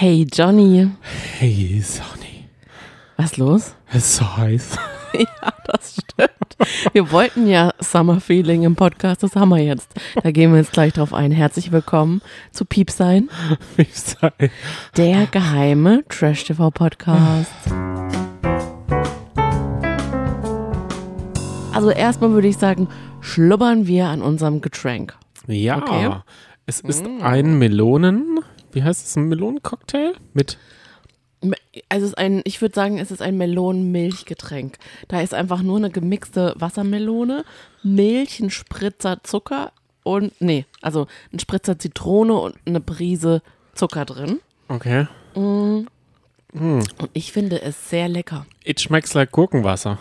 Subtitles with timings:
[0.00, 0.88] Hey Johnny,
[1.38, 2.48] Hey Sonny,
[3.18, 3.74] was los?
[3.90, 4.76] es ist so heiß.
[5.12, 6.92] ja, das stimmt.
[6.94, 9.92] Wir wollten ja Summer Feeling im Podcast, das haben wir jetzt.
[10.22, 11.32] Da gehen wir jetzt gleich drauf ein.
[11.32, 13.28] Herzlich willkommen zu Piepsein,
[13.76, 14.32] Wie sei.
[14.96, 17.52] der geheime Trash TV Podcast.
[21.74, 22.88] Also erstmal würde ich sagen,
[23.20, 25.14] schlubbern wir an unserem Getränk.
[25.46, 26.10] Ja, Okay.
[26.64, 28.40] es ist ein Melonen,
[28.72, 30.58] wie heißt es, ein Melonencocktail mit
[31.88, 34.76] Also es ist ein, ich würde sagen, es ist ein Melonenmilchgetränk.
[35.08, 37.44] Da ist einfach nur eine gemixte Wassermelone,
[37.82, 43.42] Milch, ein Spritzer Zucker und, nee, also ein Spritzer Zitrone und eine Prise
[43.74, 44.40] Zucker drin.
[44.68, 45.06] Okay.
[45.34, 45.86] Und
[47.12, 48.44] ich finde es sehr lecker.
[48.64, 49.98] It schmecks like Gurkenwasser.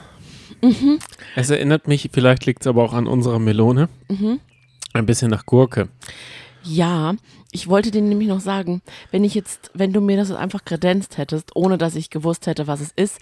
[0.62, 1.00] Mhm.
[1.36, 4.40] Es erinnert mich, vielleicht liegt es aber auch an unserer Melone, Mhm.
[4.94, 5.88] ein bisschen nach Gurke.
[6.64, 7.16] Ja,
[7.52, 8.82] ich wollte dir nämlich noch sagen,
[9.12, 12.68] wenn ich jetzt, wenn du mir das einfach kredenzt hättest, ohne dass ich gewusst hätte,
[12.68, 13.20] was es ist,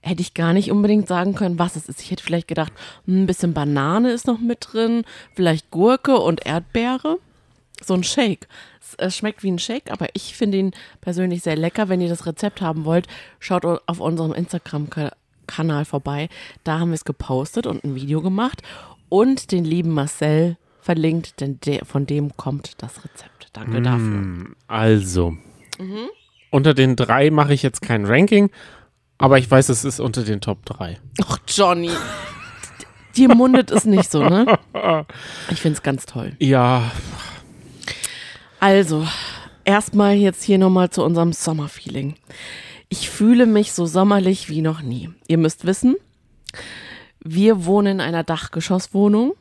[0.00, 2.00] hätte ich gar nicht unbedingt sagen können, was es ist.
[2.00, 2.72] Ich hätte vielleicht gedacht,
[3.06, 5.04] hm, ein bisschen Banane ist noch mit drin,
[5.34, 7.18] vielleicht Gurke und Erdbeere.
[7.84, 8.48] So ein Shake.
[8.96, 11.88] Es schmeckt wie ein Shake, aber ich finde ihn persönlich sehr lecker.
[11.88, 13.06] Wenn ihr das Rezept haben wollt,
[13.38, 16.28] schaut auf unserem Instagram-Kanal vorbei.
[16.64, 18.62] Da haben wir es gepostet und ein Video gemacht
[19.08, 20.56] und den lieben Marcel
[20.88, 23.48] verlinkt, denn der, von dem kommt das Rezept.
[23.52, 24.46] Danke dafür.
[24.68, 25.36] Also,
[25.78, 26.08] Mhm.
[26.50, 28.48] unter den drei mache ich jetzt kein Ranking,
[29.18, 30.98] aber ich weiß, es ist unter den Top 3.
[31.26, 31.90] Ach, Johnny.
[33.16, 34.58] Dir mundet es nicht so, ne?
[35.50, 36.32] Ich finde es ganz toll.
[36.38, 36.90] Ja,
[38.60, 39.06] Also,
[39.64, 42.14] erstmal jetzt hier nochmal zu unserem Sommerfeeling.
[42.88, 45.10] Ich fühle mich so sommerlich wie noch nie.
[45.26, 45.96] Ihr müsst wissen,
[47.22, 49.34] wir wohnen in einer Dachgeschosswohnung.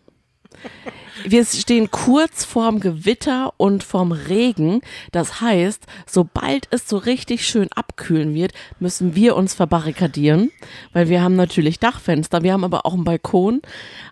[1.24, 4.82] Wir stehen kurz vorm Gewitter und vorm Regen.
[5.12, 10.52] Das heißt, sobald es so richtig schön abkühlen wird, müssen wir uns verbarrikadieren,
[10.94, 13.62] weil wir haben natürlich Dachfenster, wir haben aber auch einen Balkon.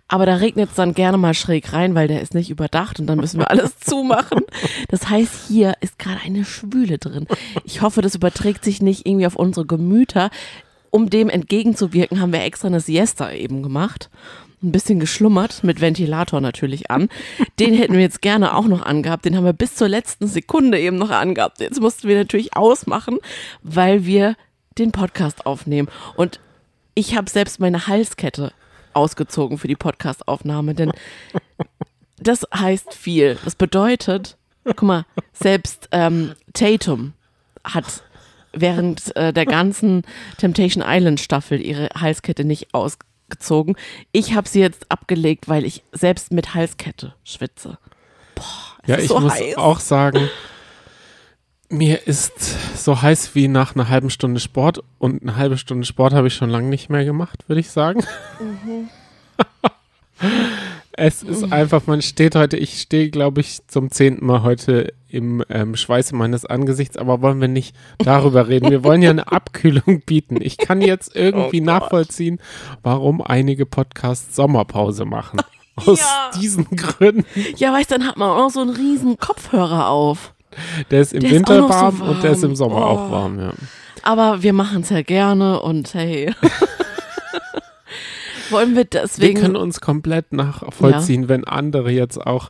[0.08, 3.08] Aber da regnet es dann gerne mal schräg rein, weil der ist nicht überdacht und
[3.08, 4.42] dann müssen wir alles zumachen.
[4.90, 7.28] Das heißt, hier ist gerade eine Schwüle drin.
[7.64, 10.30] Ich hoffe, das überträgt sich nicht irgendwie auf unsere Gemüter.
[10.92, 14.10] Um dem entgegenzuwirken, haben wir extra eine Siesta eben gemacht.
[14.64, 17.10] Ein bisschen geschlummert, mit Ventilator natürlich an.
[17.60, 19.26] Den hätten wir jetzt gerne auch noch angehabt.
[19.26, 21.60] Den haben wir bis zur letzten Sekunde eben noch angehabt.
[21.60, 23.20] Jetzt mussten wir natürlich ausmachen,
[23.62, 24.36] weil wir
[24.78, 25.90] den Podcast aufnehmen.
[26.16, 26.40] Und
[26.96, 28.54] ich habe selbst meine Halskette
[28.94, 30.92] ausgezogen für die Podcastaufnahme, denn
[32.18, 33.38] das heißt viel.
[33.44, 37.14] Das bedeutet, guck mal, selbst ähm, Tatum
[37.64, 38.04] hat
[38.54, 40.04] während äh, der ganzen
[40.38, 43.15] Temptation Island Staffel ihre Halskette nicht ausgezogen.
[44.12, 47.78] Ich habe sie jetzt abgelegt, weil ich selbst mit Halskette schwitze.
[48.84, 49.58] Es ja ist ich so muss heiß.
[49.58, 50.30] auch sagen,
[51.70, 52.34] mir ist
[52.78, 56.36] so heiß wie nach einer halben Stunde Sport und eine halbe Stunde Sport habe ich
[56.36, 58.04] schon lange nicht mehr gemacht, würde ich sagen.
[58.40, 58.90] Mhm.
[60.98, 65.44] es ist einfach, man steht heute, ich stehe, glaube ich, zum zehnten Mal heute im
[65.50, 68.70] ähm, Schweiße meines Angesichts, aber wollen wir nicht darüber reden.
[68.70, 70.38] Wir wollen ja eine Abkühlung bieten.
[70.42, 72.40] Ich kann jetzt irgendwie Oh nachvollziehen,
[72.84, 75.40] warum einige Podcasts Sommerpause machen.
[75.76, 76.32] Aus Ja.
[76.40, 77.26] diesen Gründen.
[77.58, 80.34] Ja, weißt du, dann hat man auch so einen riesen Kopfhörer auf.
[80.92, 82.56] Der ist im Der ist Winter auch noch so warm, und der ist im warm.
[82.56, 82.84] Sommer Oh.
[82.90, 83.54] auch warm, ja.
[84.04, 86.34] Aber wir machen es ja gerne und hey.
[88.50, 89.40] Wollen wir Wir deswegen.
[89.40, 92.50] können uns komplett nachvollziehen, wenn andere jetzt auch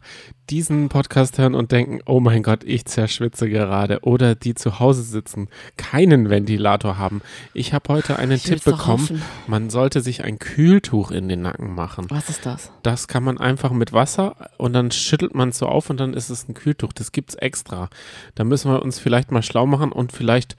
[0.50, 4.02] diesen Podcast hören und denken, oh mein Gott, ich zerschwitze gerade.
[4.02, 5.48] Oder die zu Hause sitzen,
[5.78, 7.22] keinen Ventilator haben.
[7.54, 9.22] Ich habe heute einen Ich Tipp bekommen, hoffen.
[9.48, 12.06] man sollte sich ein Kühltuch in den Nacken machen.
[12.10, 12.72] Was ist das?
[12.84, 16.14] Das kann man einfach mit Wasser und dann schüttelt man es so auf und dann
[16.14, 16.94] ist es ein Kühltuch.
[16.94, 17.90] Das gibt's extra.
[18.36, 20.56] Da müssen wir uns vielleicht mal schlau machen und vielleicht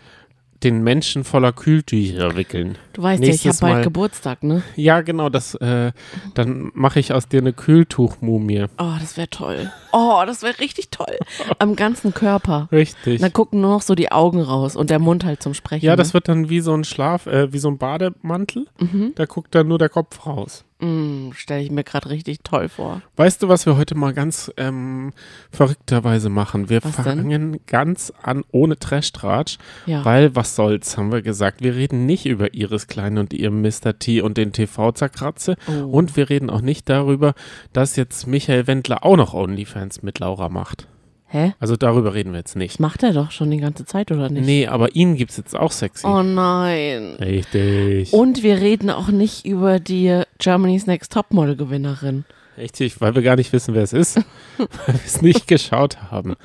[0.62, 2.78] den Menschen voller Kühltücher wickeln.
[2.92, 4.62] Du weißt ja, ich habe bald Geburtstag, ne?
[4.74, 5.92] Ja, genau, das, äh,
[6.34, 8.66] dann mache ich aus dir eine Kühltuchmumie.
[8.78, 9.70] Oh, das wäre toll.
[9.92, 11.18] Oh, das wäre richtig toll.
[11.58, 12.68] Am ganzen Körper.
[12.72, 13.20] Richtig.
[13.20, 15.84] Dann gucken nur noch so die Augen raus und der Mund halt zum Sprechen.
[15.84, 16.14] Ja, das ne?
[16.14, 18.66] wird dann wie so ein Schlaf, äh, wie so ein Bademantel.
[19.14, 20.65] Da guckt dann nur der Kopf raus.
[20.80, 23.02] Mm, stelle ich mir gerade richtig toll vor.
[23.16, 25.12] Weißt du, was wir heute mal ganz ähm,
[25.50, 26.68] verrückterweise machen?
[26.68, 27.04] Wir Was denn?
[27.04, 30.04] fangen ganz an ohne Trash-Tratsch, Ja.
[30.04, 31.62] weil was soll's, haben wir gesagt.
[31.62, 33.98] Wir reden nicht über Iris Klein und ihr Mr.
[33.98, 35.56] T und den TV-Zerkratze.
[35.68, 35.84] Oh.
[35.86, 37.34] Und wir reden auch nicht darüber,
[37.72, 40.88] dass jetzt Michael Wendler auch noch OnlyFans mit Laura macht.
[41.36, 41.52] Hä?
[41.60, 42.74] Also darüber reden wir jetzt nicht.
[42.74, 44.46] Das macht er doch schon die ganze Zeit, oder nicht?
[44.46, 46.06] Nee, aber ihn gibt's jetzt auch sexy.
[46.06, 47.16] Oh nein.
[47.20, 48.14] Richtig.
[48.14, 52.24] Und wir reden auch nicht über die Germany's Next Topmodel-Gewinnerin.
[52.56, 54.16] Richtig, weil wir gar nicht wissen, wer es ist.
[54.56, 56.36] weil wir es nicht geschaut haben.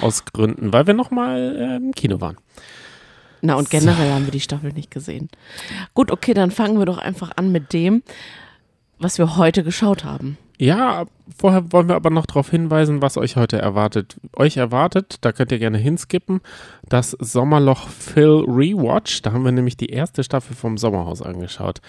[0.00, 2.38] Aus Gründen, weil wir nochmal äh, im Kino waren.
[3.42, 4.14] Na, und generell so.
[4.14, 5.28] haben wir die Staffel nicht gesehen.
[5.92, 8.02] Gut, okay, dann fangen wir doch einfach an mit dem,
[8.98, 10.38] was wir heute geschaut haben.
[10.60, 14.20] Ja, vorher wollen wir aber noch darauf hinweisen, was euch heute erwartet.
[14.36, 16.42] Euch erwartet, da könnt ihr gerne hinskippen,
[16.86, 19.22] das Sommerloch Phil Rewatch.
[19.22, 21.80] Da haben wir nämlich die erste Staffel vom Sommerhaus angeschaut.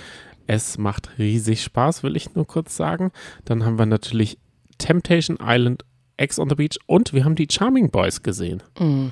[0.47, 3.12] Es macht riesig Spaß, will ich nur kurz sagen.
[3.44, 4.38] Dann haben wir natürlich
[4.77, 5.83] Temptation Island
[6.15, 8.63] Ex on the Beach und wir haben die Charming Boys gesehen.
[8.79, 9.12] Mhm.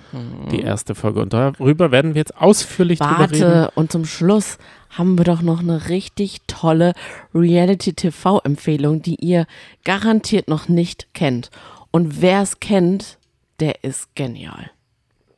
[0.51, 1.21] Die erste Folge.
[1.21, 3.59] Und darüber werden wir jetzt ausführlich Warte, drüber reden.
[3.59, 4.57] Warte, und zum Schluss
[4.89, 6.94] haben wir doch noch eine richtig tolle
[7.33, 9.45] Reality-TV-Empfehlung, die ihr
[9.83, 11.50] garantiert noch nicht kennt.
[11.91, 13.18] Und wer es kennt,
[13.59, 14.71] der ist genial.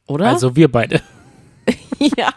[0.08, 0.28] Oder?
[0.28, 1.02] Also wir beide.
[2.18, 2.34] ja.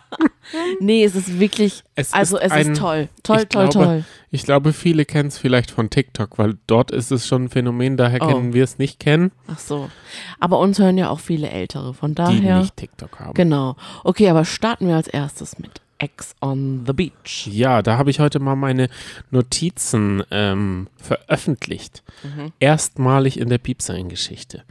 [0.81, 3.08] Nee, es ist wirklich, es also ist es ein, ist toll.
[3.22, 4.05] Toll, toll, glaube, toll.
[4.31, 7.96] Ich glaube, viele kennen es vielleicht von TikTok, weil dort ist es schon ein Phänomen,
[7.96, 8.26] daher oh.
[8.26, 9.32] kennen wir es nicht kennen.
[9.49, 9.90] Ach so.
[10.38, 12.56] Aber uns hören ja auch viele Ältere, von daher.
[12.56, 13.34] Die nicht TikTok haben.
[13.34, 13.76] Genau.
[14.05, 17.46] Okay, aber starten wir als erstes mit Ex on the Beach.
[17.50, 18.88] Ja, da habe ich heute mal meine
[19.31, 22.02] Notizen ähm, veröffentlicht.
[22.23, 22.52] Mhm.
[22.61, 24.64] Erstmalig in der Piepsein-Geschichte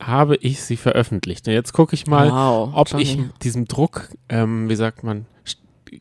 [0.00, 1.48] habe ich sie veröffentlicht.
[1.48, 3.02] Und jetzt gucke ich mal, wow, ob Johnny.
[3.02, 5.26] ich diesem Druck, ähm, wie sagt man,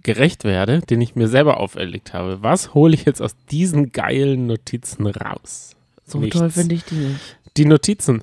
[0.04, 2.44] gerecht werde, den ich mir selber auferlegt habe.
[2.44, 5.72] Was hole ich jetzt aus diesen geilen Notizen raus?
[6.06, 6.38] So Nichts.
[6.38, 7.38] toll finde ich die nicht.
[7.58, 8.22] Die Notizen.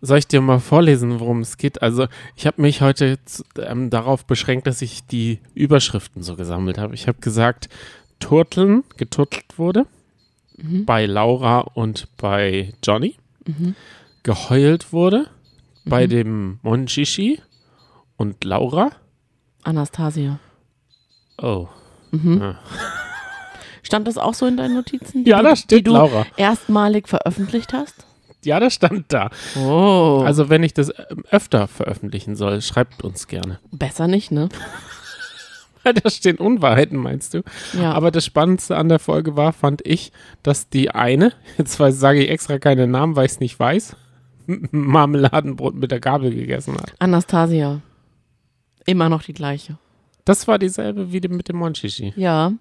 [0.00, 1.82] Soll ich dir mal vorlesen, worum es geht?
[1.82, 2.06] Also,
[2.36, 3.18] ich habe mich heute
[3.58, 6.94] ähm, darauf beschränkt, dass ich die Überschriften so gesammelt habe.
[6.94, 7.68] Ich habe gesagt,
[8.20, 9.86] Turteln geturtelt wurde
[10.56, 10.84] mhm.
[10.84, 13.16] bei Laura und bei Johnny.
[13.46, 13.74] Mhm.
[14.22, 15.26] Geheult wurde
[15.84, 15.90] mhm.
[15.90, 17.40] bei dem Monchichi
[18.16, 18.90] und Laura.
[19.62, 20.38] Anastasia.
[21.40, 21.68] Oh.
[22.10, 22.38] Mhm.
[22.40, 22.58] Ja.
[23.82, 25.24] Stand das auch so in deinen Notizen?
[25.24, 26.26] Ja, da steht die du Laura.
[26.36, 28.06] erstmalig veröffentlicht hast?
[28.48, 29.28] Ja, das stand da.
[29.58, 30.22] Oh.
[30.24, 33.58] Also, wenn ich das ähm, öfter veröffentlichen soll, schreibt uns gerne.
[33.70, 34.48] Besser nicht, ne?
[35.82, 37.42] Weil da stehen Unwahrheiten, meinst du?
[37.78, 37.92] Ja.
[37.92, 40.12] Aber das Spannendste an der Folge war, fand ich,
[40.42, 43.96] dass die eine, jetzt sage ich extra keinen Namen, weil ich es nicht weiß,
[44.46, 46.94] Marmeladenbrot mit der Gabel gegessen hat.
[47.00, 47.82] Anastasia.
[48.86, 49.76] Immer noch die gleiche.
[50.24, 52.14] Das war dieselbe wie mit dem Monchichi.
[52.16, 52.52] Ja,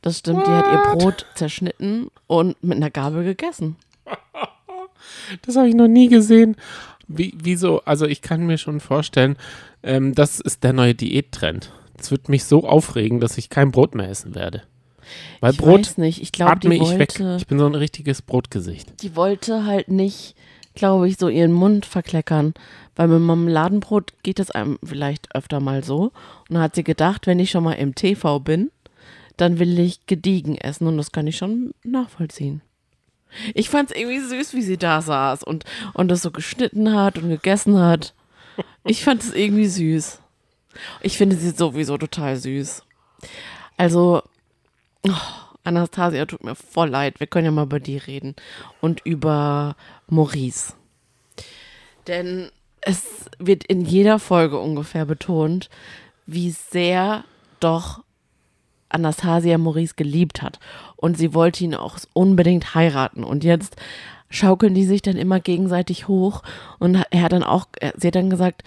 [0.00, 0.38] das stimmt.
[0.38, 0.46] What?
[0.46, 3.76] Die hat ihr Brot zerschnitten und mit einer Gabel gegessen.
[5.42, 6.56] Das habe ich noch nie gesehen.
[7.08, 7.80] Wie, wieso?
[7.84, 9.36] Also ich kann mir schon vorstellen,
[9.82, 11.72] ähm, das ist der neue Diättrend.
[11.96, 14.62] Das wird mich so aufregen, dass ich kein Brot mehr essen werde.
[15.40, 16.20] Weil ich Brot weiß nicht.
[16.20, 17.38] Ich glaube, die wollte, ich weg.
[17.38, 19.02] Ich bin so ein richtiges Brotgesicht.
[19.02, 20.34] Die wollte halt nicht,
[20.74, 22.54] glaube ich, so ihren Mund verkleckern.
[22.96, 26.12] Weil mit Marmeladenbrot geht es einem vielleicht öfter mal so.
[26.48, 28.70] Und dann hat sie gedacht, wenn ich schon mal im TV bin,
[29.36, 30.86] dann will ich gediegen essen.
[30.86, 32.62] Und das kann ich schon nachvollziehen.
[33.54, 35.64] Ich fand es irgendwie süß, wie sie da saß und,
[35.94, 38.14] und das so geschnitten hat und gegessen hat.
[38.84, 40.20] Ich fand es irgendwie süß.
[41.02, 42.82] Ich finde sie sowieso total süß.
[43.76, 44.22] Also,
[45.06, 45.12] oh,
[45.64, 47.20] Anastasia tut mir voll leid.
[47.20, 48.36] Wir können ja mal über die reden.
[48.80, 49.76] Und über
[50.08, 50.74] Maurice.
[52.06, 52.50] Denn
[52.80, 55.68] es wird in jeder Folge ungefähr betont,
[56.26, 57.24] wie sehr
[57.60, 58.04] doch
[58.88, 60.58] Anastasia Maurice geliebt hat.
[60.96, 63.24] Und sie wollte ihn auch unbedingt heiraten.
[63.24, 63.76] Und jetzt
[64.28, 66.42] schaukeln die sich dann immer gegenseitig hoch.
[66.78, 67.66] Und er hat dann auch,
[67.96, 68.62] sie hat dann gesagt,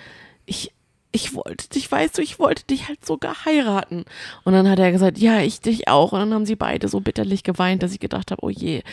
[0.46, 0.74] ich,
[1.12, 4.06] ich wollte dich, weißt du, ich wollte dich halt sogar heiraten.
[4.44, 6.12] Und dann hat er gesagt, ja, ich dich auch.
[6.12, 8.84] Und dann haben sie beide so bitterlich geweint, dass ich gedacht habe, oh je.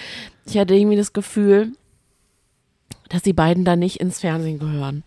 [0.46, 1.72] Ich hatte irgendwie das Gefühl,
[3.08, 5.04] dass die beiden da nicht ins Fernsehen gehören.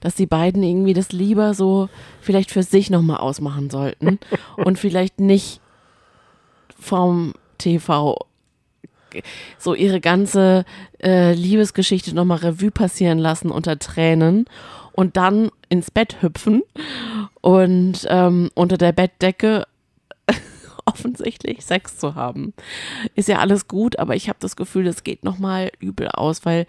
[0.00, 1.88] Dass die beiden irgendwie das lieber so
[2.20, 4.18] vielleicht für sich nochmal ausmachen sollten
[4.56, 5.60] und vielleicht nicht
[6.78, 8.16] vom TV
[9.58, 10.64] so ihre ganze
[11.02, 14.46] äh, Liebesgeschichte nochmal Revue passieren lassen unter Tränen
[14.92, 16.62] und dann ins Bett hüpfen
[17.40, 19.66] und ähm, unter der Bettdecke
[20.84, 22.52] offensichtlich Sex zu haben.
[23.14, 26.66] Ist ja alles gut, aber ich habe das Gefühl, das geht nochmal übel aus, weil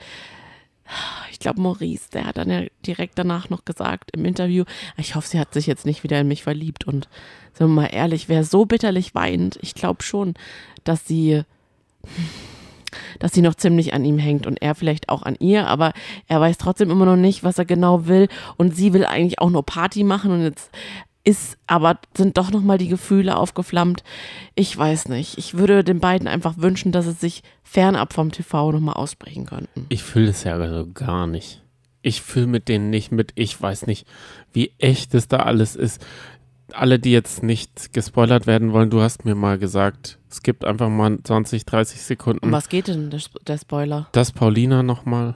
[1.32, 4.66] ich glaube, Maurice, der hat dann ja direkt danach noch gesagt im Interview,
[4.98, 6.86] ich hoffe, sie hat sich jetzt nicht wieder in mich verliebt.
[6.86, 7.08] Und
[7.54, 10.34] sind wir mal ehrlich, wer so bitterlich weint, ich glaube schon,
[10.84, 11.44] dass sie,
[13.20, 15.94] dass sie noch ziemlich an ihm hängt und er vielleicht auch an ihr, aber
[16.28, 18.28] er weiß trotzdem immer noch nicht, was er genau will.
[18.58, 20.72] Und sie will eigentlich auch nur Party machen und jetzt
[21.30, 24.04] ist aber sind doch noch mal die Gefühle aufgeflammt.
[24.56, 25.38] Ich weiß nicht.
[25.38, 29.46] Ich würde den beiden einfach wünschen, dass sie sich fernab vom TV noch mal aussprechen
[29.46, 29.86] könnten.
[29.90, 31.62] Ich fühle das ja also gar nicht.
[32.02, 33.32] Ich fühle mit denen nicht mit.
[33.36, 34.08] Ich weiß nicht,
[34.54, 36.04] wie echt es da alles ist.
[36.74, 40.90] alle, die jetzt nicht gespoilert werden wollen, du hast mir mal gesagt, es gibt einfach
[40.90, 42.46] mal 20, 30 Sekunden.
[42.46, 44.08] Um was geht denn der, der Spoiler?
[44.12, 45.36] Dass Paulina nochmal.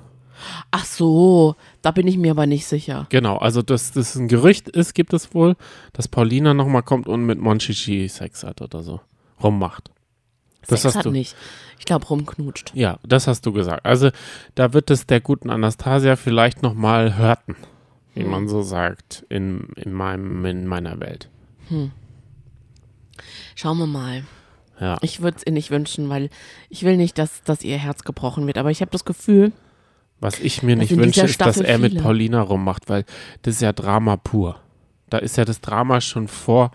[0.71, 3.07] Ach so, da bin ich mir aber nicht sicher.
[3.09, 5.55] Genau, also dass das ein Gerücht ist, gibt es wohl,
[5.93, 9.01] dass Paulina nochmal kommt und mit Monchichi Sex hat oder so.
[9.41, 9.91] Rummacht.
[10.67, 11.11] Das Sex hast hat du.
[11.11, 11.35] nicht.
[11.79, 12.71] Ich glaube, rumknutscht.
[12.73, 13.85] Ja, das hast du gesagt.
[13.85, 14.11] Also
[14.55, 17.55] da wird es der guten Anastasia vielleicht nochmal hörten
[18.13, 18.29] wie hm.
[18.29, 21.29] man so sagt, in, in, meinem, in meiner Welt.
[21.69, 21.91] Hm.
[23.55, 24.23] Schauen wir mal.
[24.79, 24.97] Ja.
[25.01, 26.29] Ich würde es ihr nicht wünschen, weil
[26.69, 28.57] ich will nicht, dass, dass ihr Herz gebrochen wird.
[28.57, 29.51] Aber ich habe das Gefühl.
[30.23, 33.05] Was ich mir nicht wünsche, ist, dass er mit Paulina rummacht, weil
[33.41, 34.59] das ist ja Drama pur.
[35.09, 36.71] Da ist ja das Drama schon vor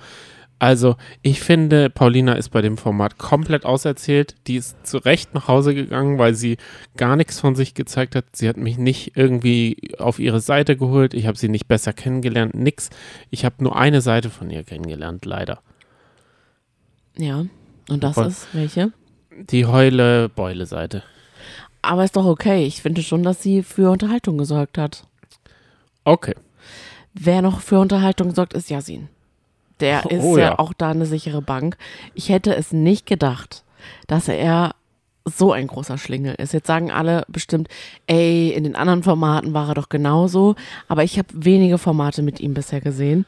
[0.61, 4.35] also, ich finde, Paulina ist bei dem Format komplett auserzählt.
[4.49, 6.57] Die ist zu Recht nach Hause gegangen, weil sie
[6.97, 8.25] gar nichts von sich gezeigt hat.
[8.33, 11.15] Sie hat mich nicht irgendwie auf ihre Seite geholt.
[11.15, 12.55] Ich habe sie nicht besser kennengelernt.
[12.55, 12.91] Nix.
[13.31, 15.61] Ich habe nur eine Seite von ihr kennengelernt, leider.
[17.17, 17.47] Ja,
[17.89, 18.27] und das Voll.
[18.27, 18.93] ist welche?
[19.31, 21.05] Die Heule-Beule-Seite.
[21.83, 22.65] Aber ist doch okay.
[22.67, 25.07] Ich finde schon, dass sie für Unterhaltung gesorgt hat.
[26.05, 26.35] Okay.
[27.15, 29.09] Wer noch für Unterhaltung sorgt, ist Yasin.
[29.81, 30.45] Der oh, ist oh, ja.
[30.45, 31.77] ja auch da eine sichere Bank.
[32.15, 33.65] Ich hätte es nicht gedacht,
[34.07, 34.75] dass er
[35.25, 36.53] so ein großer Schlingel ist.
[36.53, 37.69] Jetzt sagen alle bestimmt,
[38.07, 40.57] ey, in den anderen Formaten war er doch genauso.
[40.89, 43.27] Aber ich habe wenige Formate mit ihm bisher gesehen.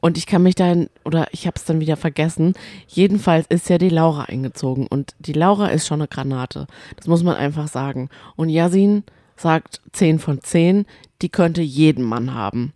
[0.00, 2.54] Und ich kann mich dann, oder ich habe es dann wieder vergessen.
[2.86, 4.86] Jedenfalls ist ja die Laura eingezogen.
[4.86, 6.66] Und die Laura ist schon eine Granate.
[6.96, 8.08] Das muss man einfach sagen.
[8.36, 9.02] Und Yasin
[9.36, 10.86] sagt 10 von 10,
[11.20, 12.72] die könnte jeden Mann haben.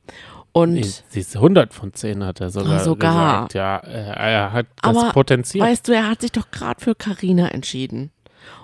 [0.53, 3.49] Und nee, sie ist 100 von 10 hat er sogar, sogar.
[3.49, 3.55] gesagt.
[3.55, 5.67] Ja, er hat das Aber Potenzial.
[5.67, 8.11] Weißt du, er hat sich doch gerade für Karina entschieden.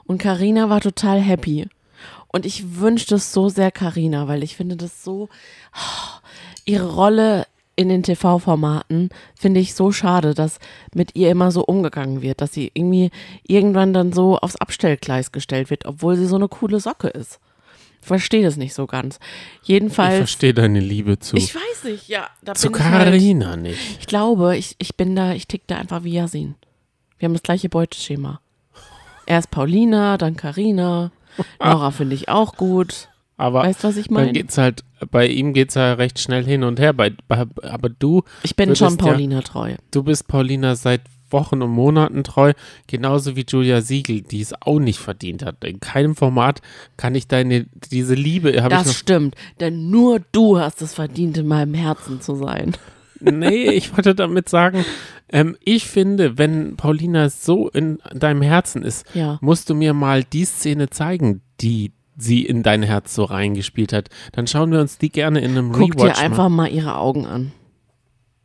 [0.05, 1.69] Und Karina war total happy.
[2.27, 5.29] Und ich wünschte es so sehr Karina, weil ich finde das so
[5.75, 6.19] oh,
[6.67, 7.47] ihre Rolle
[7.79, 10.59] in den TV-Formaten finde ich so schade, dass
[10.95, 13.11] mit ihr immer so umgegangen wird, dass sie irgendwie
[13.47, 17.39] irgendwann dann so aufs Abstellgleis gestellt wird, obwohl sie so eine coole Socke ist
[18.01, 19.19] verstehe das nicht so ganz.
[19.63, 20.15] Jedenfalls.
[20.15, 21.37] Ich verstehe deine Liebe zu.
[21.37, 22.29] Ich weiß nicht, ja.
[22.55, 23.79] zu Karina halt, nicht.
[24.01, 26.55] Ich glaube, ich, ich bin da, ich tick da einfach wie Yasin.
[27.19, 28.41] Wir haben das gleiche Beuteschema.
[29.27, 31.11] Erst Paulina, dann Karina.
[31.61, 33.09] Laura finde ich auch gut.
[33.39, 34.33] Aber weißt was ich meine?
[34.33, 36.93] geht's halt, bei ihm geht es ja recht schnell hin und her.
[36.93, 38.25] Bei, bei, aber du.
[38.43, 39.77] Ich bin schon Paulina ja, treu.
[39.93, 42.53] Du bist Paulina seit Wochen und Monaten treu,
[42.87, 45.63] genauso wie Julia Siegel, die es auch nicht verdient hat.
[45.65, 46.63] In keinem Format
[46.97, 48.53] kann ich deine, diese Liebe.
[48.53, 52.77] Das ich stimmt, denn nur du hast es verdient, in meinem Herzen zu sein.
[53.21, 54.85] Nee, ich wollte damit sagen,
[55.31, 59.39] ähm, ich finde, wenn Paulina so in deinem Herzen ist, ja.
[59.41, 64.09] musst du mir mal die Szene zeigen, die sie in dein Herz so reingespielt hat.
[64.33, 66.69] Dann schauen wir uns die gerne in einem Guck Rewatch dir einfach mal.
[66.69, 67.53] mal ihre Augen an.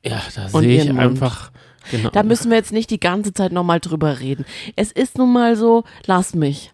[0.05, 1.51] Ja, da sehe ich einfach
[1.91, 2.09] Genau.
[2.09, 4.45] Da müssen wir jetzt nicht die ganze Zeit nochmal drüber reden.
[4.75, 6.72] Es ist nun mal so, lass mich.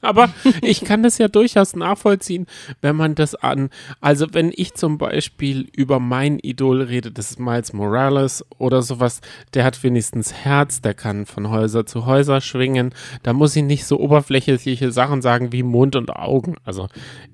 [0.00, 0.30] Aber
[0.62, 2.46] ich kann das ja durchaus nachvollziehen,
[2.80, 7.40] wenn man das an, also wenn ich zum Beispiel über mein Idol rede, das ist
[7.40, 9.20] Miles Morales oder sowas,
[9.54, 13.84] der hat wenigstens Herz, der kann von Häuser zu Häuser schwingen, da muss ich nicht
[13.84, 16.56] so oberflächliche Sachen sagen wie Mund und Augen.
[16.64, 16.88] Also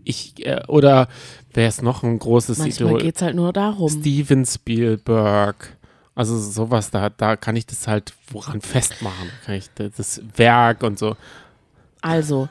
[0.05, 1.09] ich, äh, oder
[1.55, 2.91] wer ist noch ein großes Manchmal Idol?
[2.91, 3.89] Manchmal geht es halt nur darum.
[3.89, 5.77] Steven Spielberg.
[6.15, 9.29] Also sowas, da, da kann ich das halt woran festmachen.
[9.45, 11.15] Kann ich das Werk und so.
[12.01, 12.49] Also,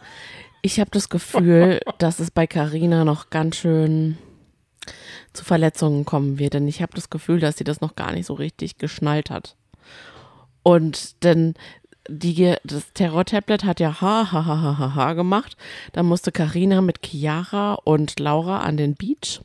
[0.61, 4.17] ich habe das Gefühl, dass es bei Carina noch ganz schön
[5.33, 6.53] zu Verletzungen kommen wird.
[6.53, 9.55] Denn ich habe das Gefühl, dass sie das noch gar nicht so richtig geschnallt hat.
[10.63, 11.53] Und denn
[12.07, 15.57] die, das Terror-Tablet hat ja ha, ha, ha, ha, ha, ha gemacht.
[15.93, 19.41] Dann musste Carina mit Chiara und Laura an den Beach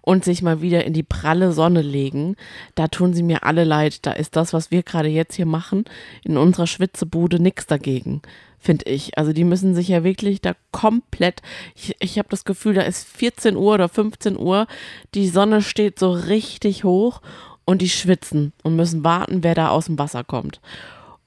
[0.00, 2.36] und sich mal wieder in die pralle Sonne legen,
[2.74, 4.06] da tun sie mir alle leid.
[4.06, 5.84] Da ist das, was wir gerade jetzt hier machen,
[6.24, 8.22] in unserer Schwitzebude nichts dagegen,
[8.58, 9.16] finde ich.
[9.16, 11.42] Also die müssen sich ja wirklich da komplett,
[11.74, 14.66] ich, ich habe das Gefühl, da ist 14 Uhr oder 15 Uhr,
[15.14, 17.20] die Sonne steht so richtig hoch
[17.64, 20.60] und die schwitzen und müssen warten, wer da aus dem Wasser kommt.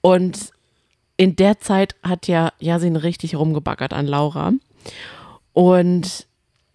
[0.01, 0.51] Und
[1.17, 4.53] in der Zeit hat ja Yasin richtig rumgebaggert an Laura.
[5.53, 6.27] Und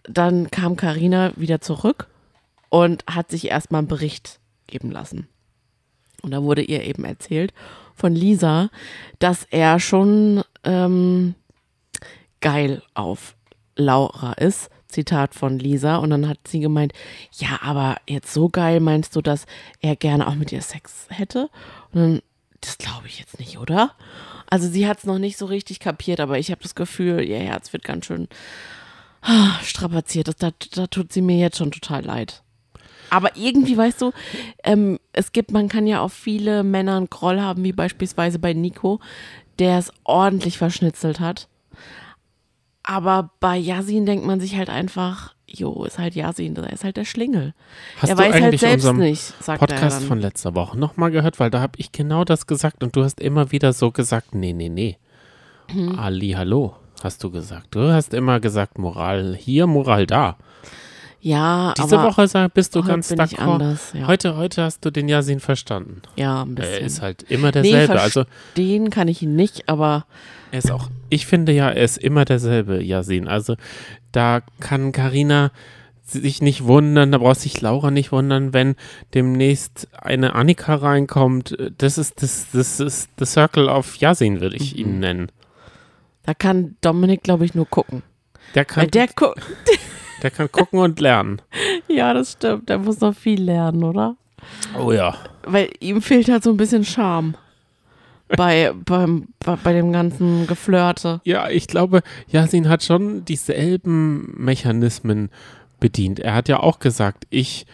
[0.03, 2.07] dann kam Karina wieder zurück
[2.69, 5.27] und hat sich erstmal einen Bericht geben lassen.
[6.21, 7.53] Und da wurde ihr eben erzählt
[7.97, 8.69] von Lisa,
[9.19, 11.35] dass er schon ähm,
[12.39, 13.35] geil auf
[13.75, 14.69] Laura ist.
[14.87, 15.97] Zitat von Lisa.
[15.97, 16.93] Und dann hat sie gemeint,
[17.33, 19.45] ja, aber jetzt so geil meinst du, dass
[19.81, 21.49] er gerne auch mit ihr Sex hätte?
[21.91, 22.21] Und dann,
[22.61, 23.91] das glaube ich jetzt nicht, oder?
[24.49, 27.39] Also sie hat es noch nicht so richtig kapiert, aber ich habe das Gefühl, ihr
[27.39, 28.29] Herz wird ganz schön
[29.63, 30.41] strapaziert ist.
[30.41, 32.43] Da, da tut sie mir jetzt schon total leid.
[33.09, 34.11] Aber irgendwie, weißt du,
[34.63, 38.53] ähm, es gibt, man kann ja auf viele Männer einen Groll haben, wie beispielsweise bei
[38.53, 38.99] Nico,
[39.59, 41.47] der es ordentlich verschnitzelt hat.
[42.83, 46.97] Aber bei Yasin denkt man sich halt einfach, jo, ist halt Yasin, der ist halt
[46.97, 47.53] der Schlingel.
[47.97, 50.77] Hast er du weiß halt eigentlich selbst unseren nicht, sagt er Podcast von letzter Woche
[50.77, 51.39] nochmal gehört?
[51.39, 54.53] Weil da habe ich genau das gesagt und du hast immer wieder so gesagt, nee,
[54.53, 54.97] nee, nee.
[55.69, 55.99] Hm.
[55.99, 57.75] Ali, hallo, hast du gesagt.
[57.75, 60.37] Du hast immer gesagt, Moral hier, Moral da.
[61.19, 63.39] Ja, Diese aber Woche sag- bist du ganz d'accord.
[63.55, 64.07] anders, ja.
[64.07, 66.01] Heute, heute hast du den Yasin verstanden.
[66.15, 66.73] ja, ein bisschen.
[66.73, 67.99] Er ist halt immer nee, derselbe.
[68.01, 70.05] also verstehen kann ich ihn nicht, aber
[70.51, 73.27] er ist auch, ich finde ja, er ist immer derselbe, Yasin.
[73.27, 73.55] Also
[74.11, 75.51] da kann Karina
[76.05, 78.75] sich nicht wundern, da braucht sich Laura nicht wundern, wenn
[79.13, 81.57] demnächst eine Annika reinkommt.
[81.77, 84.79] Das ist das, das ist the Circle of Yasin, würde ich Mhm.
[84.79, 85.31] ihn nennen.
[86.23, 88.03] da kann Dominik, glaube ich, nur gucken.
[88.55, 89.41] Der Weil kann, der guckt.
[90.21, 91.41] der kann gucken und lernen.
[91.87, 92.69] Ja, das stimmt.
[92.69, 94.15] Der muss noch viel lernen, oder?
[94.77, 95.15] Oh ja.
[95.43, 97.35] Weil ihm fehlt halt so ein bisschen Charme.
[98.29, 101.21] Bei, beim, bei, dem ganzen Geflirte.
[101.23, 105.29] Ja, ich glaube, Yasin hat schon dieselben Mechanismen
[105.79, 106.19] bedient.
[106.19, 107.65] Er hat ja auch gesagt, ich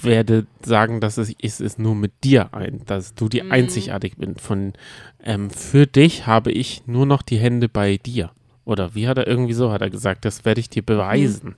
[0.00, 4.40] werde sagen, dass es, es ist nur mit dir ein, dass du die einzigartig bist.
[4.40, 4.72] Von
[5.22, 8.30] ähm, für dich habe ich nur noch die Hände bei dir.
[8.66, 11.54] Oder wie hat er irgendwie so, hat er gesagt, das werde ich dir beweisen.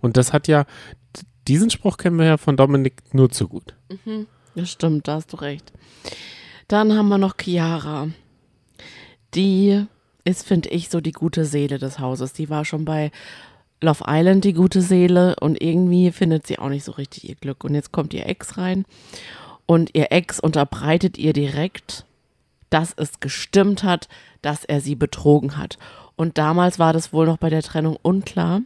[0.00, 0.66] Und das hat ja,
[1.46, 3.74] diesen Spruch kennen wir ja von Dominik nur zu gut.
[4.54, 5.72] Das stimmt, da hast du recht.
[6.66, 8.08] Dann haben wir noch Chiara.
[9.34, 9.86] Die
[10.24, 12.32] ist, finde ich, so die gute Seele des Hauses.
[12.34, 13.12] Die war schon bei
[13.80, 17.62] Love Island die gute Seele und irgendwie findet sie auch nicht so richtig ihr Glück.
[17.64, 18.84] Und jetzt kommt ihr Ex rein
[19.64, 22.04] und ihr Ex unterbreitet ihr direkt,
[22.70, 24.08] dass es gestimmt hat,
[24.42, 25.78] dass er sie betrogen hat.
[26.18, 28.62] Und damals war das wohl noch bei der Trennung unklar.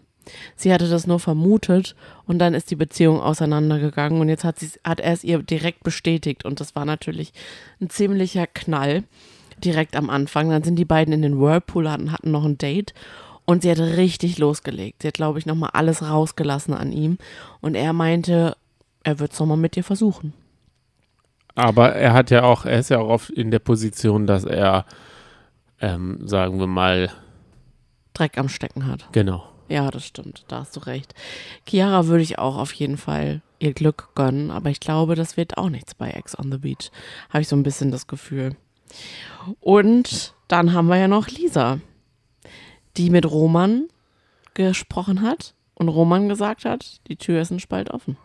[0.56, 1.94] Sie hatte das nur vermutet
[2.26, 5.84] und dann ist die Beziehung auseinandergegangen und jetzt hat, sie, hat er es ihr direkt
[5.84, 7.34] bestätigt und das war natürlich
[7.78, 9.02] ein ziemlicher Knall
[9.62, 10.48] direkt am Anfang.
[10.48, 12.94] Dann sind die beiden in den Whirlpool, hatten, hatten noch ein Date
[13.44, 15.02] und sie hat richtig losgelegt.
[15.02, 17.18] Sie hat, glaube ich, nochmal alles rausgelassen an ihm
[17.60, 18.56] und er meinte,
[19.04, 20.32] er wird es nochmal mit dir versuchen.
[21.54, 24.86] Aber er hat ja auch, er ist ja auch oft in der Position, dass er,
[25.82, 27.10] ähm, sagen wir mal,
[28.14, 29.08] Dreck am Stecken hat.
[29.12, 29.44] genau.
[29.68, 31.14] Ja, das stimmt, da hast du recht.
[31.66, 35.56] Chiara würde ich auch auf jeden Fall ihr Glück gönnen, aber ich glaube, das wird
[35.56, 36.90] auch nichts bei Ex on the Beach.
[37.30, 38.54] Habe ich so ein bisschen das Gefühl.
[39.60, 41.80] Und dann haben wir ja noch Lisa,
[42.98, 43.88] die mit Roman
[44.52, 48.18] gesprochen hat und Roman gesagt hat, die Tür ist ein Spalt offen.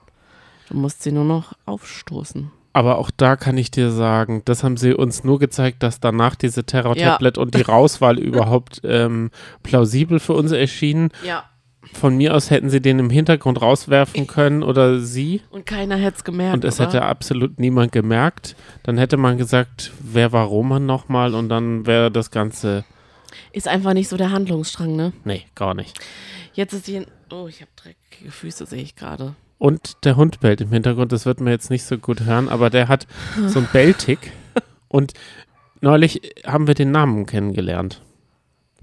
[0.67, 2.51] Du musst sie nur noch aufstoßen.
[2.73, 6.35] Aber auch da kann ich dir sagen, das haben sie uns nur gezeigt, dass danach
[6.35, 9.31] diese Terror-Tablet und die Rauswahl überhaupt ähm,
[9.63, 11.09] plausibel für uns erschienen.
[11.25, 11.45] Ja.
[11.93, 15.41] Von mir aus hätten sie den im Hintergrund rauswerfen können oder sie.
[15.49, 16.53] Und keiner hätte es gemerkt.
[16.55, 16.87] Und es oder?
[16.87, 18.55] hätte absolut niemand gemerkt.
[18.83, 21.33] Dann hätte man gesagt, wer war Roman nochmal?
[21.33, 22.83] Und dann wäre das Ganze.
[23.51, 25.13] Ist einfach nicht so der Handlungsstrang, ne?
[25.23, 25.97] Nee, gar nicht.
[26.53, 27.05] Jetzt ist sie.
[27.31, 29.35] Oh, ich habe dreckige Füße, sehe ich gerade.
[29.57, 32.69] Und der Hund bellt im Hintergrund, das wird man jetzt nicht so gut hören, aber
[32.69, 33.07] der hat
[33.47, 34.31] so einen Belltick.
[34.87, 35.13] Und
[35.81, 38.01] neulich haben wir den Namen kennengelernt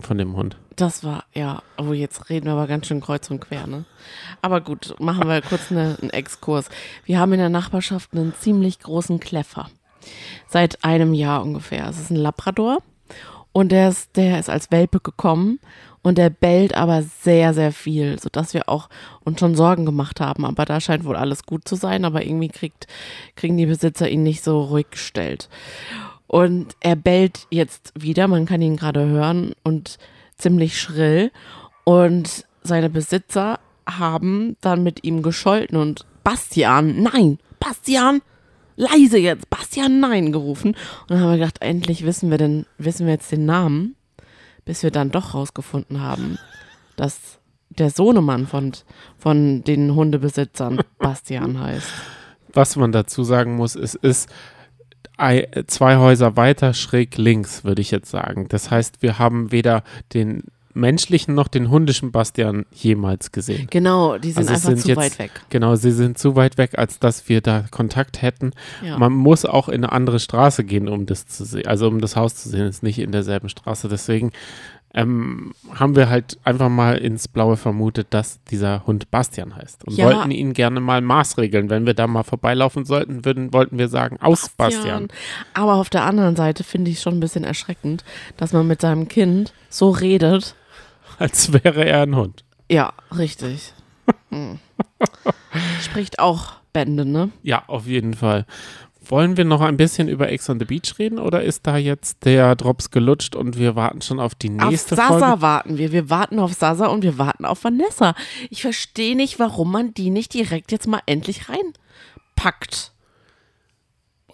[0.00, 0.56] von dem Hund.
[0.76, 3.84] Das war, ja, oh, jetzt reden wir aber ganz schön kreuz und quer, ne?
[4.42, 6.68] Aber gut, machen wir kurz eine, einen Exkurs.
[7.04, 9.70] Wir haben in der Nachbarschaft einen ziemlich großen Kleffer.
[10.48, 11.88] Seit einem Jahr ungefähr.
[11.88, 12.78] Es ist ein Labrador
[13.52, 15.60] und der ist, der ist als Welpe gekommen
[16.04, 18.90] und der bellt aber sehr, sehr viel, sodass wir auch
[19.24, 20.44] uns schon Sorgen gemacht haben.
[20.44, 22.86] Aber da scheint wohl alles gut zu sein, aber irgendwie kriegt,
[23.36, 25.48] kriegen die Besitzer ihn nicht so ruhig gestellt.
[26.26, 29.98] Und er bellt jetzt wieder, man kann ihn gerade hören und
[30.36, 31.32] ziemlich schrill.
[31.84, 38.20] Und seine Besitzer haben dann mit ihm gescholten und Bastian, nein, Bastian,
[38.76, 40.72] leise jetzt, Bastian, nein, gerufen.
[40.74, 43.96] Und dann haben wir gedacht, endlich wissen wir denn, wissen wir jetzt den Namen,
[44.64, 46.38] bis wir dann doch rausgefunden haben,
[46.96, 47.38] dass
[47.70, 48.72] der Sohnemann von,
[49.18, 51.88] von den Hundebesitzern Bastian heißt.
[52.52, 54.28] Was man dazu sagen muss, es ist
[55.16, 58.46] ei- zwei Häuser weiter schräg links, würde ich jetzt sagen.
[58.48, 60.44] Das heißt, wir haben weder den
[60.74, 63.68] menschlichen noch den hundischen Bastian jemals gesehen.
[63.70, 65.30] Genau, die sind Also einfach sind zu jetzt- weit weg.
[65.48, 68.50] Genau, sie sind zu weit weg, als dass wir da Kontakt hätten.
[68.84, 68.98] Ja.
[68.98, 72.16] Man muss auch in eine andere Straße gehen, um das zu sehen, also um das
[72.16, 73.88] Haus zu sehen, ist nicht in derselben Straße.
[73.88, 74.32] Deswegen
[74.96, 79.96] ähm, haben wir halt einfach mal ins Blaue vermutet, dass dieser Hund Bastian heißt und
[79.96, 80.04] Ja.
[80.06, 81.68] wollten ihn gerne mal maßregeln.
[81.68, 85.08] Wenn wir da mal vorbeilaufen sollten, würden, wollten wir sagen, aus Bastian.
[85.52, 88.04] Aber auf der anderen Seite finde ich schon ein bisschen erschreckend,
[88.36, 90.54] dass man mit seinem Kind so redet.
[91.18, 92.44] Als wäre er ein Hund.
[92.70, 93.72] Ja, richtig.
[94.30, 94.58] Hm.
[95.82, 97.30] Spricht auch Bände, ne?
[97.42, 98.46] Ja, auf jeden Fall.
[99.06, 102.24] Wollen wir noch ein bisschen über Ex on the Beach reden oder ist da jetzt
[102.24, 105.42] der Drops gelutscht und wir warten schon auf die nächste auf Sasa Folge?
[105.42, 105.92] warten wir.
[105.92, 108.14] Wir warten auf Sasa und wir warten auf Vanessa.
[108.48, 112.92] Ich verstehe nicht, warum man die nicht direkt jetzt mal endlich reinpackt.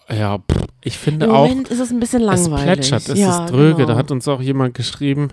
[0.08, 2.64] Ja, pff, ich finde Im auch, Moment ist es ein bisschen es langweilig.
[2.64, 3.74] plätschert, es ja, ist dröge.
[3.76, 3.88] genau.
[3.88, 5.28] Da hat uns auch jemand geschrieben,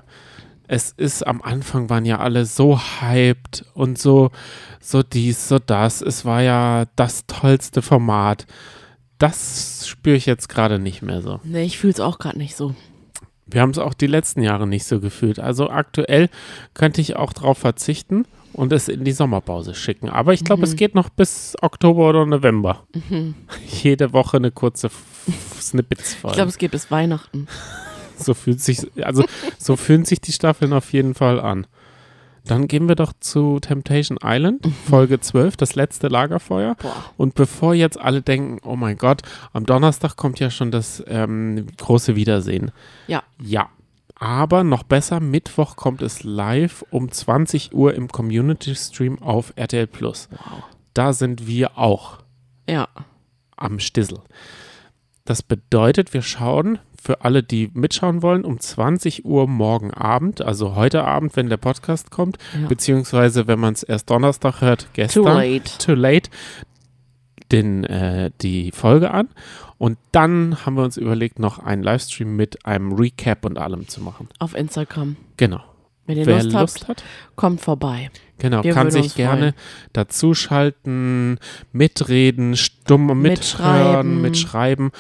[0.67, 4.32] es ist am Anfang waren ja alle so hyped und so,
[4.82, 6.01] so dies, so das.
[6.01, 8.45] Es war ja das tollste Format.
[9.17, 11.39] Das spüre ich jetzt gerade nicht mehr so.
[11.43, 12.75] Nee, ich fühle es auch gerade nicht so.
[13.45, 15.39] Wir haben es auch die letzten Jahre nicht so gefühlt.
[15.39, 16.30] Also aktuell
[16.73, 20.10] könnte ich auch drauf verzichten und es in die Sommerpause schicken.
[20.10, 22.84] Aber ich glaube, es geht noch bis Oktober oder November.
[23.82, 25.03] Jede Woche eine kurze F-
[25.62, 27.47] Snippets Ich glaube, es geht bis Weihnachten.
[28.17, 29.23] so fühlt sich, also
[29.58, 31.67] so fühlen sich die Staffeln auf jeden Fall an.
[32.45, 36.75] Dann gehen wir doch zu Temptation Island, Folge 12, das letzte Lagerfeuer.
[36.75, 36.95] Boah.
[37.17, 41.67] Und bevor jetzt alle denken, oh mein Gott, am Donnerstag kommt ja schon das ähm,
[41.77, 42.71] große Wiedersehen.
[43.08, 43.23] Ja.
[43.41, 43.69] Ja.
[44.15, 49.86] Aber noch besser, Mittwoch kommt es live um 20 Uhr im Community Stream auf RTL
[49.86, 50.30] Plus.
[50.32, 50.63] Wow.
[50.93, 52.19] Da sind wir auch
[52.67, 52.88] Ja.
[53.58, 54.19] am Stissel.
[55.25, 60.76] Das bedeutet, wir schauen für alle, die mitschauen wollen, um 20 Uhr morgen Abend, also
[60.76, 62.67] heute Abend, wenn der Podcast kommt, Ja.
[62.67, 65.24] beziehungsweise wenn man es erst Donnerstag hört, gestern.
[65.24, 65.78] Too late.
[65.80, 66.30] Too late.
[67.54, 69.30] Den, äh, die Folge an.
[69.78, 74.02] Und dann haben wir uns überlegt, noch einen Livestream mit einem Recap und allem zu
[74.02, 74.28] machen.
[74.39, 75.15] Auf Instagram.
[75.38, 75.62] Genau.
[76.08, 77.04] Wenn ihr Wer Lust, Lust, habt, hat,
[77.38, 78.10] kommt vorbei.
[78.38, 79.54] genau, Wir kann sich gerne
[79.93, 81.39] dazuschalten,
[81.72, 84.22] mitreden, stumm mithören, Mitschreiben.
[84.22, 84.91] mitschreiben.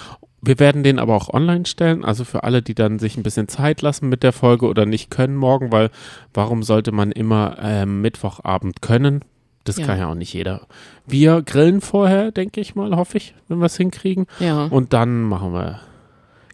[0.41, 3.47] Wir werden den aber auch online stellen, also für alle, die dann sich ein bisschen
[3.47, 5.89] Zeit lassen mit der Folge oder nicht können morgen, weil
[6.33, 9.25] warum sollte man immer ähm, Mittwochabend können?
[9.63, 9.85] Das Ja.
[9.85, 10.67] kann ja auch nicht jeder.
[11.07, 14.27] Wir grillen vorher, denke ich mal, hoffe ich, wenn wir es hinkriegen.
[14.39, 14.65] Ja.
[14.65, 15.81] Und dann machen wir.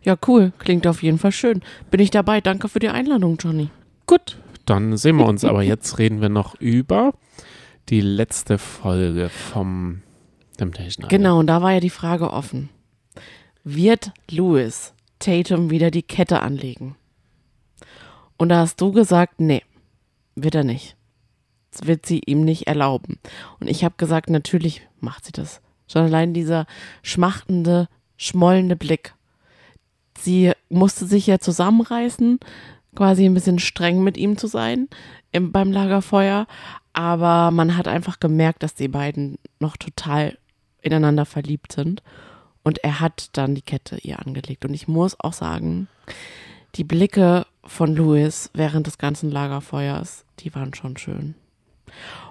[0.03, 0.51] Ja, cool.
[0.59, 1.61] Klingt auf jeden Fall schön.
[1.91, 2.41] Bin ich dabei.
[2.41, 3.69] Danke für die Einladung, Johnny.
[4.07, 5.45] Gut, dann sehen wir uns.
[5.45, 7.13] aber jetzt reden wir noch über
[7.89, 10.01] die letzte Folge vom
[10.57, 11.09] Temptation Island.
[11.09, 12.69] Genau, und da war ja die Frage offen.
[13.65, 16.97] Wird Louis Tatum wieder die Kette anlegen?
[18.35, 19.63] Und da hast du gesagt, nee,
[20.35, 20.97] wird er nicht.
[21.71, 23.19] Das wird sie ihm nicht erlauben.
[23.61, 25.61] Und ich habe gesagt, natürlich macht sie das.
[25.87, 26.65] Schon allein dieser
[27.03, 29.13] schmachtende, schmollende Blick.
[30.17, 32.41] Sie musste sich ja zusammenreißen,
[32.95, 34.89] quasi ein bisschen streng mit ihm zu sein
[35.31, 36.47] im, beim Lagerfeuer.
[36.91, 40.37] Aber man hat einfach gemerkt, dass die beiden noch total
[40.81, 42.03] ineinander verliebt sind.
[42.63, 44.65] Und er hat dann die Kette ihr angelegt.
[44.65, 45.87] Und ich muss auch sagen,
[46.75, 51.35] die Blicke von Louis während des ganzen Lagerfeuers, die waren schon schön.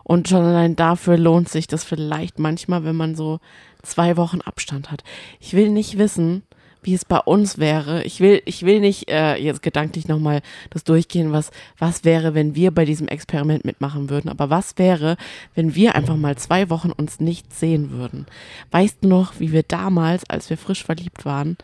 [0.05, 3.39] Und schon allein dafür lohnt sich das vielleicht manchmal, wenn man so
[3.83, 5.05] zwei Wochen Abstand hat.
[5.39, 6.43] Ich will nicht wissen,
[6.83, 8.03] wie es bei uns wäre.
[8.05, 12.55] Ich will, ich will nicht äh, jetzt gedanklich nochmal das durchgehen, was, was wäre, wenn
[12.55, 14.29] wir bei diesem Experiment mitmachen würden.
[14.29, 15.17] Aber was wäre,
[15.55, 18.27] wenn wir einfach mal zwei Wochen uns nicht sehen würden?
[18.71, 21.57] Weißt du noch, wie wir damals, als wir frisch verliebt waren,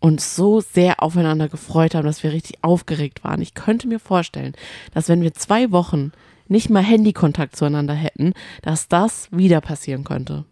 [0.00, 3.42] uns so sehr aufeinander gefreut haben, dass wir richtig aufgeregt waren.
[3.42, 4.54] Ich könnte mir vorstellen,
[4.94, 6.12] dass wenn wir zwei Wochen
[6.48, 8.32] nicht mal Handykontakt zueinander hätten,
[8.62, 10.44] dass das wieder passieren könnte.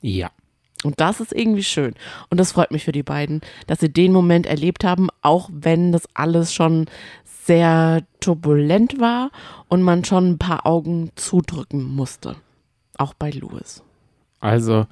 [0.00, 0.30] Ja.
[0.84, 1.94] Und das ist irgendwie schön.
[2.30, 5.92] Und das freut mich für die beiden, dass sie den Moment erlebt haben, auch wenn
[5.92, 6.86] das alles schon
[7.44, 9.30] sehr turbulent war
[9.68, 12.36] und man schon ein paar Augen zudrücken musste.
[12.96, 13.82] Auch bei Louis.
[14.40, 14.86] Also,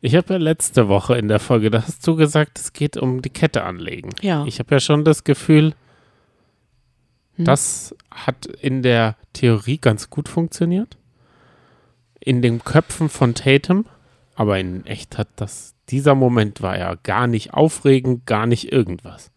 [0.00, 3.20] ich habe ja letzte Woche in der Folge, da hast du gesagt, es geht um
[3.22, 4.10] die Kette anlegen.
[4.20, 4.44] Ja.
[4.46, 5.74] Ich habe ja schon das Gefühl,
[7.36, 7.44] Hm.
[7.44, 10.96] das hat in der Theorie ganz gut funktioniert.
[12.20, 13.86] In den Köpfen von Tatum,
[14.38, 19.32] aber in echt hat das, dieser Moment war ja gar nicht aufregend, gar nicht irgendwas.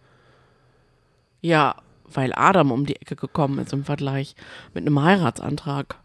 [1.41, 4.35] Ja, weil Adam um die Ecke gekommen ist im Vergleich
[4.75, 5.95] mit einem Heiratsantrag.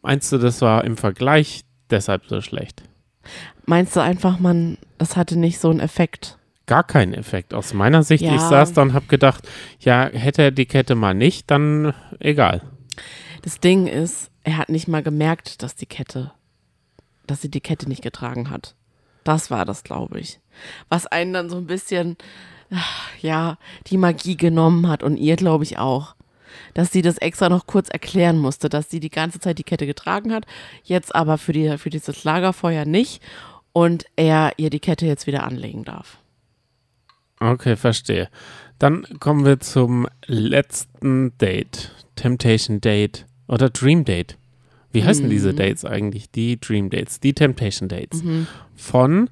[0.00, 2.82] Meinst du, das war im Vergleich deshalb so schlecht?
[3.66, 6.38] Meinst du einfach, man, das hatte nicht so einen Effekt?
[6.64, 8.24] Gar keinen Effekt aus meiner Sicht.
[8.24, 8.34] Ja.
[8.34, 9.46] Ich saß da und habe gedacht,
[9.78, 12.62] ja, hätte er die Kette mal nicht, dann egal.
[13.42, 16.32] Das Ding ist, er hat nicht mal gemerkt, dass die Kette,
[17.30, 18.74] dass sie die Kette nicht getragen hat.
[19.24, 20.40] Das war das, glaube ich.
[20.88, 22.16] Was einen dann so ein bisschen,
[23.20, 26.14] ja, die Magie genommen hat und ihr, glaube ich, auch.
[26.74, 29.86] Dass sie das extra noch kurz erklären musste, dass sie die ganze Zeit die Kette
[29.86, 30.46] getragen hat,
[30.82, 33.22] jetzt aber für, die, für dieses Lagerfeuer nicht
[33.72, 36.18] und er ihr die Kette jetzt wieder anlegen darf.
[37.38, 38.28] Okay, verstehe.
[38.78, 41.92] Dann kommen wir zum letzten Date.
[42.16, 44.36] Temptation Date oder Dream Date.
[44.92, 45.30] Wie heißen Mhm.
[45.30, 46.30] diese Dates eigentlich?
[46.30, 48.22] Die Dream Dates, die Temptation Dates.
[48.74, 49.30] Von,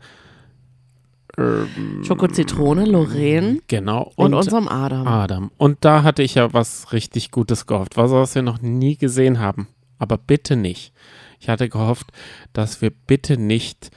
[1.36, 5.06] ähm, Schoko-Zitrone, Lorraine genau, und, und, unserem Adam.
[5.06, 5.50] Adam.
[5.56, 9.38] Und da hatte ich ja was richtig Gutes gehofft, was, was wir noch nie gesehen
[9.38, 9.68] haben.
[9.98, 10.92] Aber bitte nicht.
[11.40, 12.06] Ich hatte gehofft,
[12.52, 13.90] dass wir bitte nicht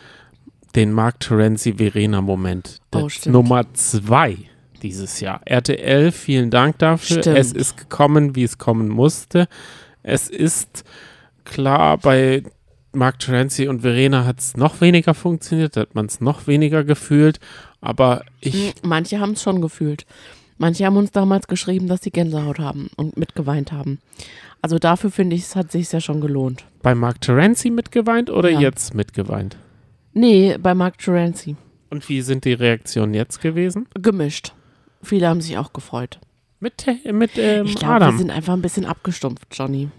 [0.75, 3.07] den Mark Terenzi-Verena-Moment, Oh.
[3.25, 4.37] Nummer zwei
[4.81, 5.41] dieses Jahr.
[5.45, 7.21] RTL, vielen Dank dafür.
[7.21, 7.37] Stimmt.
[7.37, 9.47] Es ist gekommen, wie es kommen musste.
[10.03, 10.83] Es ist
[11.51, 12.43] klar, bei
[12.93, 17.39] Mark Terenzi und Verena hat es noch weniger funktioniert, hat man es noch weniger gefühlt.
[17.81, 20.05] Aber ich Hm, Manche haben es schon gefühlt.
[20.57, 23.99] Manche haben uns damals geschrieben, dass sie Gänsehaut haben und mitgeweint haben.
[24.61, 26.65] Also dafür finde ich, es hat sich ja schon gelohnt.
[26.83, 28.59] bei Mark Terenzi mitgeweint oder Ja.
[28.59, 29.55] jetzt mitgeweint?
[30.13, 31.55] Nee, bei Mark Terenzi.
[31.89, 33.87] Und wie sind die Reaktionen jetzt gewesen?
[33.95, 34.53] Gemischt.
[35.01, 36.19] Viele haben sich auch gefreut.
[36.59, 38.17] Mit, äh, mit ähm, Ich glaube, wir Adam.
[38.19, 39.89] sind einfach ein bisschen abgestumpft, Johnny.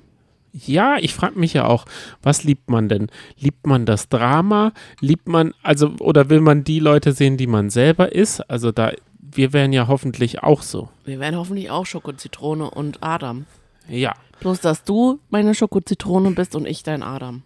[0.53, 1.87] Ja, ich frage mich ja auch,
[2.23, 3.09] was liebt man denn?
[3.39, 4.73] Liebt man das Drama?
[5.01, 8.41] Liebt man, also, oder will man die Leute sehen, die man selber ist?
[8.51, 10.91] Also da, wir wären ja hoffentlich auch so.
[11.05, 13.47] Wir werden hoffentlich auch Schoko-Zitrone und Adam.
[13.89, 14.15] Ja.
[14.41, 17.45] Bloß, dass du meine Schoko-Zitrone bist und ich dein Adam.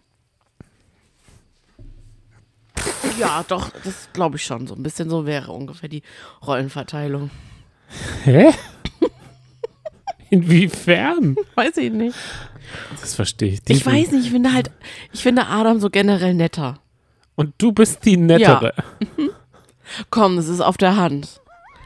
[3.18, 4.66] Ja, doch, das glaube ich schon.
[4.66, 6.02] So ein bisschen so wäre ungefähr die
[6.44, 7.30] Rollenverteilung.
[8.24, 8.50] Hä?
[10.30, 11.36] Inwiefern?
[11.54, 12.16] Weiß ich nicht.
[13.00, 13.60] Das verstehe ich.
[13.68, 14.70] Ich weiß nicht, ich finde halt,
[15.12, 16.78] ich finde Adam so generell netter.
[17.34, 18.72] Und du bist die nettere.
[20.10, 21.40] Komm, das ist auf der Hand.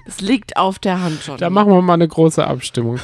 [0.06, 1.38] Das liegt auf der Hand schon.
[1.38, 2.98] Da machen wir mal eine große Abstimmung.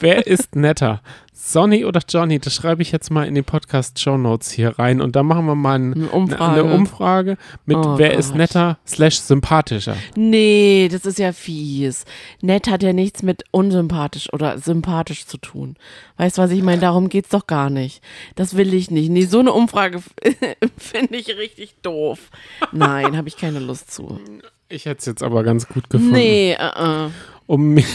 [0.00, 1.02] Wer ist netter?
[1.42, 2.38] Sonny oder Johnny?
[2.38, 5.54] Das schreibe ich jetzt mal in die Podcast-Show Notes hier rein und da machen wir
[5.54, 6.44] mal ein, Eine Umfrage.
[6.60, 8.36] eine Umfrage mit Oh wer ist Gott.
[8.38, 9.96] netter slash sympathischer.
[10.16, 12.04] Nee, das ist ja fies.
[12.42, 15.76] Nett hat ja nichts mit unsympathisch oder sympathisch zu tun.
[16.18, 16.82] Weißt du, was ich meine?
[16.82, 18.02] Darum geht's doch gar nicht.
[18.36, 19.08] Das will ich nicht.
[19.10, 20.02] Nee, so eine Umfrage
[20.76, 22.30] finde ich richtig doof.
[22.70, 24.20] Nein, habe ich keine Lust zu.
[24.68, 26.12] Ich hätte es jetzt aber ganz gut gefunden.
[26.12, 27.10] Nee, äh, äh.
[27.46, 27.86] Um mich,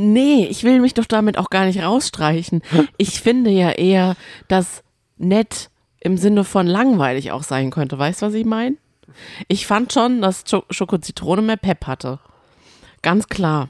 [0.00, 2.62] Nee, ich will mich doch damit auch gar nicht rausstreichen.
[2.98, 4.14] Ich finde ja eher,
[4.46, 4.82] dass
[5.16, 7.98] nett im Sinne von langweilig auch sein könnte.
[7.98, 8.76] Weißt du, was ich meine?
[9.48, 12.20] Ich fand schon, dass Sch- Schoko-Zitrone mehr Pep hatte.
[13.02, 13.68] Ganz klar.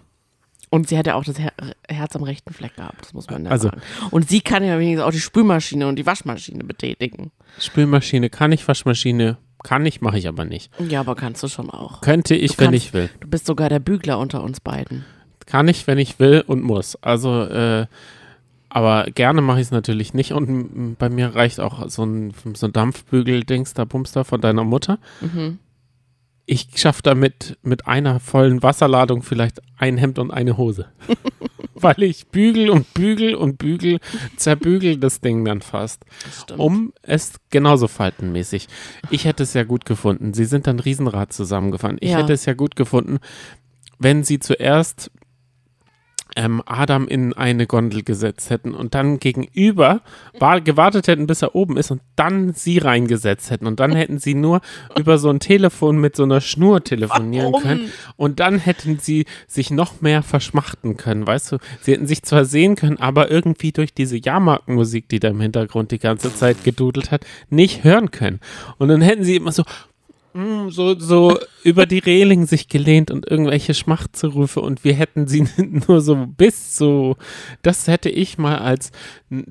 [0.70, 1.52] Und sie hat ja auch das Her
[1.88, 3.80] Herz am rechten Fleck gehabt, das muss man ja Also- sagen.
[4.10, 7.30] Und sie kann ja wenigstens auch die Spülmaschine und die Waschmaschine betätigen.
[7.58, 10.70] Spülmaschine kann ich, Waschmaschine kann ich, mache ich aber nicht.
[10.90, 12.02] Ja, aber kannst du schon auch.
[12.02, 13.08] Könnte ich, Du wenn kannst- ich will.
[13.20, 15.06] Du bist sogar der Bügler unter uns beiden.
[15.48, 16.96] Kann ich, wenn ich will und muss.
[17.02, 17.86] Also, äh,
[18.68, 20.32] aber gerne mache ich es natürlich nicht.
[20.32, 24.98] Und bei mir reicht auch so ein, so ein Dampfbügel-Dings, da Bumster von deiner Mutter.
[25.22, 25.58] Mhm.
[26.44, 30.86] Ich schaffe damit mit einer vollen Wasserladung vielleicht ein Hemd und eine Hose.
[31.74, 34.00] Weil ich bügel und bügel und bügel,
[34.36, 36.04] zerbügel das Ding dann fast.
[36.56, 38.66] Um es genauso faltenmäßig.
[39.10, 40.34] Ich hätte es ja gut gefunden.
[40.34, 41.96] Sie sind dann Riesenrad zusammengefahren.
[42.00, 42.18] Ich Ja.
[42.18, 43.18] hätte es ja gut gefunden,
[43.98, 45.10] wenn sie zuerst
[46.38, 50.02] ähm, Adam in eine Gondel gesetzt hätten und dann gegenüber
[50.38, 53.66] war, gewartet hätten, bis er oben ist und dann sie reingesetzt hätten.
[53.66, 54.60] Und dann hätten sie nur
[54.96, 57.62] über so ein Telefon mit so einer Schnur telefonieren Warum?
[57.62, 57.92] können.
[58.16, 61.58] Und dann hätten sie sich noch mehr verschmachten können, weißt du?
[61.80, 65.90] Sie hätten sich zwar sehen können, aber irgendwie durch diese Jahrmarkenmusik, die da im Hintergrund
[65.90, 68.38] die ganze Zeit gedudelt hat, nicht hören können.
[68.78, 69.64] Und dann hätten sie immer so,
[70.38, 75.46] mm, so, so über die Reling sich gelehnt und irgendwelche Schmachtzerufe und wir hätten sie
[75.58, 77.16] nur so bis so,
[77.62, 78.92] das hätte ich mal als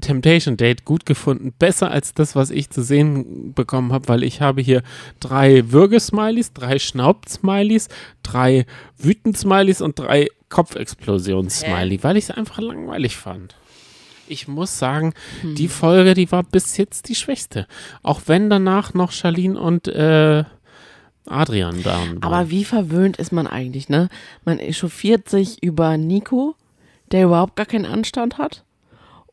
[0.02, 4.42] Temptation Date gut gefunden, besser als das, was ich zu sehen bekommen habe, weil ich
[4.42, 4.84] habe hier
[5.20, 7.90] drei Würgesmileys, drei Schnaubt-Smileys,
[8.24, 8.66] drei
[8.98, 13.56] Wütend-Smileys und drei Kopfexplosions-Smiley, weil ich es einfach langweilig fand.
[14.30, 17.66] Ich muss sagen, die Folge, die war bis jetzt die schwächste.
[18.04, 20.44] Auch wenn danach noch Charlene und äh,
[21.30, 22.00] Adrian da.
[22.22, 24.10] Aber wie verwöhnt ist man eigentlich, ne?
[24.46, 26.56] Man echauffiert sich über Nico,
[27.12, 28.64] der überhaupt gar keinen Anstand hat.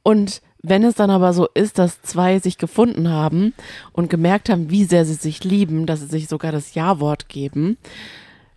[0.03, 3.53] Und wenn es dann aber so ist, dass zwei sich gefunden haben
[3.93, 7.77] und gemerkt haben, wie sehr sie sich lieben, dass sie sich sogar das Ja-Wort geben,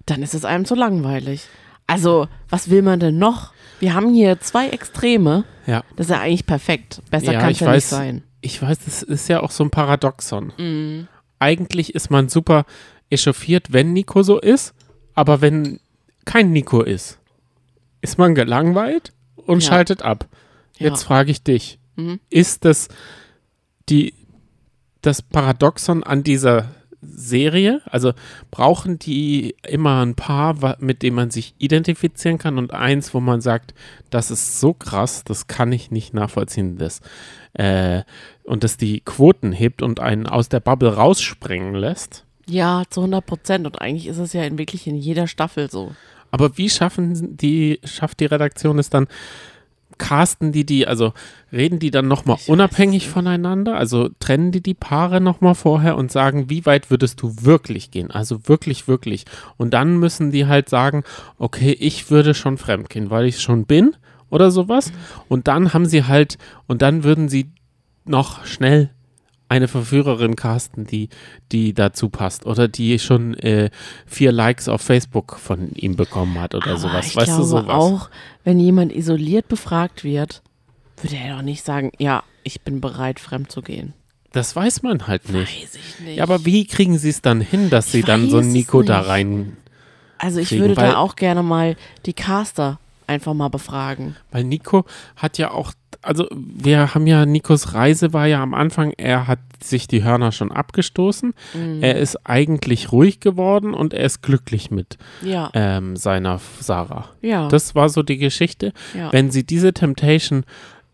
[0.06, 1.48] dann ist es einem zu langweilig.
[1.86, 3.54] Also, was will man denn noch?
[3.80, 5.44] Wir haben hier zwei Extreme.
[5.66, 5.84] ja.
[5.96, 7.02] Das ist ja eigentlich perfekt.
[7.12, 7.90] Besser Ja, kann ich es ja nicht weiß.
[7.90, 8.24] sein.
[8.42, 10.54] Ich weiß, das ist ja auch so ein Paradoxon.
[10.58, 11.08] Mhm.
[11.40, 12.66] Eigentlich ist man super
[13.10, 14.74] echauffiert, wenn Nico so ist,
[15.14, 15.80] aber wenn
[16.26, 17.20] kein Nico ist,
[18.02, 19.70] ist man gelangweilt und Ja.
[19.70, 20.28] schaltet ab.
[20.78, 20.88] Ja.
[20.90, 22.20] Jetzt frage ich dich, Mhm.
[22.30, 22.90] ist das
[23.90, 24.14] die,
[25.02, 26.70] das Paradoxon an dieser
[27.02, 27.82] Serie?
[27.86, 28.14] Also
[28.52, 33.40] brauchen die immer ein Paar, mit dem man sich identifizieren kann und eins, wo man
[33.42, 33.74] sagt,
[34.10, 37.02] das ist so krass, das kann ich nicht nachvollziehen, das
[37.54, 38.04] äh,
[38.44, 42.26] und das die Quoten hebt und einen aus der Bubble rausspringen lässt?
[42.50, 43.66] Ja, zu 100 Prozent.
[43.66, 45.92] Und eigentlich ist es ja in, wirklich in jeder Staffel so.
[46.32, 49.08] Aber wie schaffen die, schafft die Redaktion es dann,
[49.98, 51.14] casten die die, also
[51.52, 53.78] reden die dann nochmal unabhängig voneinander?
[53.78, 58.12] Also trennen die die Paare nochmal vorher und sagen, wie weit würdest du wirklich gehen?
[58.12, 59.26] Also wirklich, wirklich.
[59.58, 61.04] Und dann müssen die halt sagen,
[61.38, 63.96] okay, ich würde schon fremdgehen, weil ich schon bin
[64.30, 64.92] oder sowas.
[65.28, 67.52] Und dann haben sie halt, und dann würden sie
[68.06, 68.92] noch schnell
[69.50, 71.10] eine Verführerin casten, die,
[71.52, 73.70] die dazu passt oder die schon äh,
[74.06, 77.08] vier Likes auf Facebook von ihm bekommen hat oder Aber sowas.
[77.08, 77.66] Ich weißt glaube du sowas?
[77.70, 78.10] auch,
[78.44, 80.42] wenn jemand isoliert befragt wird,
[81.02, 83.94] würde er doch nicht sagen, ja, ich bin bereit, fremd zu gehen.
[84.34, 85.64] Das weiß man halt nicht.
[85.64, 86.18] Weiß ich nicht.
[86.18, 88.82] Ja, aber wie kriegen sie es dann hin, dass sie Ich dann so einen Nico
[88.82, 89.56] da rein.
[90.18, 94.16] also ich kriegen, würde da auch gerne mal die Caster einfach mal befragen.
[94.32, 98.94] Weil Nico hat ja auch, also wir haben ja, Nikos Reise war ja am Anfang,
[98.98, 101.34] er hat sich die Hörner schon abgestoßen.
[101.54, 101.82] Mhm.
[101.84, 107.10] Er ist eigentlich ruhig geworden und er ist glücklich mit Ja, ähm, seiner Sarah.
[107.22, 108.74] ja, Das war so die Geschichte.
[108.94, 109.12] ja.
[109.12, 110.44] Wenn sie diese Temptation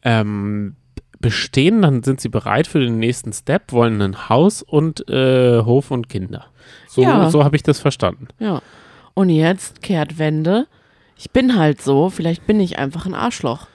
[0.04, 0.76] ähm,
[1.20, 5.92] bestehen, dann sind sie bereit für den nächsten Step, wollen ein Haus und äh, Hof
[5.92, 6.46] und Kinder.
[6.88, 7.30] So, Ja.
[7.30, 8.28] so habe ich das verstanden.
[8.40, 8.62] ja.
[9.16, 10.66] Und jetzt kehrt Wende.
[11.18, 13.68] Ich bin halt so, vielleicht bin ich einfach ein Arschloch,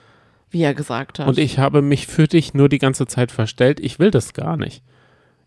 [0.51, 1.27] wie er gesagt hat.
[1.27, 3.79] Und ich habe mich für dich nur die ganze Zeit verstellt.
[3.79, 4.81] Ich will das gar nicht.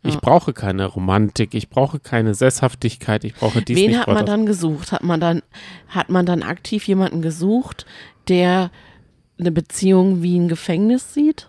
[0.05, 0.21] Ich Ja.
[0.21, 4.01] brauche keine Romantik, ich brauche keine Sesshaftigkeit, ich brauche dies Wen nicht.
[4.01, 4.91] hat man dann gesucht?
[4.91, 5.43] Hat man dann,
[5.89, 7.87] hat man dann aktiv jemanden gesucht,
[8.27, 8.71] der
[9.39, 11.49] eine Beziehung wie ein Gefängnis sieht?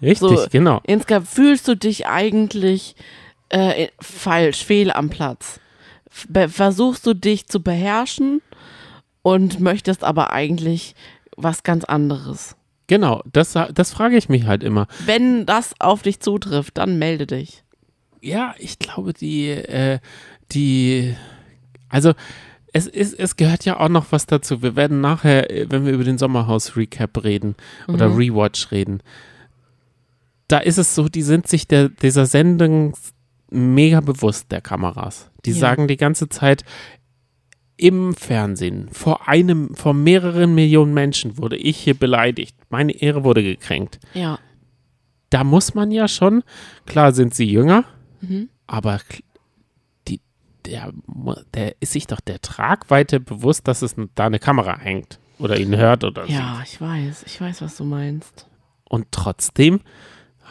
[0.00, 0.80] Richtig, so- genau.
[0.84, 2.94] Insgesamt fühlst du dich eigentlich
[3.48, 5.58] äh, falsch, fehl am Platz.
[6.28, 8.42] Be- Versuchst du dich zu beherrschen
[9.22, 10.94] und möchtest aber eigentlich
[11.36, 12.56] was ganz anderes.
[12.88, 14.86] Genau, das, das frage ich mich halt immer.
[15.06, 17.64] Wenn das auf dich zutrifft, dann melde dich.
[18.20, 19.98] Ja, ich glaube, die, äh,
[20.52, 21.14] die,
[21.88, 22.12] also
[22.74, 24.62] es ist, es gehört ja auch noch was dazu.
[24.62, 27.54] Wir werden nachher, äh, wenn wir über den Sommerhaus-Recap reden
[27.88, 28.16] oder Mhm.
[28.16, 29.02] Rewatch reden,
[30.48, 32.94] da ist es so, die sind sich der, dieser Sendung
[33.50, 35.30] mega bewusst der Kameras.
[35.44, 35.58] Die Ja.
[35.58, 36.64] sagen die ganze Zeit,
[37.82, 42.56] im Fernsehen, vor einem, vor mehreren Millionen Menschen wurde ich hier beleidigt.
[42.70, 43.98] Meine Ehre wurde gekränkt.
[44.14, 44.38] Ja.
[45.30, 46.42] Da muss man ja schon,
[46.86, 47.84] klar sind sie jünger,
[48.20, 48.48] Mhm.
[48.68, 49.00] aber
[50.06, 50.20] die,
[50.64, 50.92] der,
[51.54, 55.76] der ist sich doch der Tragweite bewusst, dass es da eine Kamera hängt oder ihn
[55.76, 56.36] hört oder sieht.
[56.36, 57.24] Ja, ich weiß.
[57.26, 58.46] Ich weiß, was du meinst.
[58.84, 59.80] Und trotzdem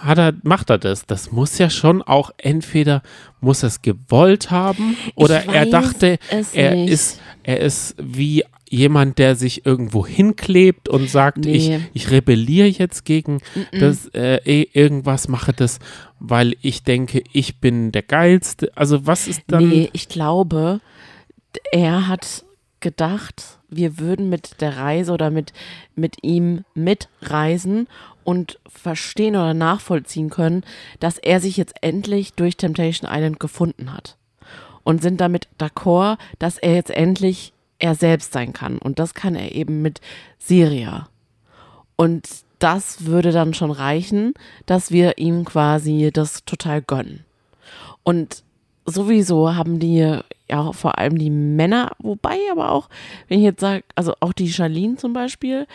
[0.03, 1.05] hat er, macht er das.
[1.05, 3.01] Das muss ja schon auch entweder
[3.39, 6.17] muss er es gewollt haben oder er dachte,
[6.53, 6.91] er nicht.
[6.91, 11.51] ist, er ist wie jemand, der sich irgendwo hinklebt und sagt, Nee.
[11.93, 13.39] ich, ich rebelliere jetzt gegen
[13.77, 15.79] das äh, eh, irgendwas, mache das,
[16.19, 18.71] weil ich denke, ich bin der Geilste.
[18.75, 19.67] Also was ist dann?
[19.67, 20.79] Nee, ich glaube,
[21.73, 22.45] er hat
[22.79, 25.53] gedacht, wir würden mit der Reise oder mit,
[25.95, 27.87] mit ihm mitreisen
[28.23, 30.63] und verstehen oder nachvollziehen können,
[30.99, 34.17] dass er sich jetzt endlich durch Temptation Island gefunden hat.
[34.83, 38.77] Und sind damit d'accord, dass er jetzt endlich er selbst sein kann.
[38.77, 40.01] Und das kann er eben mit
[40.39, 41.07] Syria.
[41.95, 42.27] Und
[42.59, 44.33] das würde dann schon reichen,
[44.65, 47.25] dass wir ihm quasi das total gönnen.
[48.03, 48.43] Und
[48.85, 52.89] sowieso haben die ja vor allem die Männer, wobei aber auch,
[53.27, 55.65] wenn ich jetzt sage, also auch die Charlene zum Beispiel,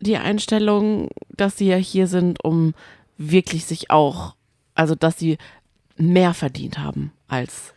[0.00, 2.74] die Einstellung, dass sie ja hier sind, um
[3.16, 4.34] wirklich sich auch,
[4.74, 5.38] also dass sie
[5.96, 7.74] mehr verdient haben als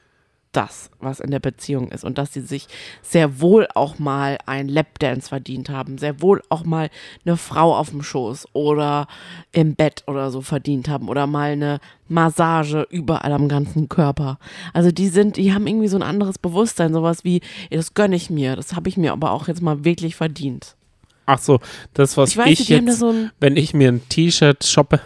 [0.52, 2.68] das, was in der Beziehung ist und dass sie sich
[3.02, 6.90] sehr wohl auch mal ein Lapdance verdient haben, sehr wohl auch mal
[7.26, 9.08] eine Frau auf dem Schoß oder
[9.52, 11.80] im Bett oder so verdient haben oder mal eine
[12.10, 14.40] Massage überall am ganzen Körper.
[14.74, 18.30] Also die sind, die haben irgendwie so ein anderes Bewusstsein, sowas wie, das gönne ich
[18.30, 20.76] mir, das habe ich mir aber auch jetzt mal wirklich verdient.
[21.32, 21.60] Ach so,
[21.94, 25.00] das was Ich weiß ich jetzt, so wenn ich mir ein T-Shirt shoppe,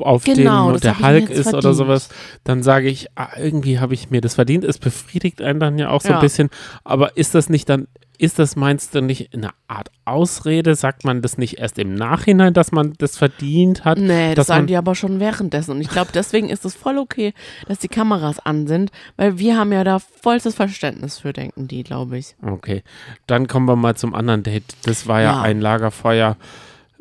[0.00, 2.08] auf Genau, dem der Hulk ist oder sowas,
[2.44, 4.64] dann sage ich, ah, irgendwie habe ich mir das verdient.
[4.64, 6.14] Es befriedigt einen dann ja auch so Ja.
[6.16, 6.48] ein bisschen.
[6.84, 7.86] Aber ist das nicht dann,
[8.18, 10.74] ist das meinst du nicht eine Art Ausrede?
[10.74, 13.98] Sagt man das nicht erst im Nachhinein, dass man das verdient hat?
[13.98, 15.72] Nee, das sagen die aber schon währenddessen.
[15.72, 17.34] Und ich glaube, deswegen ist es voll okay,
[17.68, 21.82] dass die Kameras an sind, weil wir haben ja da vollstes Verständnis für, denken die,
[21.84, 22.34] glaube ich.
[22.42, 22.82] Okay,
[23.26, 24.64] dann kommen wir mal zum anderen Date.
[24.84, 25.42] Das war ja, Ja.
[25.42, 26.38] ein Lagerfeuer.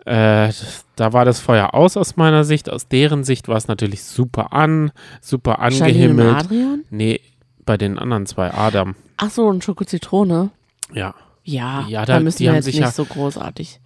[0.06, 0.51] Äh,
[0.95, 2.70] da war das Feuer aus aus meiner Sicht.
[2.70, 4.91] Aus deren Sicht war es natürlich super an,
[5.22, 6.30] super angehimmelt.
[6.30, 6.84] und Adrian?
[6.91, 7.22] Nee,
[7.66, 8.95] bei den anderen zwei, Adam.
[9.18, 10.51] Ach so, und Schoko-Zitrone?
[10.93, 11.16] Ja.
[11.43, 13.80] Ja, Ja, da, da- müssen die wir haben jetzt sich nicht ja- so großartig.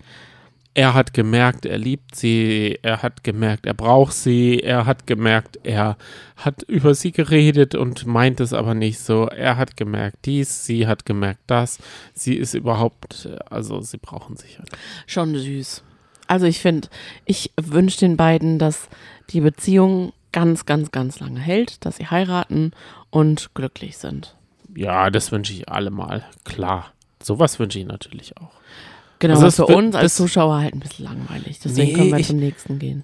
[0.76, 5.60] Er hat gemerkt, er liebt sie, er hat gemerkt, er braucht sie, er hat gemerkt,
[5.64, 5.98] er
[6.38, 9.28] hat über sie geredet und meint es aber nicht so.
[9.28, 11.80] Er hat gemerkt dies, sie hat gemerkt das.
[12.14, 14.58] Sie ist überhaupt, also sie brauchen sich.
[14.60, 14.70] halt.
[15.08, 15.84] Schon süß.
[16.30, 16.88] Also ich finde,
[17.26, 18.88] ich wünsche den beiden, dass
[19.32, 22.72] die Beziehung ganz, ganz, ganz lange hält, dass sie heiraten
[23.10, 24.36] und glücklich sind.
[24.76, 26.94] Ja, das wünsche ich allemal, klar.
[27.22, 28.52] Sowas wünsche ich natürlich auch.
[29.18, 31.60] Genau, Also das für wird- uns als Zuschauer halt ein bisschen langweilig.
[31.64, 33.04] Deswegen Nee, können wir ich- zum nächsten gehen.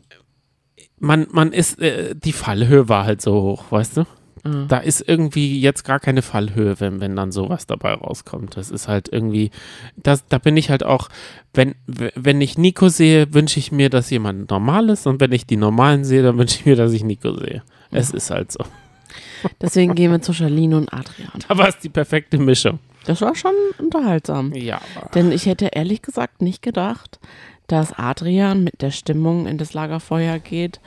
[0.99, 4.03] Man, man ist, äh, die Fallhöhe war halt so hoch, weißt du?
[4.45, 4.65] Ah.
[4.67, 8.55] Da ist irgendwie jetzt gar keine Fallhöhe, wenn, wenn dann sowas dabei rauskommt.
[8.55, 9.49] Das ist halt irgendwie,
[9.97, 11.09] das, da bin ich halt auch,
[11.53, 15.47] wenn, wenn ich Nico sehe, wünsche ich mir, dass jemand normal ist und wenn ich
[15.47, 17.63] die Normalen sehe, dann wünsche ich mir, dass ich Nico sehe.
[17.89, 18.63] Es ist halt so.
[19.61, 21.31] Deswegen gehen wir zu Charlene und Adrian.
[21.47, 22.79] Da war es die perfekte Mischung.
[23.05, 24.53] Das war schon unterhaltsam.
[24.53, 24.79] Ja.
[25.15, 27.19] Denn ich hätte ehrlich gesagt nicht gedacht,
[27.67, 30.79] dass Adrian mit der Stimmung in das Lagerfeuer geht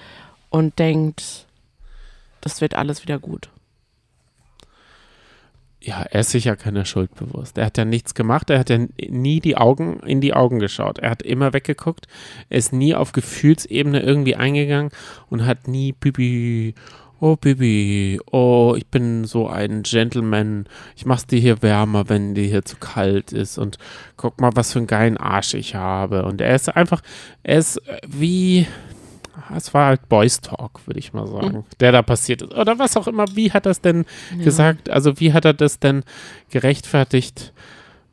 [0.51, 1.48] und denkt,
[2.41, 3.51] das wird alles wieder gut.
[5.80, 7.57] Ja, er ist sicher keine Schuld bewusst.
[7.57, 8.51] Er hat ja nichts gemacht.
[8.51, 8.78] Er hat ja
[9.09, 10.99] nie die Augen in die Augen geschaut.
[10.99, 12.09] Er hat immer weggeguckt.
[12.49, 14.91] Er ist nie auf Gefühlsebene irgendwie eingegangen
[15.30, 16.74] und hat nie Bibi,
[17.20, 20.66] oh Bibi, oh, ich bin so ein Gentleman.
[20.97, 23.78] Ich mach's dir hier wärmer, wenn dir hier zu kalt ist und
[24.16, 26.24] guck mal, was für einen geilen Arsch ich habe.
[26.24, 27.03] Und er ist einfach,
[27.45, 28.66] er ist wie,
[29.57, 32.55] es war halt Boys Talk, würde ich mal sagen, der da passiert ist.
[32.55, 33.25] Oder was auch immer.
[33.35, 34.05] Wie hat das denn
[34.43, 34.91] gesagt?
[34.91, 36.05] Also wie hat er das denn
[36.51, 37.53] gerechtfertigt?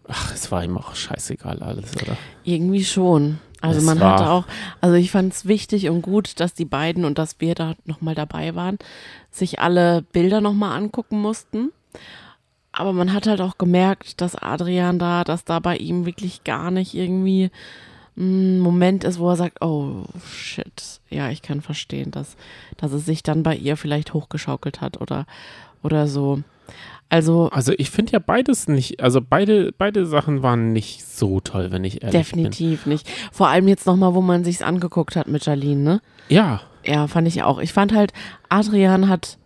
[0.08, 2.18] Ach, es war ihm auch scheißegal alles, oder?
[2.44, 3.40] Irgendwie schon.
[3.62, 4.46] Also Es man hatte auch,
[4.82, 8.14] also ich fand es wichtig und gut, dass die beiden und dass wir da nochmal
[8.14, 8.78] dabei waren,
[9.32, 11.72] sich alle Bilder nochmal angucken mussten.
[12.72, 16.72] Aber man hat halt auch gemerkt, dass Adrian da, dass da bei ihm wirklich gar
[16.72, 17.50] nicht irgendwie
[18.16, 22.38] Moment ist, wo er sagt, oh shit, ja, ich kann verstehen, dass,
[22.78, 25.26] dass es sich dann bei ihr vielleicht hochgeschaukelt hat oder,
[25.84, 26.41] oder so.
[27.09, 31.72] Also Also ich finde ja beides nicht, also beide, beide Sachen waren nicht so toll,
[31.72, 33.07] wenn ich ehrlich definitiv nicht.
[33.32, 36.01] Vor allem jetzt nochmal, wo man sich's angeguckt hat mit Jalene, ne?
[36.28, 36.38] bin.
[36.38, 37.59] Ja, Ja, fand ich auch.
[37.59, 38.13] Ich fand halt,
[38.49, 39.38] Adrian hat,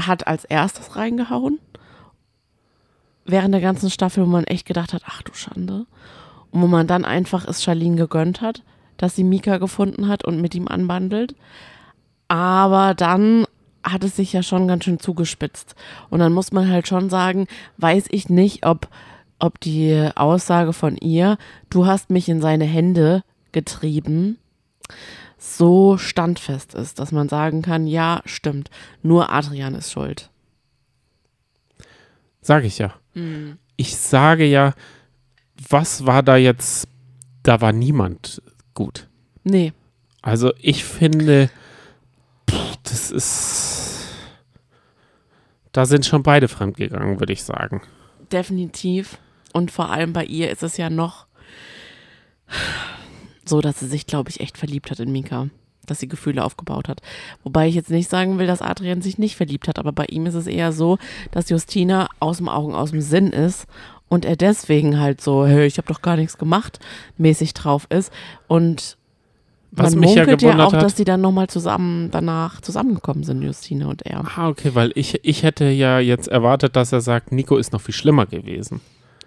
[0.00, 1.58] hat als erstes reingehauen.
[3.24, 5.86] Während der ganzen Staffel, wo man echt gedacht hat, ach du Schande.
[6.56, 8.62] Und wo man dann einfach es Charlene gegönnt hat,
[8.96, 11.34] dass sie Mika gefunden hat und mit ihm anbandelt.
[12.28, 13.44] Aber dann
[13.84, 15.74] hat es sich ja schon ganz schön zugespitzt.
[16.08, 17.46] Und dann muss man halt schon sagen,
[17.76, 18.88] weiß ich nicht, ob,
[19.38, 21.36] ob die Aussage von ihr,
[21.68, 24.38] du hast mich in seine Hände getrieben,
[25.36, 28.70] so standfest ist, dass man sagen kann, ja, stimmt,
[29.02, 30.30] nur Adrian ist schuld.
[32.40, 32.94] sage ich ja.
[33.76, 34.72] Ich sage ja,
[35.68, 36.88] was war da jetzt,
[37.42, 38.42] da war niemand
[38.74, 39.08] gut.
[39.44, 39.72] Nee,
[40.22, 41.50] Also ich finde,
[42.50, 44.00] pff, das ist,
[45.72, 47.82] da sind schon beide fremdgegangen, würde ich sagen.
[48.32, 49.18] definitiv.
[49.52, 51.26] Und vor allem bei ihr ist es ja noch
[53.44, 55.48] so, dass sie sich, glaube ich, echt verliebt hat in Mika.
[55.86, 57.00] Dass sie Gefühle aufgebaut hat.
[57.44, 60.26] Wobei ich jetzt nicht sagen will, dass Adrian sich nicht verliebt hat, aber bei ihm
[60.26, 60.98] ist es eher so,
[61.30, 63.66] dass Justina aus dem Augen, aus dem Sinn ist
[64.08, 66.78] und er deswegen halt so, hey, ich habe doch gar nichts gemacht,
[67.18, 68.12] mäßig drauf ist.
[68.46, 68.96] Und
[69.72, 72.60] Was man mich ja munkelt ja, gewundert auch, hat- dass die dann nochmal zusammen danach
[72.60, 74.24] zusammengekommen sind, Justina und er.
[74.36, 77.80] Ah, okay, weil ich, ich hätte ja jetzt erwartet, dass er sagt, Nico ist noch
[77.80, 78.80] viel schlimmer gewesen.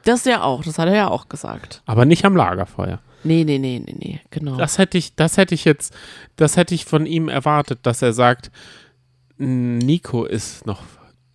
[0.06, 1.82] Das ja auch, das hat er ja auch gesagt.
[1.86, 3.00] Aber nicht am Lagerfeuer.
[3.26, 4.56] Nee, nee, nee, nee, nee, genau.
[4.56, 5.94] Das hätte ich, das hätte ich jetzt,
[6.38, 8.50] das hätte ich von ihm erwartet, dass er sagt,
[9.38, 10.82] Nico ist noch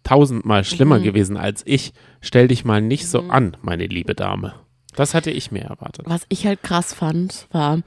[0.03, 1.03] tausendmal schlimmer Mhm.
[1.05, 1.93] gewesen als ich.
[2.25, 4.55] Stell dich mal nicht so an, meine liebe Dame.
[4.97, 6.07] Das hätte ich mir erwartet.
[6.09, 7.81] Was ich halt krass fand, war,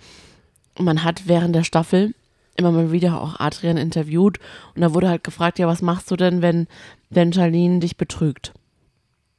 [0.77, 2.13] man hat während der Staffel
[2.55, 4.37] immer mal wieder auch Adrian interviewt
[4.75, 6.67] und da wurde halt gefragt, ja, was machst du denn, wenn,
[7.09, 8.53] wenn Charlene dich betrügt?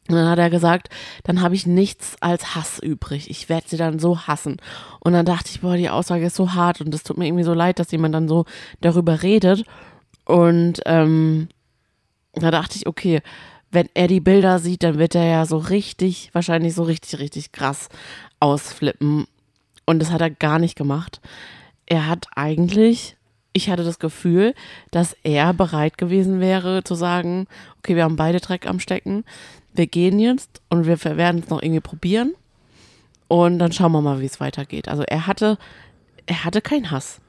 [0.08, 0.88] Und dann hat er gesagt,
[1.22, 3.30] dann habe ich nichts als Hass übrig.
[3.30, 4.56] Ich werde sie dann so hassen.
[4.98, 7.44] Und dann dachte ich, boah, die Aussage ist so hart und es tut mir irgendwie
[7.44, 8.46] so leid, dass jemand dann so
[8.80, 9.64] darüber redet.
[10.24, 11.48] Und ähm,
[12.32, 13.22] da dachte ich, okay,
[13.70, 17.52] wenn er die Bilder sieht, dann wird er ja so richtig, wahrscheinlich so richtig, richtig
[17.52, 17.88] krass
[18.40, 19.26] ausflippen.
[19.84, 21.20] Und das hat er gar nicht gemacht.
[21.86, 23.16] Er hat eigentlich,
[23.52, 24.54] ich hatte das Gefühl,
[24.90, 27.46] dass er bereit gewesen wäre zu sagen,
[27.78, 29.24] okay, wir haben beide Dreck am Stecken,
[29.74, 32.34] wir gehen jetzt und wir werden es noch irgendwie probieren.
[33.28, 34.88] Und dann schauen wir mal, wie es weitergeht.
[34.88, 35.58] Also er hatte,
[36.26, 37.20] er hatte keinen Hass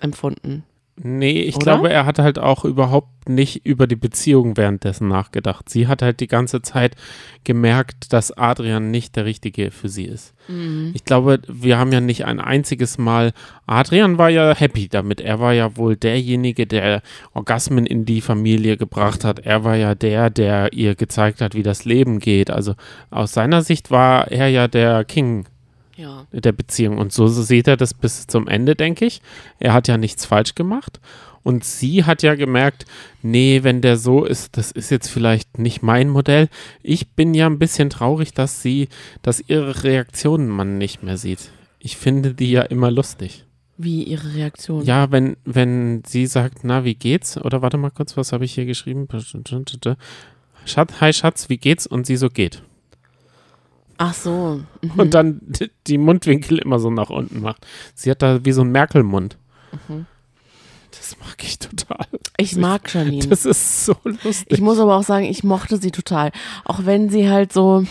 [0.00, 0.64] empfunden.
[0.96, 1.64] Nee, ich Oder?
[1.64, 5.68] glaube, er hat halt auch überhaupt nicht über die Beziehung währenddessen nachgedacht.
[5.70, 6.96] Sie hat halt die ganze Zeit
[7.44, 10.34] gemerkt, dass Adrian nicht der Richtige für sie ist.
[10.92, 13.32] Ich glaube, wir haben ja nicht ein einziges Mal.
[13.66, 15.20] Adrian war ja happy damit.
[15.20, 17.00] Er war ja wohl derjenige, der
[17.32, 19.38] Orgasmen in die Familie gebracht hat.
[19.38, 22.50] Er war ja der, der ihr gezeigt hat, wie das Leben geht.
[22.50, 22.74] Also
[23.10, 25.46] aus seiner Sicht war er ja der King
[26.02, 26.26] Ja.
[26.32, 26.98] der Beziehung.
[26.98, 29.22] Und so sieht er das bis zum Ende, denke ich.
[29.60, 31.00] Er hat ja nichts falsch gemacht.
[31.44, 32.86] Und sie hat ja gemerkt,
[33.22, 36.48] nee, wenn der so ist, das ist jetzt vielleicht nicht mein Modell.
[36.82, 38.88] Ich bin ja ein bisschen traurig, dass sie,
[39.22, 41.50] dass ihre Reaktionen man nicht mehr sieht.
[41.78, 43.44] Ich finde die ja immer lustig.
[43.76, 44.84] Wie ihre Reaktion.
[44.84, 47.36] Ja, wenn, wenn sie sagt, na, wie geht's?
[47.36, 49.08] Oder warte mal kurz, was habe ich hier geschrieben?
[50.64, 51.86] Schatz, hi Schatz, wie geht's?
[51.86, 52.62] Und sie so geht.
[54.04, 54.60] Ach so.
[54.80, 54.90] Mhm.
[54.96, 55.40] und dann
[55.86, 57.64] die Mundwinkel immer so nach unten macht.
[57.94, 59.38] Sie hat da wie so einen Merkel-Mund.
[59.88, 60.06] Mhm.
[60.90, 62.06] Das mag ich total.
[62.36, 63.28] Ich mag Janine.
[63.28, 64.46] Das ist so lustig.
[64.48, 66.32] Ich muss aber auch sagen, ich mochte sie total.
[66.64, 67.84] Auch wenn sie halt so,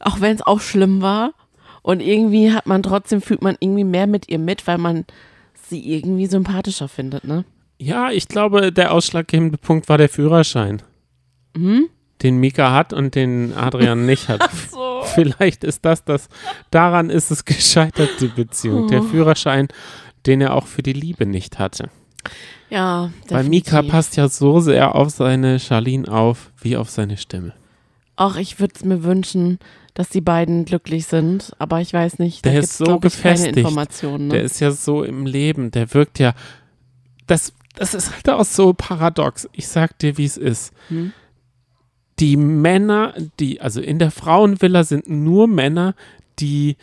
[0.00, 1.32] auch wenn es auch schlimm war.
[1.82, 5.04] Und irgendwie hat man trotzdem, fühlt man irgendwie mehr mit ihr mit, weil man
[5.68, 7.44] sie irgendwie sympathischer findet, ne?
[7.78, 10.82] ja, ich glaube, der ausschlaggebende Punkt war der Führerschein.
[11.56, 11.88] Hm?
[12.22, 14.48] Den Mika hat und den Adrian nicht hat.
[14.70, 15.02] So.
[15.14, 16.28] Vielleicht ist das das.
[16.70, 18.88] Daran ist es gescheitert, die Beziehung.
[18.88, 19.04] Der Oh.
[19.04, 19.68] Führerschein,
[20.24, 21.90] den er auch für die Liebe nicht hatte.
[22.70, 23.92] Ja, Weil Mika definitiv.
[23.92, 27.52] passt ja so sehr auf seine Charlene auf, wie auf seine Stimme.
[28.16, 29.58] Auch ich würde es mir wünschen,
[29.94, 33.56] dass die beiden glücklich sind, aber ich weiß nicht, Der ist so gefestigt.
[33.58, 34.28] Informationen.
[34.28, 34.34] Ne?
[34.34, 36.32] Der ist ja so im Leben, der wirkt ja.
[37.26, 39.48] Das, das ist halt auch so paradox.
[39.52, 40.72] Ich sag dir, wie es ist.
[40.88, 41.12] Hm?
[42.18, 45.94] Die Männer, die, also in der Frauenvilla sind nur Männer,
[46.38, 46.76] die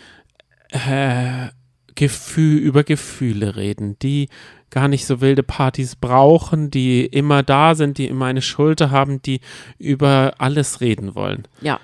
[0.69, 1.47] äh,
[1.95, 4.29] Gefühl, über Gefühle reden, die
[4.69, 9.21] gar nicht so wilde Partys brauchen, die immer da sind, die immer eine Schulter haben,
[9.21, 9.39] die
[9.77, 11.47] über alles reden wollen.
[11.61, 11.79] ja,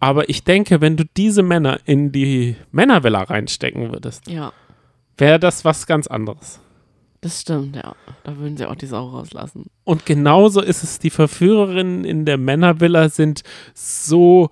[0.00, 4.52] Aber ich denke, wenn du diese Männer in die Männervilla reinstecken würdest, ja,
[5.18, 6.60] wäre das was ganz anderes.
[7.26, 7.94] Das stimmt, ja.
[8.24, 9.66] Da würden sie auch die Sau rauslassen.
[9.84, 13.42] Und genauso ist es, die Verführerinnen in der Männervilla sind
[13.74, 14.50] so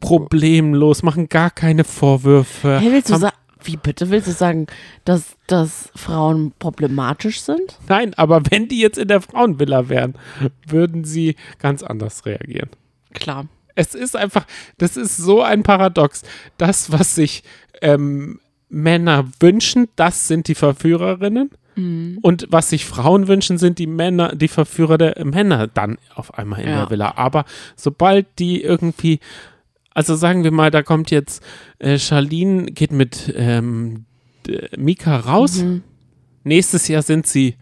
[0.00, 2.80] problemlos, machen gar keine Vorwürfe.
[2.80, 4.66] Hey, willst du sagen, wie bitte willst du sagen,
[5.04, 7.78] dass, dass Frauen problematisch sind?
[7.88, 10.14] Nein, aber wenn die jetzt in der Frauenvilla wären,
[10.66, 12.70] würden sie ganz anders reagieren.
[13.12, 13.46] Klar.
[13.74, 14.46] Es ist einfach,
[14.78, 16.22] das ist so ein Paradox.
[16.56, 17.42] Das, was sich
[17.82, 18.40] ähm,
[18.70, 21.50] Männer wünschen, das sind die Verführerinnen.
[21.76, 26.60] Und was sich Frauen wünschen, sind die Männer, die Verführer der Männer dann auf einmal
[26.62, 26.80] in Ja.
[26.82, 27.12] der Villa.
[27.16, 27.44] Aber
[27.76, 29.20] sobald die irgendwie,
[29.92, 31.42] also sagen wir mal, da kommt jetzt
[31.78, 34.06] äh, Charlene, geht mit ähm,
[34.76, 35.58] Mika raus.
[35.58, 35.82] Mhm.
[36.44, 37.56] Nächstes Jahr sind sie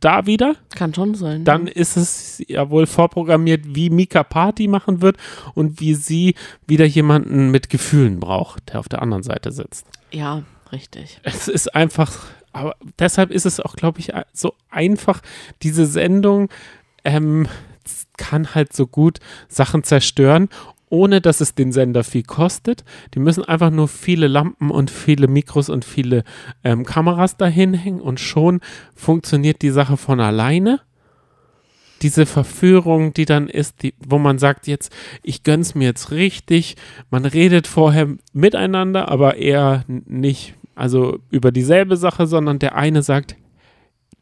[0.00, 1.44] da wieder Kann schon sein.
[1.44, 5.16] dann ist es ja wohl vorprogrammiert, wie Mika Party machen wird
[5.54, 6.34] und wie sie
[6.66, 9.86] wieder jemanden mit Gefühlen braucht, der auf der anderen Seite sitzt.
[10.10, 11.20] ja, richtig.
[11.22, 12.12] Es ist einfach,
[12.52, 15.22] aber deshalb ist es auch, glaube ich, so einfach,
[15.62, 16.48] diese Sendung
[17.04, 17.48] ähm,
[18.16, 20.48] kann halt so gut Sachen zerstören,
[20.92, 22.84] ohne dass es den Sender viel kostet.
[23.14, 26.22] Die müssen einfach nur viele Lampen und viele Mikros und viele
[26.64, 28.60] ähm, Kameras dahin hängen und schon
[28.94, 30.80] funktioniert die Sache von alleine.
[32.02, 34.92] Diese Verführung, die dann ist, die, wo man sagt jetzt,
[35.22, 36.76] ich gönn's mir jetzt richtig.
[37.10, 43.36] Man redet vorher miteinander, aber eher nicht, also über dieselbe Sache, sondern der eine sagt,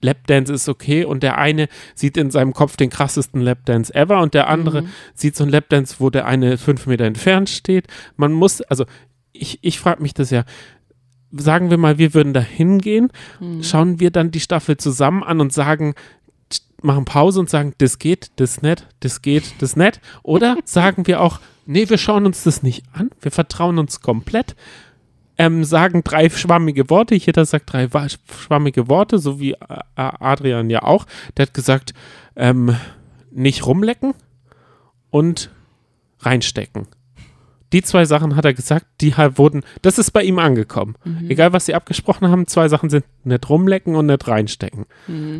[0.02, 4.34] Lapdance ist okay und der eine sieht in seinem Kopf den krassesten Lapdance ever und
[4.34, 4.84] der andere
[5.14, 7.86] sieht so ein Lapdance, wo der eine fünf Meter entfernt steht.
[8.16, 8.86] Man muss, also
[9.32, 10.44] ich, ich frage mich das ja,
[11.32, 13.12] sagen wir mal, wir würden da hingehen,
[13.62, 15.94] schauen wir dann die Staffel zusammen an und sagen,
[16.82, 20.00] machen Pause und sagen, das geht, das nett, das geht, das nett.
[20.22, 24.56] Oder sagen wir auch, nee, wir schauen uns das nicht an, wir vertrauen uns komplett
[25.40, 27.14] ähm, sagen drei schwammige Worte.
[27.14, 29.56] Jeder sagt drei wa- schwammige Worte, so wie äh,
[29.96, 31.06] Adrian ja auch.
[31.36, 31.94] Der hat gesagt,
[32.36, 32.76] ähm,
[33.30, 34.14] nicht rumlecken
[35.10, 35.50] und
[36.20, 36.86] reinstecken.
[37.72, 40.96] Die zwei Sachen hat er gesagt, die halt wurden, das ist bei ihm angekommen.
[41.30, 44.86] Egal, was sie abgesprochen haben, zwei Sachen sind nicht rumlecken und nicht reinstecken.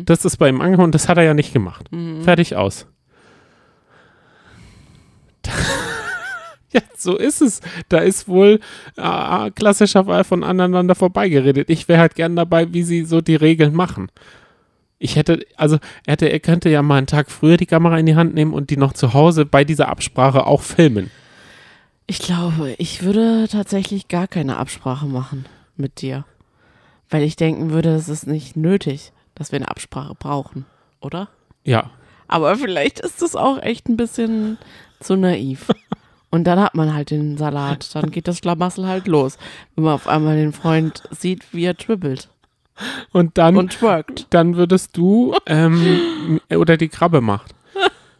[0.05, 1.89] Das ist bei ihm angekommen und das hat er ja nicht gemacht.
[2.23, 2.87] Fertig aus.
[6.73, 7.59] Ja, so ist es.
[7.89, 8.61] Da ist wohl
[8.95, 11.69] äh, klassischerweise von aneinander vorbeigeredet.
[11.69, 14.09] Ich wäre halt gern dabei, wie sie so die Regeln machen.
[14.97, 18.05] Ich hätte, also er, hätte, er könnte ja mal einen Tag früher die Kamera in
[18.05, 21.11] die Hand nehmen und die noch zu Hause bei dieser Absprache auch filmen.
[22.07, 25.45] Ich glaube, ich würde tatsächlich gar keine Absprache machen
[25.75, 26.25] mit dir.
[27.09, 30.65] Weil ich denken würde, es ist nicht nötig, dass wir eine Absprache brauchen,
[31.01, 31.27] oder?
[31.63, 31.89] Ja.
[32.27, 34.57] Aber vielleicht ist das auch echt ein bisschen
[34.99, 35.67] zu naiv.
[36.31, 37.93] Und dann hat man halt den Salat.
[37.93, 39.37] Dann geht das Schlamassel halt los,
[39.75, 42.29] wenn man auf einmal den Freund sieht, wie er tribbelt
[43.11, 44.27] Und dann, und twerkt.
[44.31, 47.53] dann würdest du ähm, oder die Krabbe macht.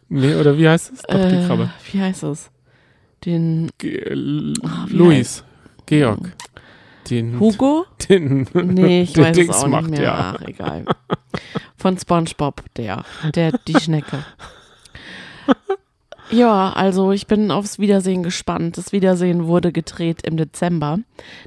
[0.08, 1.02] Nee, oder wie heißt es?
[1.02, 1.70] Doch, die Äh, Krabbe.
[1.90, 2.50] Wie heißt es?
[3.24, 5.42] Den Ge L- Ah, wie Luis.
[5.86, 6.32] Georg.
[7.10, 7.86] Den, Hugo?
[8.08, 10.02] den, Nee, ich den weiß Dings es auch macht, nicht mehr.
[10.02, 10.36] ja.
[10.38, 10.84] Ach, egal.
[11.76, 13.04] Von SpongeBob, der,
[13.34, 14.18] der, die Schnecke.
[16.32, 18.78] Ja, also ich bin aufs Wiedersehen gespannt.
[18.78, 20.98] Das Wiedersehen wurde gedreht im Dezember.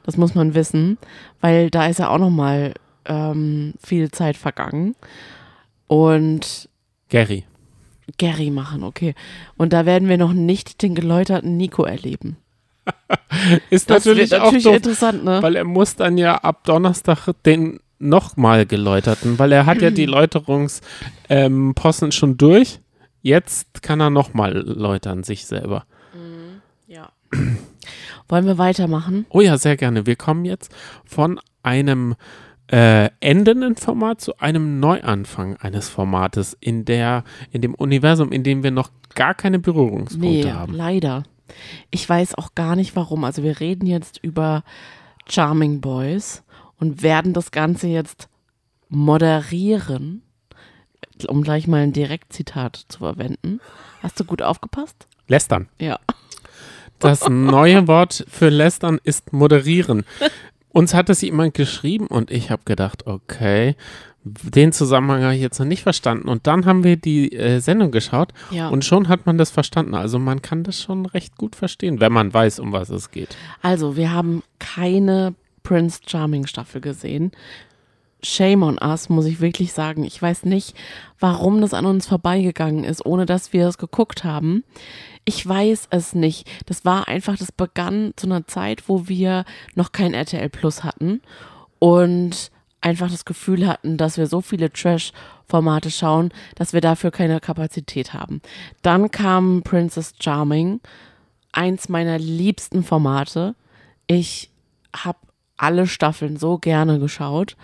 [0.06, 0.98] Das muss man wissen,
[1.42, 2.74] weil da ist ja auch noch mal
[3.06, 4.96] ähm, viel Zeit vergangen.
[5.88, 6.70] Und
[7.10, 7.46] Gary.
[8.18, 9.16] Gary machen, okay.
[9.58, 12.38] Und da werden wir noch nicht den geläuterten Nico erleben.
[13.70, 15.42] Ist Das natürlich, wird natürlich auch doof, interessant, ne?
[15.42, 20.06] weil er muss dann ja ab Donnerstag den nochmal geläuterten, weil er hat ja die
[20.08, 20.84] Läuterungsposten
[21.30, 22.80] ähm, schon durch.
[23.26, 25.88] Jetzt kann er nochmal läutern, sich selber.
[26.86, 27.10] Ja.
[28.30, 29.26] Wollen wir weitermachen?
[29.30, 30.06] Oh ja, sehr gerne.
[30.06, 30.72] Wir kommen jetzt
[31.06, 32.14] von einem
[32.72, 38.62] äh, endenden Format zu einem Neuanfang eines Formates in der, in dem Universum, in dem
[38.62, 40.76] wir noch gar keine Berührungspunkte Nee, haben.
[40.76, 41.24] leider.
[41.90, 43.24] Ich weiß auch gar nicht warum.
[43.24, 44.64] Also wir reden jetzt über
[45.28, 46.44] Charming Boys
[46.80, 48.30] und werden das Ganze jetzt
[48.90, 50.22] moderieren,
[51.28, 53.60] um gleich mal ein Direktzitat zu verwenden.
[54.02, 55.08] Hast du gut aufgepasst?
[55.28, 55.68] Lästern.
[55.80, 56.00] Ja.
[57.00, 60.06] Das neue Wort für lästern ist moderieren.
[60.70, 63.76] Uns hat es jemand geschrieben und ich habe gedacht, okay,
[64.24, 66.28] den Zusammenhang habe ich jetzt noch nicht verstanden.
[66.28, 68.70] Und dann haben wir die äh, Sendung geschaut Ja.
[68.70, 69.94] und schon hat man das verstanden.
[69.94, 73.36] Also man kann das schon recht gut verstehen, wenn man weiß, um was es geht.
[73.62, 77.32] Also, wir haben keine Prince Charming Staffel gesehen.
[78.26, 80.04] Shame on us, muss ich wirklich sagen.
[80.04, 80.76] Ich weiß nicht,
[81.20, 84.64] warum das an uns vorbeigegangen ist, ohne dass wir es geguckt haben.
[85.24, 86.48] Ich weiß es nicht.
[86.66, 89.46] Das war einfach, das begann zu einer Zeit, wo wir
[89.76, 91.22] noch kein RTL Plus hatten
[91.80, 92.52] und
[92.82, 98.14] einfach das Gefühl hatten, dass wir so viele Trash-Formate schauen, dass wir dafür keine Kapazität
[98.14, 98.42] haben.
[98.84, 100.82] Dann kam Princess Charming,
[101.52, 103.56] eins meiner liebsten Formate.
[104.06, 104.52] Ich
[104.96, 105.18] habe
[105.58, 107.56] alle Staffeln so gerne geschaut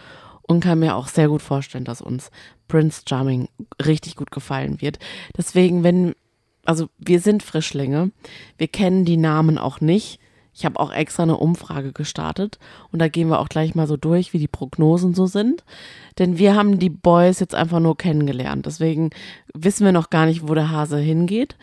[0.52, 2.30] und kann mir auch sehr gut vorstellen, dass uns
[2.68, 3.50] Prince Charming
[3.86, 5.00] richtig gut gefallen wird.
[5.38, 6.14] Deswegen, wenn,
[6.66, 8.12] also wir sind Frischlinge,
[8.58, 10.20] wir kennen die Namen auch nicht.
[10.54, 12.60] Ich habe auch extra eine Umfrage gestartet
[12.92, 15.64] und da gehen wir auch gleich mal so durch, wie die Prognosen so sind.
[16.20, 18.66] Denn wir haben die Boys jetzt einfach nur kennengelernt.
[18.66, 19.12] Deswegen
[19.54, 21.56] wissen wir noch gar nicht, wo der Hase hingeht.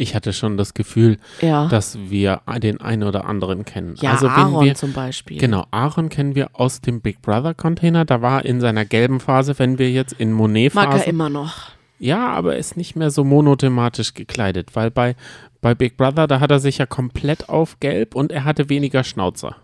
[0.00, 3.96] Ich hatte schon das Gefühl, Ja, dass wir den einen oder anderen kennen.
[4.00, 5.38] ja also Aaron wir zum Beispiel.
[5.38, 8.04] Genau, Aaron kennen wir aus dem Big Brother Container.
[8.04, 11.04] Da war in seiner gelben Phase, wenn wir jetzt in Mag er Monet-Phase.
[11.04, 11.70] immer noch.
[11.98, 15.16] Ja, aber ist nicht mehr so monothematisch gekleidet, weil bei,
[15.60, 19.04] bei Big Brother, da hat er sich ja komplett auf gelb und er hatte weniger
[19.04, 19.56] Schnauzer.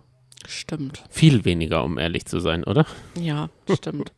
[0.47, 1.03] Stimmt.
[1.09, 2.85] Viel weniger, um ehrlich zu sein, oder?
[3.19, 4.13] Ja, stimmt.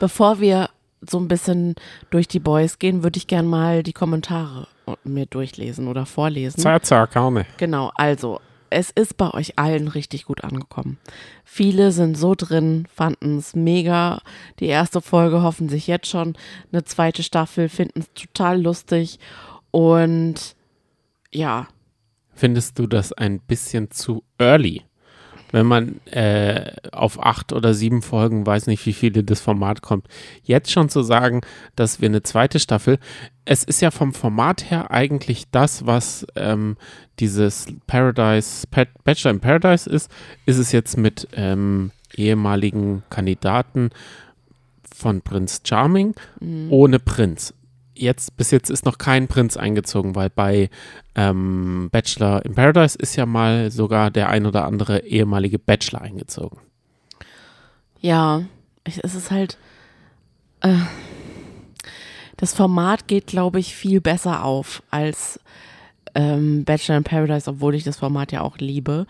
[0.00, 0.70] Bevor wir
[1.08, 1.74] so ein bisschen
[2.10, 4.66] durch die Boys gehen, würde ich gern mal die Kommentare
[5.04, 6.60] mir durchlesen oder vorlesen.
[6.60, 7.46] Sehr, sehr gerne.
[7.56, 10.98] Genau, also es ist bei euch allen richtig gut angekommen.
[11.44, 14.20] Viele sind so drin, fanden es mega.
[14.60, 16.36] Die erste Folge hoffen sich jetzt schon
[16.72, 19.18] eine zweite Staffel, finden es total lustig
[19.70, 20.54] und
[21.32, 21.68] ja,
[22.38, 24.84] Findest du das ein bisschen zu early?
[25.50, 30.06] Wenn man äh, auf acht oder sieben Folgen, weiß nicht, wie viele das Format kommt,
[30.42, 31.40] jetzt schon zu sagen,
[31.76, 32.98] dass wir eine zweite Staffel,
[33.44, 36.76] es ist ja vom Format her eigentlich das, was ähm,
[37.18, 40.10] dieses Paradise, Pat, Bachelor in Paradise ist,
[40.44, 43.90] ist es jetzt mit ähm, ehemaligen Kandidaten
[44.94, 46.14] von Prinz Charming
[46.70, 47.54] ohne Prinz.
[47.98, 50.70] Jetzt, bis jetzt ist noch kein Prinz eingezogen, weil bei
[51.16, 56.58] ähm, Bachelor in Paradise ist ja mal sogar der ein oder andere ehemalige Bachelor eingezogen.
[58.00, 58.42] Ja,
[58.84, 59.58] es ist halt.
[60.60, 60.74] Äh,
[62.36, 65.40] das Format geht, glaube ich, viel besser auf als
[66.14, 69.06] ähm, Bachelor in Paradise, obwohl ich das Format ja auch liebe.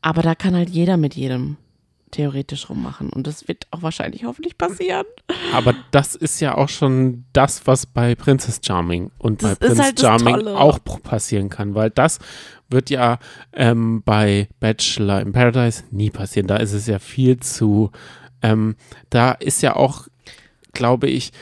[0.00, 1.56] Aber da kann halt jeder mit jedem
[2.12, 3.10] theoretisch rummachen.
[3.10, 5.04] Und das wird auch wahrscheinlich hoffentlich passieren.
[5.52, 9.82] Aber das ist ja auch schon das, was bei Princess Charming und Das bei Prince
[9.82, 12.20] halt Charming auch passieren kann, weil das
[12.68, 13.18] wird ja
[13.52, 16.46] ähm, bei Bachelor in Paradise nie passieren.
[16.46, 17.90] Da ist es ja viel zu,
[18.42, 18.76] ähm,
[19.10, 20.06] da ist ja auch,
[20.72, 21.32] glaube ich,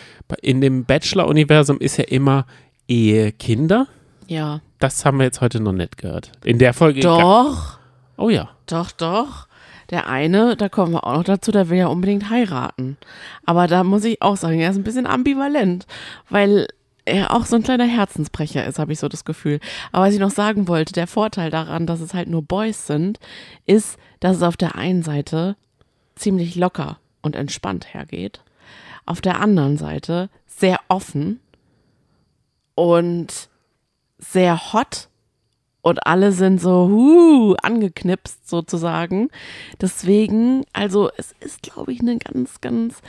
[0.41, 2.47] in dem Bachelor-Universum ist ja immer
[2.89, 3.87] Ehe, Kinder.
[4.27, 6.33] Ja, das haben wir jetzt heute noch nicht gehört.
[6.45, 7.01] In der Folge.
[7.01, 7.79] Doch.
[8.17, 8.51] Oh ja.
[8.67, 9.47] Doch, doch.
[9.91, 12.97] Der eine, da kommen wir auch noch dazu, der will ja unbedingt heiraten.
[13.45, 15.87] Aber da muss ich auch sagen, er ist ein bisschen ambivalent,
[16.29, 16.69] weil
[17.05, 19.59] er auch so ein kleiner Herzensbrecher ist, habe ich so das Gefühl.
[19.91, 23.19] Aber was ich noch sagen wollte, der Vorteil daran, dass es halt nur Boys sind,
[23.67, 25.57] ist, dass es auf der einen Seite
[26.15, 28.43] ziemlich locker und entspannt hergeht.
[29.07, 31.41] Auf der anderen Seite sehr offen
[32.75, 33.49] und
[34.19, 35.10] sehr hot
[35.83, 39.29] und alle sind so huh, angeknipst sozusagen.
[39.81, 43.03] Deswegen, also es ist, glaube ich, eine ganz, ganz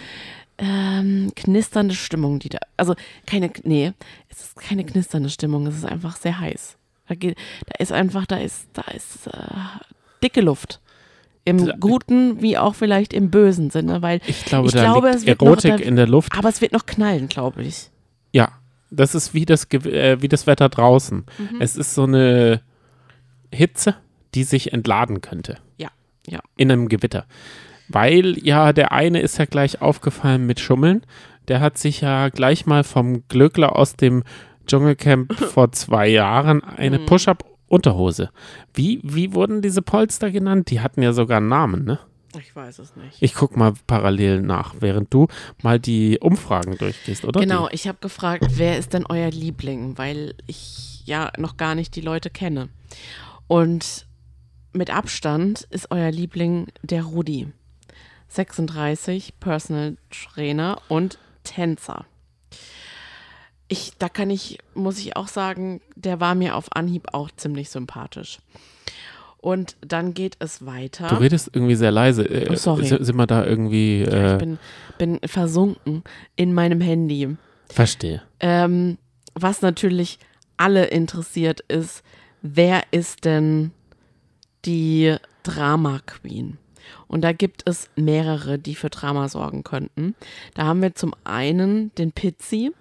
[0.58, 2.96] ähm, knisternde Stimmung, die da, also
[3.26, 3.94] keine, nee,
[4.30, 6.78] es ist keine knisternde Stimmung, es ist einfach sehr heiß.
[7.08, 9.32] Da, geht, da ist einfach, da ist, da ist äh,
[10.24, 10.80] dicke Luft.
[11.44, 15.20] Im guten wie auch vielleicht im bösen Sinne, weil ich glaube, ich da glaube liegt
[15.22, 16.38] es wird Erotik noch, da, in der Luft.
[16.38, 17.91] aber es wird noch knallen, glaube ich.
[18.92, 21.26] Das ist wie das, äh, wie das Wetter draußen.
[21.38, 21.62] Mhm.
[21.62, 22.62] Es ist so eine
[23.52, 23.96] Hitze,
[24.36, 25.58] die sich entladen könnte.
[25.78, 25.89] Ja,
[26.28, 26.39] ja.
[26.58, 27.26] In einem Gewitter.
[27.88, 31.02] Weil ja, der eine ist ja gleich aufgefallen mit Schummeln.
[31.48, 34.24] Der hat sich ja gleich mal vom Glöckler aus dem
[34.68, 37.06] Dschungelcamp vor zwei Jahren eine Mhm.
[37.08, 38.30] Push-Up-Unterhose.
[38.74, 40.70] Wie, wie wurden diese Polster genannt?
[40.70, 42.00] Die hatten ja sogar einen Namen, ne?
[42.40, 43.18] Ich weiß es nicht.
[43.20, 45.28] Ich guck mal parallel nach, während du
[45.62, 47.40] mal die Umfragen durchgehst, oder?
[47.40, 51.96] Genau, ich habe gefragt, wer ist denn euer Liebling, weil ich ja noch gar nicht
[51.96, 52.70] die Leute kenne.
[53.48, 54.08] Und
[54.74, 57.52] mit Abstand ist euer Liebling der Rudi.
[58.30, 62.06] 36, Personal Trainer und Tänzer.
[63.68, 67.70] Ich, da kann ich, muss ich auch sagen, der war mir auf Anhieb auch ziemlich
[67.70, 68.40] sympathisch.
[69.42, 71.08] Und dann geht es weiter.
[71.08, 72.24] Du redest irgendwie sehr leise.
[72.24, 72.86] Äh, Oh, sorry.
[72.86, 74.04] Sind, wir da irgendwie.
[74.04, 74.60] ich Äh, bin,
[75.00, 76.04] bin versunken
[76.36, 77.36] in meinem Handy.
[77.70, 78.22] verstehe.
[78.39, 78.98] Ähm,
[79.34, 80.20] was natürlich
[80.58, 82.04] alle interessiert ist,
[82.44, 83.72] wer ist denn
[84.66, 86.58] die Drama Queen?
[87.08, 90.16] Und da gibt es mehrere, die für Drama sorgen könnten.
[90.54, 92.72] Da haben wir zum einen den Pizzi.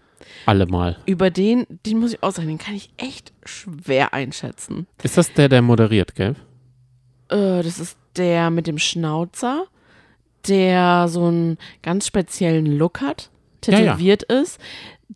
[0.46, 0.98] Alle mal.
[1.06, 4.86] Über den, den muss ich auch sagen, den kann ich echt schwer einschätzen.
[5.02, 6.34] Ist das der, der moderiert, gell?
[7.30, 9.64] Äh, das ist der mit dem Schnauzer,
[10.48, 13.30] der so einen ganz speziellen Look hat,
[13.66, 13.78] Ja, ja.
[13.92, 14.58] tätowiert ist,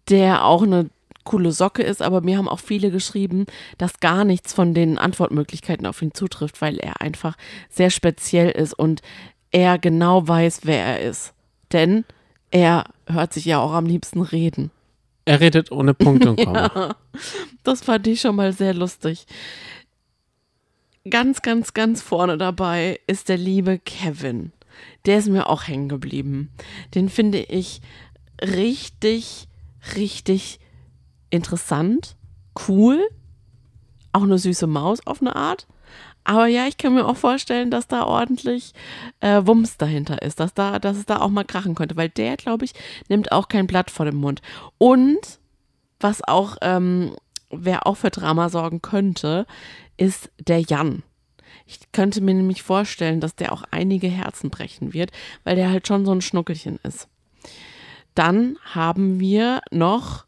[0.08, 0.90] der auch eine
[1.24, 3.46] coole Socke ist, aber mir haben auch viele geschrieben,
[3.78, 7.36] dass gar nichts von den Antwortmöglichkeiten auf ihn zutrifft, weil er einfach
[7.70, 9.00] sehr speziell ist und
[9.50, 11.32] er genau weiß, wer er ist.
[11.72, 12.04] Denn
[12.50, 14.70] er hört sich ja auch am liebsten reden.
[15.24, 16.70] Er redet ohne Punkt und Komma.
[16.74, 16.96] Ja,
[17.62, 19.24] das fand ich schon mal sehr lustig.
[21.11, 24.52] Ganz, ganz, ganz vorne dabei ist der liebe Kevin.
[25.05, 26.50] Der ist mir auch hängen geblieben.
[26.94, 27.82] Den finde ich
[28.40, 29.46] richtig,
[29.96, 30.61] richtig
[31.28, 32.16] interessant,
[32.68, 33.07] cool,
[34.12, 35.66] auch eine süße Maus auf eine Art.
[36.24, 38.72] Aber ja, ich kann mir auch vorstellen, dass da ordentlich
[39.20, 42.38] äh, Wumms dahinter ist, dass, da, dass es da auch mal krachen könnte, weil der,
[42.38, 42.72] glaube ich,
[43.11, 44.40] nimmt auch kein Blatt vor den Mund.
[44.78, 45.38] Und
[46.00, 47.14] was auch, ähm,
[47.61, 49.46] wer auch für Drama sorgen könnte,
[49.96, 51.02] ist der Jan.
[51.66, 55.12] Ich könnte mir nämlich vorstellen, dass der auch einige Herzen brechen wird,
[55.44, 57.09] weil der halt schon so ein Schnuckelchen ist.
[58.14, 60.26] Dann haben wir noch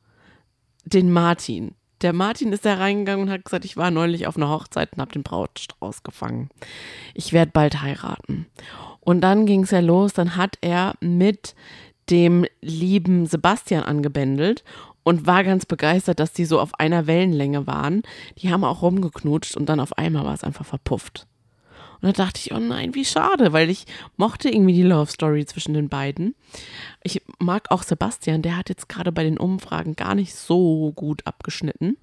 [0.85, 1.74] den Martin.
[2.03, 5.01] Der Martin ist da reingegangen und hat gesagt, ich war neulich auf einer Hochzeit und
[5.01, 6.51] habe den Brautstrauß gefangen.
[7.14, 8.47] Ich werde bald heiraten.
[9.01, 11.55] Und dann ging es ja los, dann hat er mit
[12.11, 14.64] dem lieben Sebastian angebändelt
[15.07, 18.03] und war ganz begeistert, dass die so auf einer Wellenlänge waren.
[18.39, 21.29] Die haben auch rumgeknutscht und dann auf einmal war es einfach verpufft.
[22.01, 23.85] Und da dachte ich, oh nein, wie schade, weil ich
[24.17, 26.35] mochte irgendwie die Love Story zwischen den beiden.
[27.05, 31.25] Ich mag auch Sebastian, der hat jetzt gerade bei den Umfragen gar nicht so gut
[31.25, 31.97] abgeschnitten.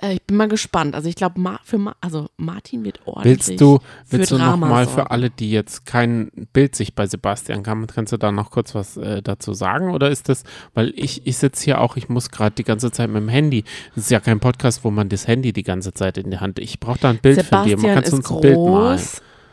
[0.00, 0.94] Äh, ich bin mal gespannt.
[0.94, 3.78] Also ich glaube, Ma für Ma also Martin wird ordentlich Willst du,
[4.08, 5.00] willst du Drama noch mal sorgen.
[5.00, 8.74] für alle, die jetzt kein Bild sich bei Sebastian haben, kannst du da noch kurz
[8.74, 9.90] was äh, dazu sagen?
[9.92, 10.44] Oder ist das,
[10.74, 13.64] weil ich, ich sitze hier auch, ich muss gerade die ganze Zeit mit dem Handy.
[13.94, 16.58] Das ist ja kein Podcast, wo man das Handy die ganze Zeit in der Hand.
[16.58, 17.76] Ich brauche da ein Bild von dir.
[17.76, 19.00] Sebastian Man kannst ist uns ein Bild malen.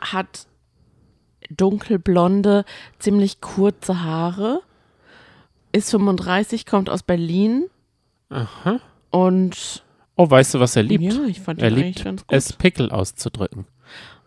[0.02, 0.48] hat
[1.50, 2.66] dunkelblonde,
[3.00, 4.62] ziemlich kurze Haare,
[5.72, 7.66] ist 35, kommt aus Berlin
[8.30, 8.80] Aha.
[9.12, 9.84] und
[10.16, 11.04] Oh, weißt du, was er liebt?
[11.04, 12.36] ja, ich fand er liebt ganz gut.
[12.36, 13.66] es, Pickel auszudrücken.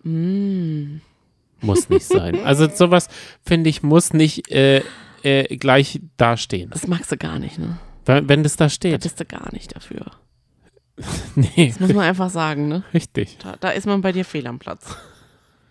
[0.03, 1.01] Mm.
[1.61, 2.39] Muss nicht sein.
[2.45, 3.09] Also sowas,
[3.45, 4.82] finde ich, muss nicht äh,
[5.22, 6.70] äh, gleich dastehen.
[6.70, 7.78] Das magst du gar nicht, ne?
[8.05, 9.03] Wenn, wenn das da Da steht.
[9.03, 10.07] bist du gar nicht dafür.
[11.36, 12.82] Nee, Das muss man einfach sagen, ne?
[12.93, 13.39] richtig.
[13.43, 14.97] Da, da ist man bei dir fehl am Platz.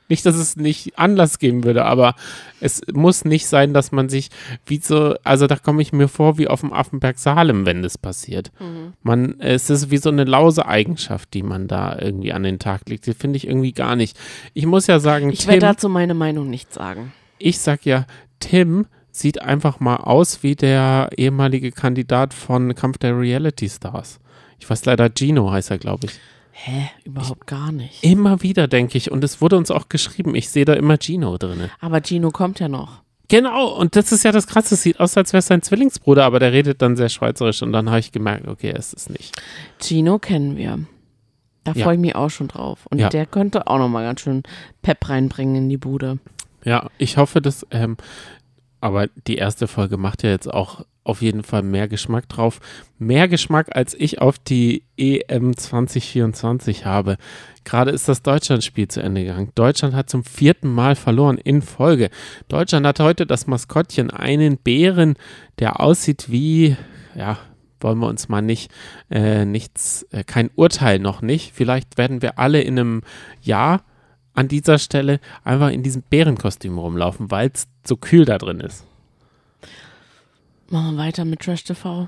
[0.10, 2.16] Nicht, dass es nicht Anlass geben würde, aber
[2.62, 4.30] es muss nicht sein, dass man sich
[4.66, 7.98] wie so, also da komme ich mir vor wie auf dem Affenberg Salem, wenn das
[7.98, 8.52] passiert.
[8.60, 8.94] Mhm.
[9.04, 12.88] Man, es ist wie so eine lause Eigenschaft, die man da irgendwie an den Tag
[12.88, 13.06] legt.
[13.06, 14.18] Die finde ich irgendwie gar nicht.
[14.54, 17.12] Ich muss ja sagen, ich werde dazu meine Meinung nicht sagen.
[17.38, 18.06] Ich sag ja,
[18.40, 24.20] Tim sieht einfach mal aus wie der ehemalige Kandidat von Kampf der Reality Stars.
[24.60, 26.20] Ich weiß leider, Gino heißt er, glaube ich.
[26.60, 26.90] Hä?
[27.04, 28.04] Überhaupt ich, gar nicht.
[28.04, 29.12] Immer wieder, denke ich.
[29.12, 30.34] Und es wurde uns auch geschrieben.
[30.34, 31.70] Ich sehe da immer Gino drin.
[31.80, 33.04] Aber Gino kommt ja noch.
[33.28, 34.74] Genau, und das ist ja das Krasse.
[34.74, 37.62] Es sieht aus, als wäre es sein Zwillingsbruder, aber der redet dann sehr schweizerisch.
[37.62, 39.40] Und dann habe ich gemerkt, okay, es ist nicht.
[39.80, 40.80] Gino kennen wir.
[41.64, 41.84] Da ja.
[41.84, 42.88] freue ich mich auch schon drauf.
[42.90, 43.10] Und ja.
[43.10, 44.42] der könnte auch nochmal ganz schön
[44.82, 46.18] Pep reinbringen in die Bude.
[46.64, 47.98] Ja, ich hoffe, dass ähm,
[48.82, 52.60] aber die erste Folge macht ja jetzt auch auf jeden Fall mehr Geschmack drauf.
[53.00, 57.18] Mehr Geschmack, als ich auf die EM 2024 habe.
[57.64, 59.52] Gerade ist das Deutschlandspiel zu Ende gegangen.
[59.56, 62.10] Deutschland hat zum vierten Mal verloren in Folge.
[62.50, 65.16] Deutschland hat heute das Maskottchen, einen Bären,
[65.60, 66.76] der aussieht wie,
[67.16, 67.38] ja,
[67.80, 68.70] wollen wir uns mal nicht,
[69.10, 71.54] äh, nichts, äh, kein Urteil noch nicht.
[71.54, 73.02] Vielleicht werden wir alle in einem
[73.42, 73.84] Jahr
[74.38, 78.86] an dieser Stelle einfach in diesem Bärenkostüm rumlaufen, weil es so kühl da drin ist.
[80.70, 82.08] Machen wir weiter mit Trash TV.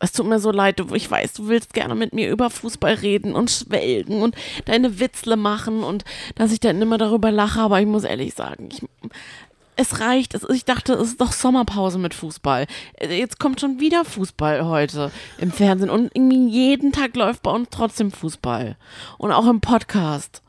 [0.00, 3.34] Es tut mir so leid, ich weiß, du willst gerne mit mir über Fußball reden
[3.34, 4.34] und schwelgen und
[4.64, 8.68] deine Witzle machen und dass ich dann immer darüber lache, aber ich muss ehrlich sagen,
[8.72, 8.82] ich,
[9.76, 10.36] es reicht.
[10.52, 12.66] ich dachte, es ist doch Sommerpause mit Fußball.
[13.00, 17.68] Jetzt kommt schon wieder Fußball heute im Fernsehen und irgendwie jeden Tag läuft bei uns
[17.70, 18.76] trotzdem Fußball.
[19.18, 20.42] Und auch im Podcast.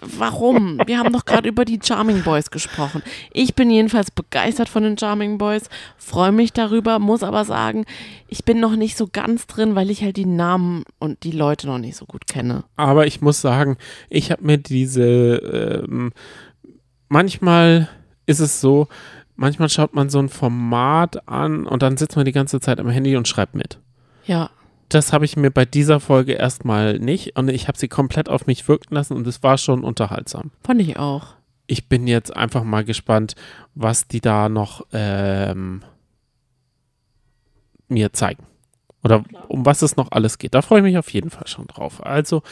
[0.00, 0.80] Warum?
[0.86, 3.02] Wir haben doch gerade über die Charming Boys gesprochen.
[3.32, 7.84] Ich bin jedenfalls begeistert von den Charming Boys, freue mich darüber, muss aber sagen,
[8.28, 11.66] ich bin noch nicht so ganz drin, weil ich halt die Namen und die Leute
[11.66, 12.64] noch nicht so gut kenne.
[12.76, 13.76] Aber ich muss sagen,
[14.08, 16.12] ich habe mir diese, ähm,
[17.08, 17.88] manchmal
[18.26, 18.88] ist es so,
[19.36, 22.88] manchmal schaut man so ein Format an und dann sitzt man die ganze Zeit am
[22.88, 23.78] Handy und schreibt mit.
[24.26, 24.50] Ja
[24.88, 28.46] das habe ich mir bei dieser Folge erstmal nicht und ich habe sie komplett auf
[28.46, 30.50] mich wirken lassen und es war schon unterhaltsam.
[30.64, 31.34] Fand ich auch.
[31.66, 33.34] Ich bin jetzt einfach mal gespannt,
[33.74, 35.82] was die da noch ähm,
[37.88, 38.44] mir zeigen.
[39.04, 40.54] Oder um was es noch alles geht.
[40.54, 42.04] Da freue ich mich auf jeden Fall schon drauf.
[42.04, 42.42] Also,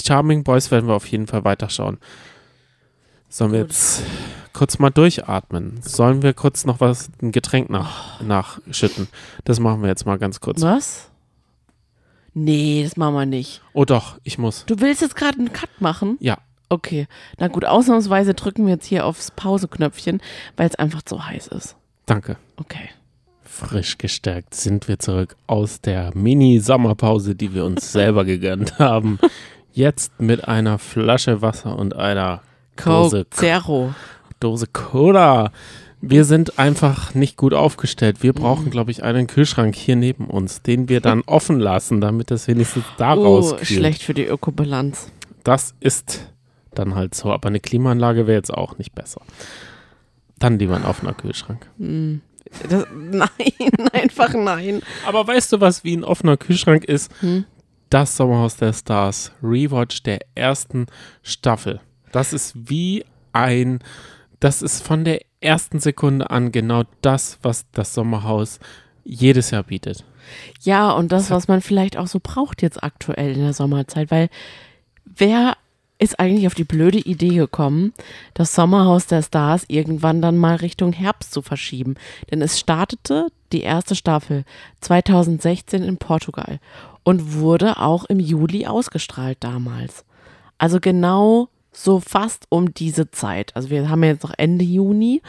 [0.00, 1.98] Charming Boys werden wir auf jeden Fall weiterschauen.
[3.28, 4.02] Sollen wir jetzt
[4.52, 5.80] kurz mal durchatmen?
[5.82, 9.08] Sollen wir kurz noch was, ein Getränk nach, nachschütten?
[9.44, 10.62] Das machen wir jetzt mal ganz kurz.
[10.62, 11.10] Was?
[12.38, 13.62] Nee, das machen wir nicht.
[13.72, 14.66] Oh doch, ich muss.
[14.66, 16.18] Du willst jetzt gerade einen Cut machen?
[16.20, 16.36] Ja.
[16.68, 17.06] Okay.
[17.38, 20.20] Na gut, ausnahmsweise drücken wir jetzt hier aufs Pause-Knöpfchen,
[20.54, 21.76] weil es einfach zu heiß ist.
[22.04, 22.36] Danke.
[22.56, 22.90] Okay.
[23.40, 29.18] Frisch gestärkt sind wir zurück aus der Mini-Sommerpause, die wir uns selber gegönnt haben.
[29.72, 32.42] Jetzt mit einer Flasche Wasser und einer
[32.84, 33.94] Dose, Zero.
[34.40, 35.52] Dose Cola.
[36.00, 38.22] Wir sind einfach nicht gut aufgestellt.
[38.22, 42.30] Wir brauchen, glaube ich, einen Kühlschrank hier neben uns, den wir dann offen lassen, damit
[42.30, 43.66] es wenigstens da oh, rauskühlt.
[43.66, 45.10] schlecht für die Ökobilanz.
[45.42, 46.32] Das ist
[46.74, 47.32] dann halt so.
[47.32, 49.22] Aber eine Klimaanlage wäre jetzt auch nicht besser.
[50.38, 51.66] Dann lieber ein offener Kühlschrank.
[51.78, 52.20] Mhm.
[52.68, 53.28] Das, nein,
[53.92, 54.82] einfach nein.
[55.06, 57.10] Aber weißt du, was wie ein offener Kühlschrank ist?
[57.20, 57.44] Hm?
[57.90, 60.86] Das Sommerhaus der Stars, Rewatch der ersten
[61.22, 61.80] Staffel.
[62.12, 63.80] Das ist wie ein,
[64.40, 68.60] das ist von der ersten Sekunde an genau das, was das Sommerhaus
[69.04, 70.04] jedes Jahr bietet.
[70.60, 74.28] Ja, und das, was man vielleicht auch so braucht jetzt aktuell in der Sommerzeit, weil
[75.04, 75.56] wer
[75.98, 77.94] ist eigentlich auf die blöde Idee gekommen,
[78.34, 81.94] das Sommerhaus der Stars irgendwann dann mal Richtung Herbst zu verschieben.
[82.30, 84.44] Denn es startete die erste Staffel
[84.82, 86.60] 2016 in Portugal
[87.02, 90.04] und wurde auch im Juli ausgestrahlt damals.
[90.58, 93.54] Also genau so fast um diese Zeit.
[93.54, 95.22] Also wir haben ja jetzt noch Ende Juni.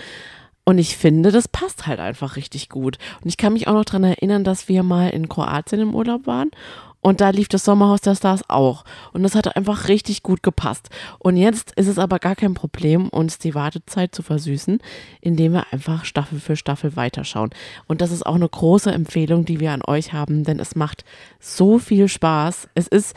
[0.63, 2.97] Und ich finde, das passt halt einfach richtig gut.
[3.21, 6.27] Und ich kann mich auch noch daran erinnern, dass wir mal in Kroatien im Urlaub
[6.27, 6.51] waren.
[6.99, 8.83] Und da lief das Sommerhaus der Stars auch.
[9.13, 10.89] Und das hat einfach richtig gut gepasst.
[11.19, 14.79] Und jetzt ist es aber gar kein Problem, uns die Wartezeit zu versüßen,
[15.21, 17.51] indem wir einfach Staffel für Staffel weiterschauen.
[17.87, 21.05] Und das ist auch eine große Empfehlung, die wir an euch haben, denn es macht
[21.39, 22.67] so viel Spaß.
[22.75, 23.15] Es ist,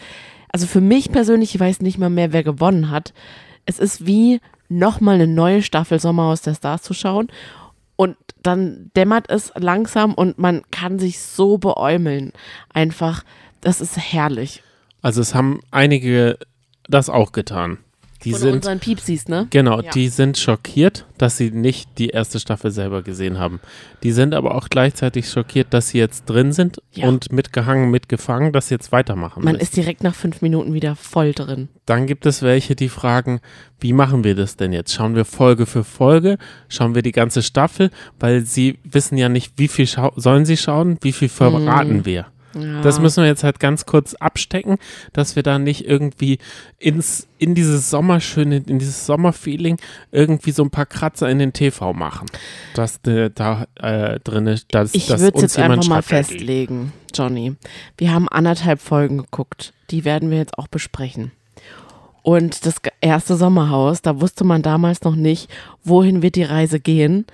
[0.52, 3.12] also für mich persönlich, ich weiß nicht mal mehr, wer gewonnen hat.
[3.66, 7.28] Es ist wie nochmal eine neue Staffel Sommerhaus der Stars zu schauen.
[7.96, 12.32] Und dann dämmert es langsam und man kann sich so beäumeln.
[12.72, 13.24] Einfach,
[13.60, 14.62] das ist herrlich.
[15.02, 16.38] Also es haben einige
[16.88, 17.78] das auch getan.
[18.24, 19.46] Die Von sind, unseren Piepsis, ne?
[19.48, 19.90] genau, Ja.
[19.92, 23.60] die sind schockiert, dass sie nicht die erste Staffel selber gesehen haben.
[24.02, 27.08] Die sind aber auch gleichzeitig schockiert, dass sie jetzt drin sind Ja.
[27.08, 29.62] und mitgehangen, mitgefangen, dass sie jetzt weitermachen Man müssen.
[29.62, 31.68] ist direkt nach fünf Minuten wieder voll drin.
[31.86, 33.40] Dann gibt es welche, die fragen,
[33.80, 34.92] wie machen wir das denn jetzt?
[34.92, 36.36] Schauen wir Folge für Folge?
[36.68, 37.90] Schauen wir die ganze Staffel?
[38.18, 42.26] Weil sie wissen ja nicht, wie viel sollen sie schauen, wie viel verraten wir.
[42.54, 42.82] Ja.
[42.82, 44.78] Das müssen wir jetzt halt ganz kurz abstecken,
[45.12, 46.38] dass wir da nicht irgendwie
[46.78, 49.76] ins, in dieses Sommerschöne, in dieses Sommerfeeling
[50.10, 52.26] irgendwie so ein paar Kratzer in den TV machen.
[52.74, 55.88] Dass äh, da äh, drin ist, dass, Ich dass würde es uns jetzt jemand einfach
[55.88, 57.54] mal festlegen, Johnny.
[57.96, 59.72] Wir haben anderthalb Folgen geguckt.
[59.90, 61.32] Die werden wir jetzt auch besprechen.
[62.22, 65.50] Und das erste Sommerhaus, da wusste man damals noch nicht,
[65.84, 67.24] wohin wird die Reise gehen,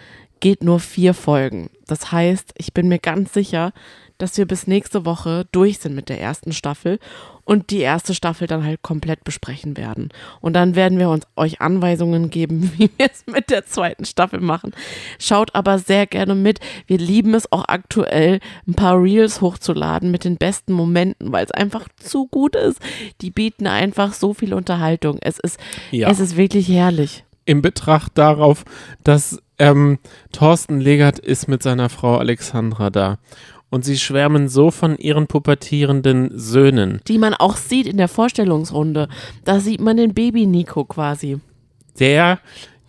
[0.41, 1.71] geht nur vier Folgen.
[1.87, 3.73] Das heißt, ich bin mir ganz sicher,
[4.19, 6.99] dass wir bis nächste Woche durch sind mit der ersten Staffel
[7.45, 10.09] und die erste Staffel dann halt komplett besprechen werden.
[10.41, 14.41] Und dann werden wir uns euch Anweisungen geben, wie wir es mit der zweiten Staffel
[14.41, 14.73] machen.
[15.19, 16.59] Schaut aber sehr gerne mit.
[16.87, 21.53] Wir lieben es auch aktuell, ein paar Reels hochzuladen mit den besten Momenten, weil es
[21.53, 22.81] einfach zu gut ist.
[23.21, 25.19] Die bieten einfach so viel Unterhaltung.
[25.21, 25.59] Es ist,
[25.93, 26.11] Ja.
[26.11, 27.23] es ist wirklich herrlich.
[27.45, 28.65] in Betracht darauf,
[29.05, 30.01] dass ähm,
[30.33, 33.19] Thorsten Legert ist mit seiner Frau Alexandra da.
[33.69, 37.01] Und sie schwärmen so von ihren pubertierenden Söhnen.
[37.09, 39.09] Die man auch sieht in der Vorstellungsrunde.
[39.45, 41.41] Da sieht man den Baby-Nico quasi.
[41.99, 42.39] der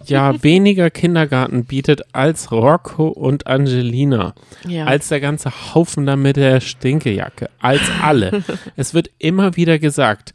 [0.06, 4.34] ja weniger Kindergarten bietet als Rocco und Angelina.
[4.68, 4.86] Ja.
[4.86, 7.50] Als der ganze Haufen da mit der Stinkejacke.
[7.60, 8.44] Als alle.
[8.76, 10.34] es wird immer wieder gesagt,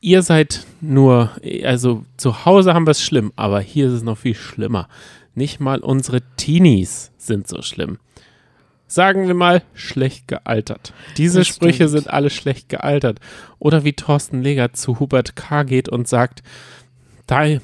[0.00, 1.30] ihr seid nur,
[1.64, 4.88] also zu Hause haben wir es schlimm, aber hier ist es noch viel schlimmer.
[5.34, 7.98] Nicht mal unsere Teenies sind so schlimm.
[8.90, 10.94] Sagen wir mal, schlecht gealtert.
[11.18, 11.90] Diese Das Sprüche stimmt.
[11.90, 13.20] sind alle schlecht gealtert.
[13.58, 15.62] Oder wie Thorsten Legert zu Hubert K.
[15.64, 16.42] geht und sagt,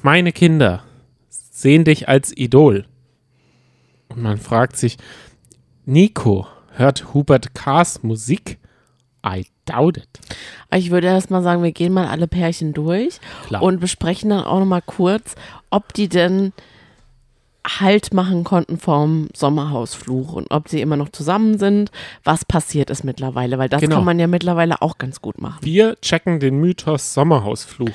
[0.03, 0.83] meine Kinder
[1.29, 2.85] sehen dich als Idol.
[4.09, 4.97] Und man fragt sich,
[5.85, 8.59] Nico, hört Hubert K.'s Musik?
[9.25, 10.07] I doubt it.
[10.71, 13.63] Ich würde erst mal sagen, wir gehen mal alle Pärchen durch Klar.
[13.63, 15.33] und besprechen dann auch noch mal kurz,
[15.71, 16.53] ob die denn
[17.79, 21.89] Halt machen konnten vom Sommerhausfluch und ob sie immer noch zusammen sind,
[22.23, 23.95] was passiert ist mittlerweile, weil das Genau.
[23.97, 25.57] kann man ja mittlerweile auch ganz gut machen.
[25.61, 27.89] Wir checken den Mythos Sommerhausfluch.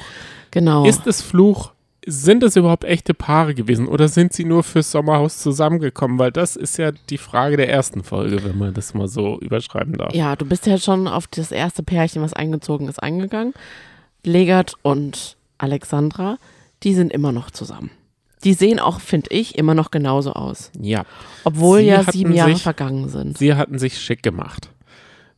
[0.51, 0.85] Genau.
[0.85, 1.73] Ist es Fluch?
[2.07, 6.19] Sind es überhaupt echte Paare gewesen oder sind sie nur fürs Sommerhaus zusammengekommen?
[6.19, 9.93] Weil das ist ja die Frage der ersten Folge, wenn man das mal so überschreiben
[9.99, 10.15] darf.
[10.15, 13.53] ja, du bist ja schon auf das erste Pärchen, was eingezogen ist, eingegangen.
[14.25, 16.39] Legert und Alexandra,
[16.83, 17.91] die sind immer noch zusammen.
[18.45, 20.71] Die sehen auch, finde ich, immer noch genauso aus.
[20.81, 21.05] Ja.
[21.45, 23.37] Obwohl Sie ja sieben Jahre sich- vergangen sind.
[23.39, 24.71] Sie hatten sich schick gemacht.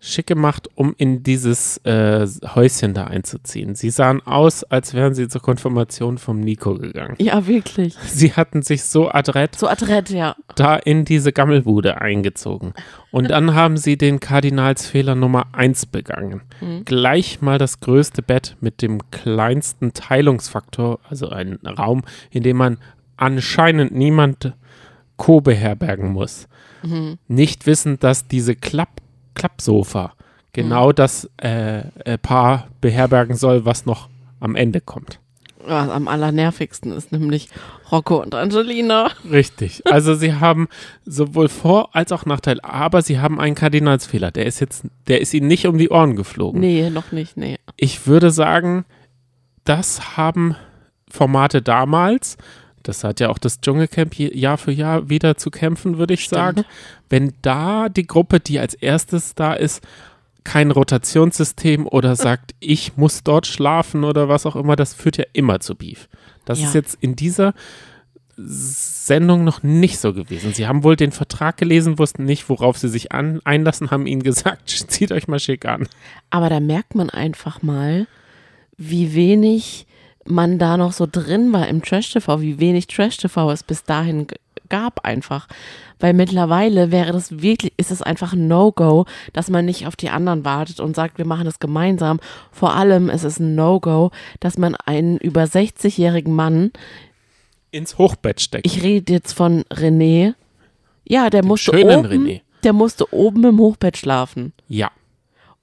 [0.05, 2.27] Schick gemacht, um in dieses äh,
[2.57, 3.77] Häuschen da einzuziehen.
[3.77, 7.15] Sie sahen aus, als wären sie zur Konfirmation vom Nico gegangen.
[7.21, 7.95] Ja, wirklich.
[8.09, 10.35] Sie hatten sich so adrett So adrett, ja.
[10.57, 12.75] da in diese Gammelbude eingezogen.
[13.13, 16.43] Und dann haben sie den Kardinalsfehler Nummer eins begangen.
[16.85, 22.79] Gleich mal das größte Bett mit dem kleinsten Teilungsfaktor, also ein Raum, in dem man
[23.17, 24.55] anscheinend niemand
[25.17, 26.49] co-beherbergen muss.
[27.29, 29.02] Nicht wissend, dass diese Klapp
[29.35, 30.13] Klappsofa
[30.53, 34.09] genau das äh, äh, Paar beherbergen soll, was noch
[34.41, 35.19] am Ende kommt.
[35.65, 37.49] Was am allernervigsten ist, nämlich
[37.93, 39.11] Rocco und Angelina.
[39.31, 39.83] Richtig.
[39.87, 40.69] Also sie haben
[41.05, 44.33] sowohl Vor- als auch Nachteil, aber sie haben einen Kardinalsfehler.
[44.33, 46.61] Der ist jetzt, der ist ihnen nicht um die Ohren geflogen.
[46.61, 47.59] Nee, noch nicht, nee.
[47.77, 48.85] Ich würde sagen,
[49.65, 50.57] das haben
[51.09, 52.37] Formate damals,
[52.83, 56.39] das hat ja auch das Dschungelcamp Jahr für Jahr wieder zu kämpfen, würde ich Stimmt.
[56.39, 56.65] sagen.
[57.09, 59.83] Wenn da die Gruppe, die als erstes da ist,
[60.45, 65.25] kein Rotationssystem oder sagt, ich muss dort schlafen oder was auch immer, das führt ja
[65.33, 66.09] immer zu Beef.
[66.45, 66.67] Das Ja.
[66.69, 67.55] ist jetzt in dieser
[68.37, 70.55] Sendung noch nicht so gewesen.
[70.55, 74.23] Sie haben wohl den Vertrag gelesen, wussten nicht, worauf sie sich an, einlassen, haben ihnen
[74.25, 75.87] gesagt, zieht euch mal schick an.
[76.31, 78.07] Aber da merkt man einfach mal,
[78.77, 79.87] wie wenig
[80.25, 84.27] man da noch so drin war im Trash-TV, wie wenig Trash-TV es bis dahin
[84.69, 85.49] gab einfach.
[86.01, 90.09] Weil mittlerweile wäre das wirklich, ist es einfach ein No-Go, dass man nicht auf die
[90.11, 92.21] anderen wartet und sagt, wir machen das gemeinsam.
[92.51, 94.11] Vor allem ist es ein No-Go,
[94.41, 96.73] dass man einen über 60-jährigen Mann
[97.71, 98.67] Ins Hochbett stecken.
[98.67, 100.35] Ich rede jetzt von René.
[101.05, 102.41] Ja, der musste schönen oben, René.
[102.65, 104.53] der musste oben im Hochbett schlafen.
[104.69, 104.91] ja.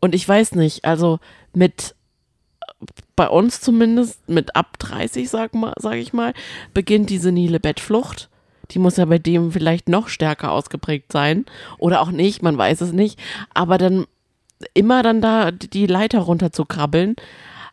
[0.01, 1.20] Und ich weiß nicht, also
[1.53, 1.93] mit
[3.20, 6.34] bei uns zumindest mit ab 30, sag mal, sag ich mal,
[6.74, 8.30] beginnt die senile Bettflucht.
[8.72, 11.45] Die muss ja bei dem vielleicht noch stärker ausgeprägt sein
[11.80, 13.20] oder auch nicht, man weiß es nicht,
[13.53, 14.05] aber dann
[14.74, 17.17] immer dann da die Leiter runter zu krabbeln.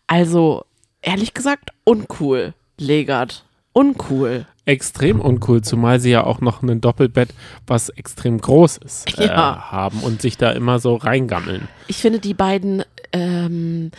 [0.08, 0.64] Also
[1.00, 3.44] ehrlich gesagt uncool, Legert.
[3.72, 4.46] Uncool.
[4.64, 7.28] Extrem uncool, zumal sie ja auch noch ein Doppelbett,
[7.68, 9.70] was extrem groß ist, äh, Ja.
[9.70, 11.68] haben und sich da immer so reingammeln.
[11.86, 12.82] Ich finde, die beiden
[13.12, 13.92] ähm,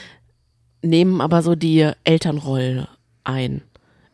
[0.81, 2.87] nehmen aber so die Elternrolle
[3.23, 3.61] ein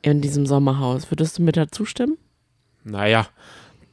[0.02, 1.10] in diesem Sommerhaus.
[1.12, 2.18] Würdest du mir da zustimmen?
[2.84, 3.28] Naja,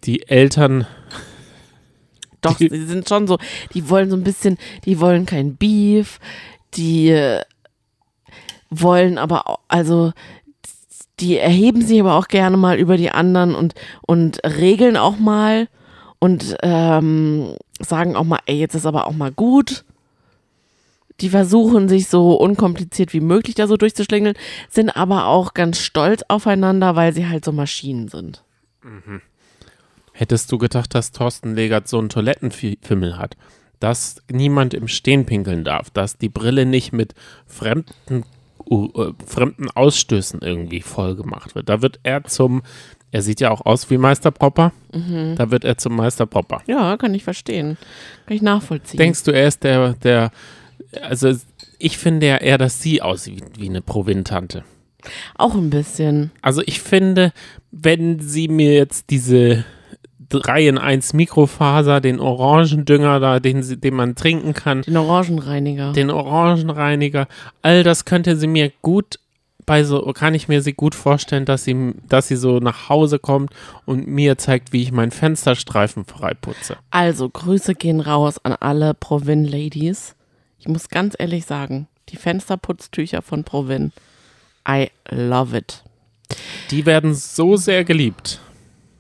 [0.05, 0.87] die Eltern,
[2.41, 3.39] Doch, Die- sie sind schon so,
[3.75, 4.57] die wollen so ein bisschen,
[4.87, 6.18] die wollen kein Beef,
[6.75, 7.43] die äh,
[8.71, 10.12] wollen aber, au- also
[11.21, 13.75] die erheben sich aber auch gerne mal über die anderen und,
[14.07, 15.68] und regeln auch mal
[16.18, 19.85] und ähm, sagen auch mal, ey, jetzt ist aber auch mal gut.
[21.21, 24.37] Die versuchen sich so unkompliziert wie möglich da so durchzuschlängeln,
[24.68, 28.43] sind aber auch ganz stolz aufeinander, weil sie halt so Maschinen sind.
[30.12, 33.37] hättest du gedacht, dass Thorsten Legert so einen Toilettenfimmel hat,
[33.81, 37.14] dass niemand im Stehen pinkeln darf, dass die Brille nicht mit
[37.47, 38.25] fremden,
[38.68, 41.68] uh, äh, fremden Ausstößen irgendwie voll gemacht wird.
[41.68, 42.62] Da wird er zum,
[43.11, 46.61] er sieht ja auch aus wie Meister Propper, da wird er zum Meister Propper.
[46.66, 47.79] Ja, kann ich verstehen.
[48.27, 48.99] Kann ich nachvollziehen.
[48.99, 50.31] Denkst du, er ist der, der,
[51.03, 51.35] also
[51.78, 54.64] ich finde ja eher, dass sie aussieht wie eine Provintante.
[55.37, 56.31] Auch ein bisschen.
[56.43, 57.33] Also ich finde,
[57.70, 59.64] wenn sie mir jetzt diese
[60.28, 65.93] 3 in 1 Mikrofaser, den Orangendünger da, den, den man trinken kann, Den Orangenreiniger.
[65.93, 67.26] den Orangenreiniger,
[67.62, 69.18] all das könnte sie mir gut
[69.66, 73.18] bei so, kann ich mir sie gut vorstellen, dass sie, dass sie so nach Hause
[73.20, 73.53] kommt
[73.87, 76.76] und mir zeigt, wie ich meinen Fensterstreifen freiputze.
[76.91, 80.16] Also, Grüße gehen raus an alle Provin-Ladies.
[80.61, 83.93] Ich muss ganz ehrlich sagen, die Fensterputztücher von Provin,
[84.69, 85.83] I love it.
[86.71, 88.41] Die werden so sehr geliebt,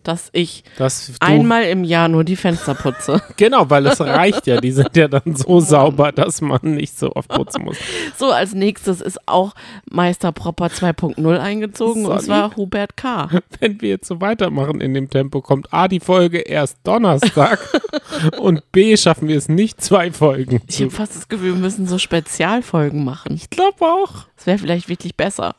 [0.02, 3.22] Dass ich dass einmal im Jahr nur die Fenster putze.
[3.36, 4.60] Genau, weil es reicht ja.
[4.60, 7.76] Die sind ja dann so sauber, dass man nicht so oft putzen muss.
[8.16, 9.54] So, als nächstes ist auch
[9.90, 12.24] Meister Propper 2.0 eingezogen und Sonny?
[12.24, 13.28] zwar Hubert K.
[13.60, 17.60] Wenn wir jetzt so weitermachen in dem Tempo, kommt A, die Folge erst Donnerstag
[18.40, 20.60] und B, schaffen wir es nicht, zwei Folgen.
[20.66, 23.34] Ich habe fast das Gefühl, wir müssen so Spezialfolgen machen.
[23.34, 24.26] Ich glaube auch.
[24.36, 25.54] Das wäre vielleicht wirklich besser.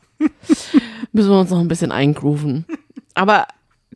[1.12, 2.64] Müssen wir uns noch ein bisschen eingrooven.
[3.14, 3.46] Aber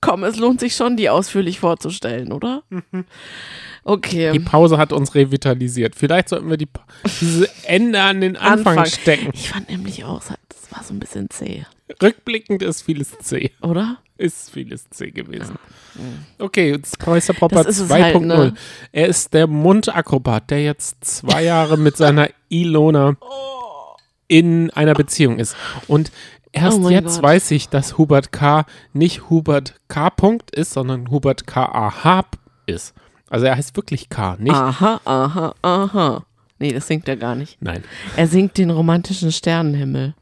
[0.06, 2.62] komm, es lohnt sich schon, die ausführlich vorzustellen, oder?
[3.84, 4.32] Okay.
[4.32, 5.94] Die Pause hat uns revitalisiert.
[5.96, 6.68] Vielleicht sollten wir die,
[7.20, 8.86] diese Ende an den Anfang, Anfang.
[8.86, 9.30] stecken.
[9.34, 11.64] Ich fand nämlich auch, das war so ein bisschen zäh,
[12.02, 13.52] Rückblickend ist vieles C.
[13.62, 13.98] oder?
[14.18, 15.56] Ist vieles C gewesen.
[16.38, 18.02] Okay, jetzt Meister Popper Das ist es 2.0.
[18.02, 18.54] halt, ne?
[18.92, 23.16] Er ist der Mundakrobat, der jetzt zwei Jahre mit seiner Ilona
[24.28, 25.56] in einer Beziehung ist.
[25.86, 26.10] Und
[26.52, 27.22] erst Oh jetzt Gott.
[27.22, 28.64] weiß ich, dass Hubert K.
[28.92, 30.10] nicht Hubert K.
[30.10, 31.64] Punkt ist, sondern Hubert K.
[31.64, 32.04] A.
[32.04, 32.24] H.
[32.66, 32.94] ist.
[33.28, 34.54] Also er heißt wirklich K, nicht?
[34.54, 36.24] Aha, aha, aha.
[36.58, 37.60] Nee, das singt er gar nicht.
[37.60, 37.82] Nein.
[38.16, 40.14] Er singt den romantischen Sternenhimmel.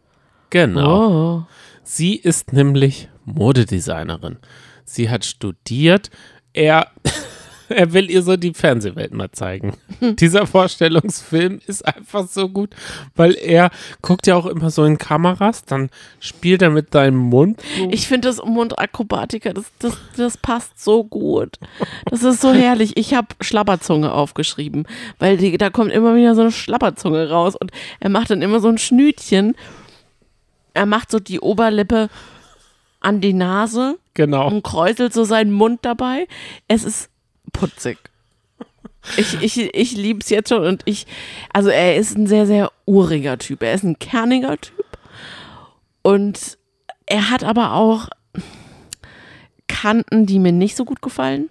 [0.50, 1.08] Genau.
[1.40, 1.46] Oh.
[1.82, 4.38] Sie ist nämlich Modedesignerin.
[4.84, 6.10] Sie hat studiert.
[6.52, 6.88] Er,
[7.68, 9.74] er will ihr so die Fernsehwelt mal zeigen.
[10.00, 12.70] Dieser Vorstellungsfilm ist einfach so gut,
[13.14, 13.70] weil er
[14.02, 15.90] guckt ja auch immer so in Kameras, dann
[16.20, 17.60] spielt er mit deinem Mund.
[17.78, 17.88] So.
[17.90, 21.58] Ich finde das Mundakrobatiker, das, das, das passt so gut.
[22.10, 22.96] Das ist so herrlich.
[22.96, 24.86] Ich habe Schlapperzunge aufgeschrieben,
[25.18, 28.60] weil die, da kommt immer wieder so eine Schlapperzunge raus und er macht dann immer
[28.60, 29.54] so ein Schnütchen.
[30.74, 32.08] Er macht so die Oberlippe
[33.00, 34.48] an die Nase genau.
[34.48, 36.26] und kräuselt so seinen Mund dabei.
[36.68, 37.10] Es ist
[37.54, 37.96] putzig.
[39.16, 41.06] Ich, ich, ich liebe es jetzt schon und ich,
[41.52, 43.62] also er ist ein sehr, sehr uriger Typ.
[43.62, 44.84] Er ist ein kerniger Typ
[46.02, 46.58] und
[47.06, 48.08] er hat aber auch
[49.68, 51.50] Kanten, die mir nicht so gut gefallen.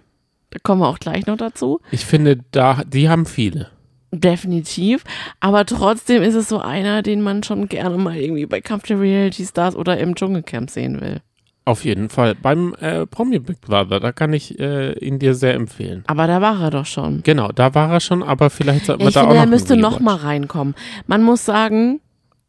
[0.50, 1.80] Da kommen wir auch gleich noch dazu.
[1.90, 3.70] Ich finde, da, die haben viele.
[4.10, 5.04] Definitiv.
[5.40, 9.00] Aber trotzdem ist es so einer, den man schon gerne mal irgendwie bei Kampf der
[9.00, 11.20] Reality Stars oder im Dschungelcamp sehen will.
[11.66, 12.34] Auf jeden Fall.
[12.34, 16.04] Beim äh, Promi Big Brother, da kann ich äh, ihn dir sehr empfehlen.
[16.06, 17.22] Aber da war er doch schon.
[17.22, 19.42] Genau, da war er schon, aber vielleicht sollten Ja, wir ich da finde, auch noch
[19.44, 20.74] er müsste noch mal reinkommen.
[21.06, 22.00] Man muss sagen,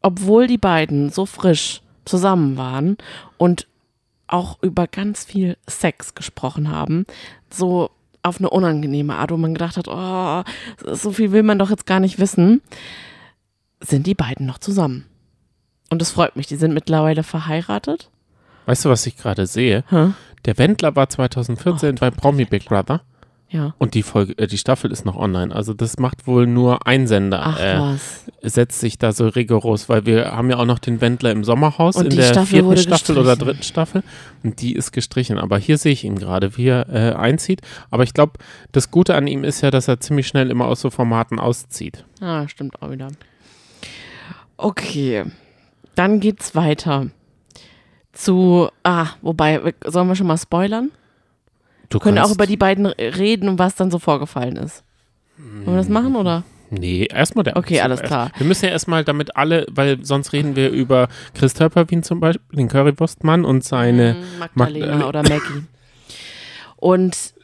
[0.02, 2.98] obwohl die beiden so frisch zusammen waren
[3.38, 3.66] und
[4.26, 7.06] auch über ganz viel Sex gesprochen haben,
[7.50, 7.90] so
[8.22, 10.42] auf eine unangenehme Art, wo man gedacht hat, oh,
[10.92, 12.60] so viel will man doch jetzt gar nicht wissen,
[13.80, 15.06] sind die beiden noch zusammen.
[15.90, 18.10] Und es freut mich, die sind mittlerweile verheiratet.
[18.66, 19.84] Weißt du, was ich gerade sehe?
[19.88, 20.08] Hä?
[20.44, 23.00] Der Wendler war 2014 bei Promi Big Brother
[23.48, 23.74] Ja.
[23.78, 25.54] und die Folge, äh, die Staffel ist noch online.
[25.54, 27.40] Also das macht wohl nur ein Sender.
[27.44, 28.24] Ach äh, was.
[28.42, 31.96] setzt sich da so rigoros, weil wir haben ja auch noch den Wendler im Sommerhaus
[31.96, 34.02] Und in der Staffel vierten Staffel oder dritten Staffel
[34.44, 35.38] und die ist gestrichen.
[35.38, 37.62] Aber hier sehe ich ihn gerade, wie er äh, einzieht.
[37.90, 38.34] Aber ich glaube,
[38.72, 42.04] das Gute an ihm ist ja, dass er ziemlich schnell immer aus so Formaten auszieht.
[42.20, 43.08] Ah, stimmt auch wieder.
[44.56, 45.24] Okay.
[45.94, 47.08] Dann geht's weiter
[48.16, 50.90] zu, ah, wobei, sollen wir schon mal spoilern?
[51.88, 54.82] Du können auch über die beiden reden und was dann so vorgefallen ist.
[55.36, 56.42] Wollen wir das machen oder?
[56.70, 57.56] Nee, erstmal der.
[57.56, 58.32] Okay, alles klar.
[58.38, 62.56] Wir müssen ja erstmal damit alle, weil sonst reden wir über Chris Töpperwien zum Beispiel,
[62.56, 64.14] den Currywurstmann und seine.
[64.14, 65.08] Mm, Magdalena Magdalena.
[65.08, 65.64] oder Maggie.
[66.76, 67.34] Und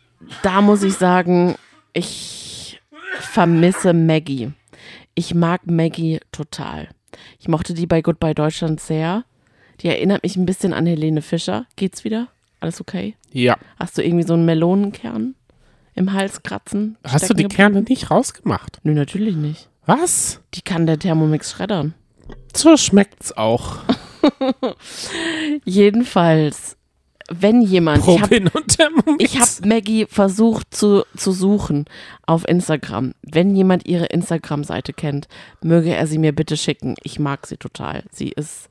[0.43, 1.55] da muss ich sagen,
[1.93, 2.81] ich
[3.21, 4.53] vermisse Maggie.
[5.15, 6.89] Ich mag Maggie total.
[7.39, 9.25] Ich mochte die bei Goodbye Deutschland sehr.
[9.81, 11.67] Die erinnert mich ein bisschen an Helene Fischer.
[11.77, 12.29] Geht's wieder?
[12.61, 13.17] Alles okay?
[13.33, 13.57] Ja.
[13.79, 15.35] Hast du irgendwie so einen Melonenkern
[15.95, 16.97] im Hals kratzen?
[17.05, 18.79] Hast du die Kerne nicht rausgemacht?
[18.85, 19.69] Nö, natürlich nicht.
[19.87, 20.41] Was?
[20.55, 21.95] Die kann der Thermomix schreddern.
[22.55, 23.79] So schmeckt's auch.
[25.65, 26.77] Jedenfalls,
[27.31, 28.07] wenn jemand.
[28.07, 29.17] hab, Thermomix.
[29.19, 31.87] Ich habe Maggie versucht zu, zu suchen
[32.27, 33.15] auf Instagram.
[33.23, 35.29] Wenn jemand ihre Instagram-Seite kennt,
[35.63, 36.95] möge er sie mir bitte schicken.
[37.03, 38.05] Ich mag sie total.
[38.13, 38.69] Sie ist,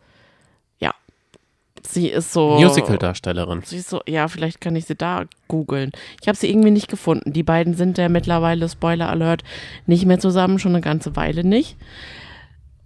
[1.88, 2.60] sie ist so.
[2.60, 3.62] Musical-Darstellerin.
[3.64, 5.91] Sie ist so, ja, vielleicht kann ich sie da googeln.
[6.22, 7.34] Ich habe sie irgendwie nicht gefunden.
[7.34, 9.44] Die beiden sind ja mittlerweile, Spoiler Alert,
[9.86, 11.78] nicht mehr zusammen, schon eine ganze Weile nicht.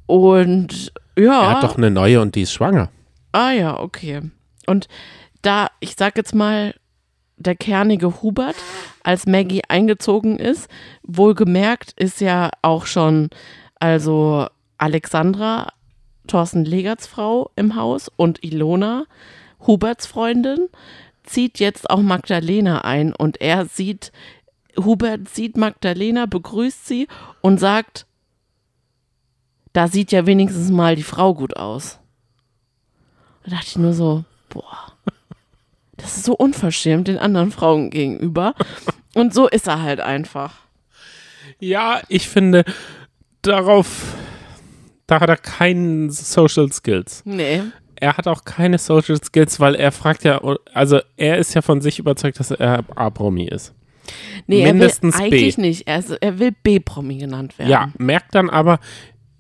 [0.06, 1.44] Und ja.
[1.44, 2.90] Er hat doch eine neue und die ist schwanger.
[3.32, 4.22] Ah ja, okay.
[4.68, 4.88] Und
[5.42, 6.74] da, ich sag jetzt mal,
[7.38, 8.56] der kernige Hubert,
[9.04, 10.70] als Maggie eingezogen ist,
[11.04, 13.30] wohlgemerkt ist ja auch schon,
[13.80, 14.48] also
[14.78, 15.70] Alexandra,
[16.28, 19.06] Thorsten Legerts Frau im Haus und Ilona,
[19.66, 20.70] Huberts Freundin,
[21.24, 24.12] zieht jetzt auch Magdalena ein und er sieht,
[24.78, 27.08] Hubert sieht Magdalena, begrüßt sie
[27.42, 28.06] und sagt,
[29.74, 32.00] da sieht ja wenigstens mal die Frau gut aus.
[33.44, 34.94] Da dachte ich nur so, boah,
[35.98, 38.56] das ist so unverschämt den anderen Frauen gegenüber.
[39.14, 40.60] Und so ist er halt einfach.
[41.60, 42.66] Ja, ich finde,
[43.42, 44.16] darauf,
[45.08, 47.22] da hat er keinen Social Skills.
[47.26, 47.62] Nee.
[47.98, 50.42] Er hat auch keine Social Skills, weil er fragt ja,
[50.74, 53.74] also er ist ja von sich überzeugt, dass er A-Promi ist.
[54.48, 55.36] Nee, Mindestens er will B.
[55.38, 55.88] eigentlich nicht.
[55.88, 57.70] Er, ist, er will B-Promi genannt werden.
[57.72, 58.80] Ja, merkt dann aber,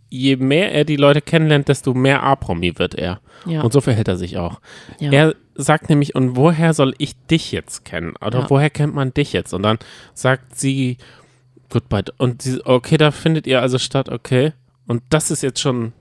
[0.10, 3.20] je mehr er die Leute kennenlernt, desto mehr A-Promi wird er.
[3.46, 3.62] Ja.
[3.62, 4.62] Und so verhält er sich auch.
[5.00, 5.12] Ja.
[5.12, 8.16] Er sagt nämlich, und woher soll ich dich jetzt kennen?
[8.26, 8.50] Oder Ja.
[8.50, 9.54] woher kennt man dich jetzt?
[9.54, 9.78] Und dann
[10.14, 10.98] sagt sie,
[11.70, 12.04] goodbye.
[12.18, 14.54] Und sie, okay, da findet ihr also statt, okay.
[14.88, 15.94] Und das ist jetzt schon,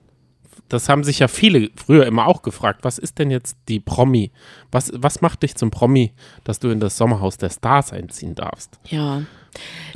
[0.69, 4.31] das haben sich ja viele früher immer auch gefragt, was ist denn jetzt die Promi?
[4.71, 6.13] Was, was macht dich zum Promi,
[6.43, 8.79] dass du in das Sommerhaus der Stars einziehen darfst?
[8.85, 9.23] Ja,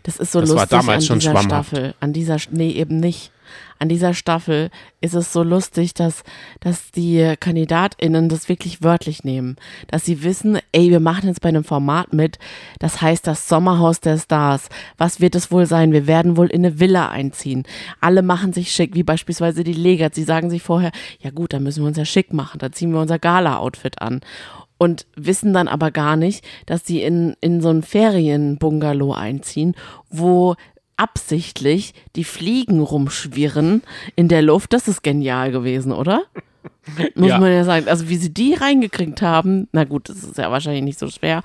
[0.03, 1.41] das ist so Das war lustig damals an schon dieser.
[1.43, 1.95] Staffel.
[1.99, 3.31] An dieser, nee, eben nicht.
[3.79, 4.69] An dieser Staffel
[4.99, 6.23] ist es so lustig, dass,
[6.59, 9.55] dass die KandidatInnen das wirklich wörtlich nehmen.
[9.87, 12.39] Dass sie wissen, ey, wir machen jetzt bei einem Format mit,
[12.79, 14.67] das heißt das Sommerhaus der Stars.
[14.97, 15.93] Was wird es wohl sein?
[15.93, 17.63] Wir werden wohl in eine Villa einziehen.
[18.01, 20.13] Alle machen sich schick, wie beispielsweise die Legert.
[20.13, 20.91] Sie sagen sich vorher,
[21.21, 22.59] ja gut, dann müssen wir uns ja schick machen.
[22.59, 24.19] Da ziehen wir unser Gala-Outfit an
[24.77, 29.75] und wissen dann aber gar nicht, dass sie in, in so ein Ferienbungalow einziehen,
[30.09, 30.55] wo
[30.99, 33.81] absichtlich die Fliegen rumschwirren
[34.15, 34.73] in der Luft.
[34.73, 36.23] Das ist genial gewesen, oder?
[37.15, 37.39] Muss Ja.
[37.39, 37.87] man ja sagen.
[37.87, 41.41] Also wie sie die reingekriegt haben, na gut, das ist ja wahrscheinlich nicht so schwer.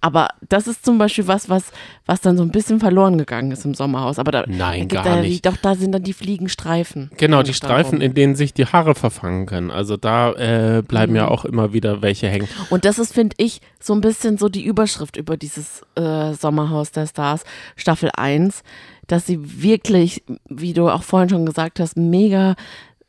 [0.00, 1.72] Aber das ist zum Beispiel was, was,
[2.04, 4.18] was dann so ein bisschen verloren gegangen ist im Sommerhaus.
[4.18, 5.46] Aber da, Nein, da, gar da, nicht.
[5.46, 7.10] Doch, da sind dann die Fliegenstreifen.
[7.16, 9.70] Genau, die Streifen, in denen sich die Haare verfangen können.
[9.70, 11.16] Also da äh, bleiben Mhm.
[11.16, 12.48] ja auch immer wieder welche hängen.
[12.68, 16.90] Und das ist, finde ich, so ein bisschen so die Überschrift über dieses äh, Sommerhaus
[16.90, 17.44] der Stars,
[17.76, 18.62] Staffel 1,
[19.08, 22.54] dass sie wirklich, wie du auch vorhin schon gesagt hast, mega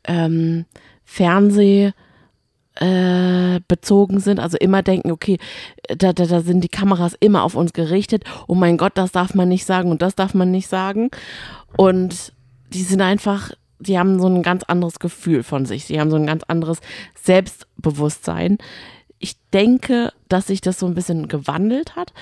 [0.04, 0.64] ähm,
[1.04, 1.92] Fernseh
[2.76, 5.38] äh, bezogen sind, also immer denken, okay,
[5.88, 9.34] da, da, da sind die Kameras immer auf uns gerichtet, oh mein Gott, das darf
[9.34, 11.10] man nicht sagen und das darf man nicht sagen.
[11.76, 12.32] Und
[12.72, 16.16] die sind einfach, die haben so ein ganz anderes Gefühl von sich, die haben so
[16.16, 16.80] ein ganz anderes
[17.22, 18.58] Selbstbewusstsein.
[19.18, 22.14] Ich denke, dass sich das so ein bisschen gewandelt hat,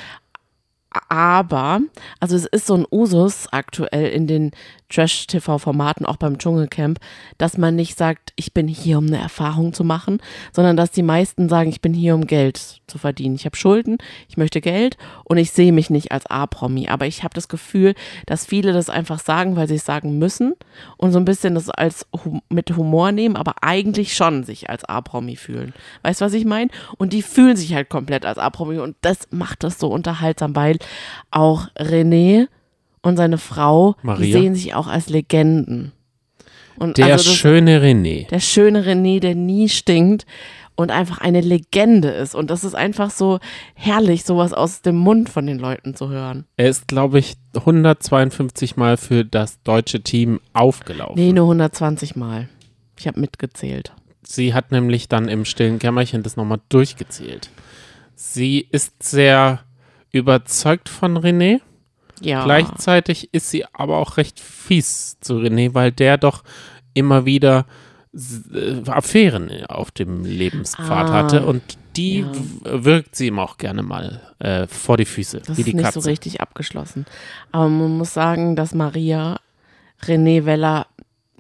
[1.09, 1.81] aber,
[2.21, 4.53] also es ist so ein Usus aktuell in den
[4.89, 6.99] Trash-TV-Formaten, auch beim Dschungelcamp,
[7.37, 10.21] dass man nicht sagt, ich bin hier, um eine Erfahrung zu machen,
[10.53, 13.35] sondern dass die meisten sagen, ich bin hier, um Geld zu verdienen.
[13.35, 13.99] Ich habe Schulden,
[14.29, 16.89] ich möchte Geld und ich sehe mich nicht als A-Promi.
[16.89, 17.95] Aber ich habe das Gefühl,
[18.27, 20.55] dass viele das einfach sagen, weil sie es sagen müssen
[20.97, 22.07] und so ein bisschen das als
[22.49, 25.75] mit Humor nehmen, aber eigentlich schon sich als A-Promi fühlen.
[26.03, 26.71] Weißt du, was ich meine?
[26.97, 30.79] Und die fühlen sich halt komplett als A-Promi und das macht das so unterhaltsam, weil
[31.31, 32.49] auch René
[33.03, 34.41] und seine Frau, die Maria.
[34.41, 35.93] sehen sich auch als Legenden.
[36.79, 38.29] Und Der also das, schöne René.
[38.29, 40.27] der schöne René, der nie stinkt
[40.77, 42.37] und einfach eine Legende ist.
[42.37, 43.41] Und das ist einfach so
[43.75, 46.45] herrlich, sowas aus dem Mund von den Leuten zu hören.
[46.57, 51.15] Er ist, glaube ich, 152 Mal für das deutsche Team aufgelaufen.
[51.17, 52.49] Nee, nur 120 Mal.
[52.97, 53.93] Ich habe mitgezählt.
[54.23, 57.51] Sie hat nämlich dann im stillen Kämmerchen das nochmal durchgezählt.
[58.15, 59.61] Sie ist sehr
[60.13, 61.61] überzeugt von René.
[62.21, 62.45] Ja.
[62.45, 66.45] Gleichzeitig ist sie aber auch recht fies zu René, weil der doch
[66.95, 67.67] immer wieder
[68.55, 71.63] äh, Affären auf dem Lebenspfad Ah, hatte und
[71.97, 72.27] die ja.
[72.85, 75.85] wirkt sie ihm auch gerne mal äh, vor die Füße, Das wie ist die nicht
[75.85, 76.01] Katze.
[76.01, 77.07] so richtig abgeschlossen.
[77.53, 79.39] Aber man muss sagen, dass Maria
[80.03, 80.87] René Weller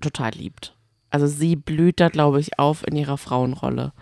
[0.00, 0.74] total liebt.
[1.10, 3.92] Also sie blüht da, glaube ich, auf in ihrer Frauenrolle.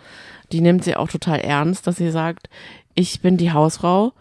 [0.53, 2.49] Die nimmt sie auch total ernst, dass sie sagt,
[2.95, 4.13] ich bin die Hausfrau,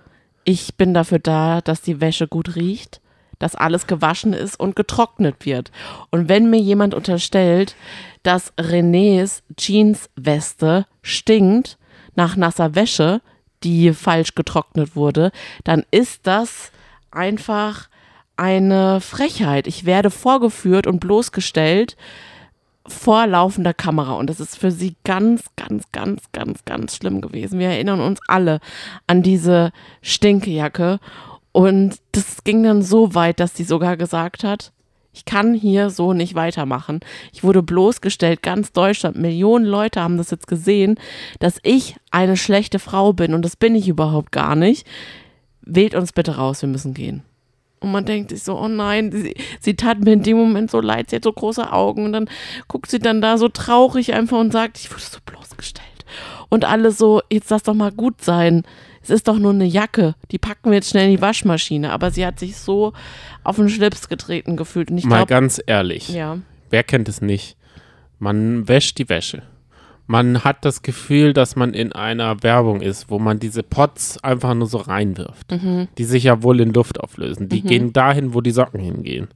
[0.45, 3.01] ich bin dafür da, dass die Wäsche gut riecht,
[3.39, 5.72] dass alles gewaschen ist und getrocknet wird.
[6.11, 7.76] Und wenn mir jemand unterstellt,
[8.23, 11.77] dass Renés Jeansweste stinkt
[12.15, 13.22] nach nasser Wäsche,
[13.63, 15.31] die falsch getrocknet wurde,
[15.63, 16.72] dann ist das
[17.11, 17.89] einfach
[18.38, 19.67] eine Frechheit.
[19.67, 21.97] Ich werde vorgeführt und bloßgestellt
[22.88, 27.60] vor laufender Kamera und das ist für sie ganz, ganz, ganz, ganz, ganz schlimm gewesen.
[27.60, 28.60] Wir erinnern uns alle
[29.07, 29.72] an diese
[30.02, 30.99] Stinkejacke
[31.52, 34.72] und das ging dann so weit, dass sie sogar gesagt hat,
[35.14, 36.99] ich kann hier so nicht weitermachen.
[37.32, 40.99] Ich wurde bloßgestellt, ganz Deutschland, Millionen Leute haben das jetzt gesehen,
[41.40, 44.86] dass ich eine schlechte Frau bin und das bin ich überhaupt gar nicht.
[45.62, 47.24] Wählt uns bitte raus, wir müssen gehen.
[47.86, 50.82] Und man denkt sich so, oh nein, sie, sie tat mir in dem Moment so
[50.82, 52.30] leid, sie hat so große Augen und dann
[52.68, 55.86] guckt sie dann da so traurig einfach und sagt, ich wurde so bloßgestellt.
[56.49, 58.64] Und alle so, jetzt lass doch mal gut sein.
[59.02, 61.91] Es ist doch nur eine Jacke, die packen wir jetzt schnell in die Waschmaschine.
[61.91, 62.94] Aber sie hat sich so
[63.44, 64.90] auf den Schlips getreten gefühlt.
[64.90, 66.40] Und ich Mal glaube, ganz ehrlich, ja,
[66.72, 67.56] wer kennt es nicht?
[68.18, 69.44] Man wäscht die Wäsche.
[70.07, 74.53] Man hat das Gefühl, dass man in einer Werbung ist, wo man diese Pots einfach
[74.53, 75.88] nur so reinwirft, Mhm.
[75.98, 77.49] die sich ja wohl in Luft auflösen.
[77.49, 79.30] Die gehen dahin, wo die Socken hingehen.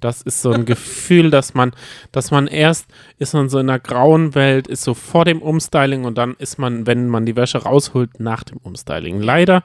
[0.00, 1.72] Das ist so ein Gefühl, dass man,
[2.12, 2.86] dass man erst
[3.18, 6.58] ist man so in einer grauen Welt, ist so vor dem Umstyling und dann ist
[6.58, 9.22] man, wenn man die Wäsche rausholt, nach dem Umstyling.
[9.22, 9.64] Leider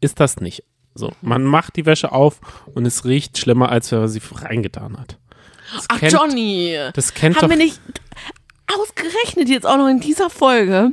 [0.00, 0.64] ist das nicht
[0.94, 1.12] so.
[1.22, 2.40] Man macht die Wäsche auf
[2.74, 5.18] und es riecht schlimmer, als wenn man sie reingetan hat.
[5.76, 6.76] Das Ach, kennt, Johnny!
[6.94, 7.80] das kennt Haben doch wir nicht
[8.78, 10.92] ausgerechnet jetzt auch noch in dieser Folge?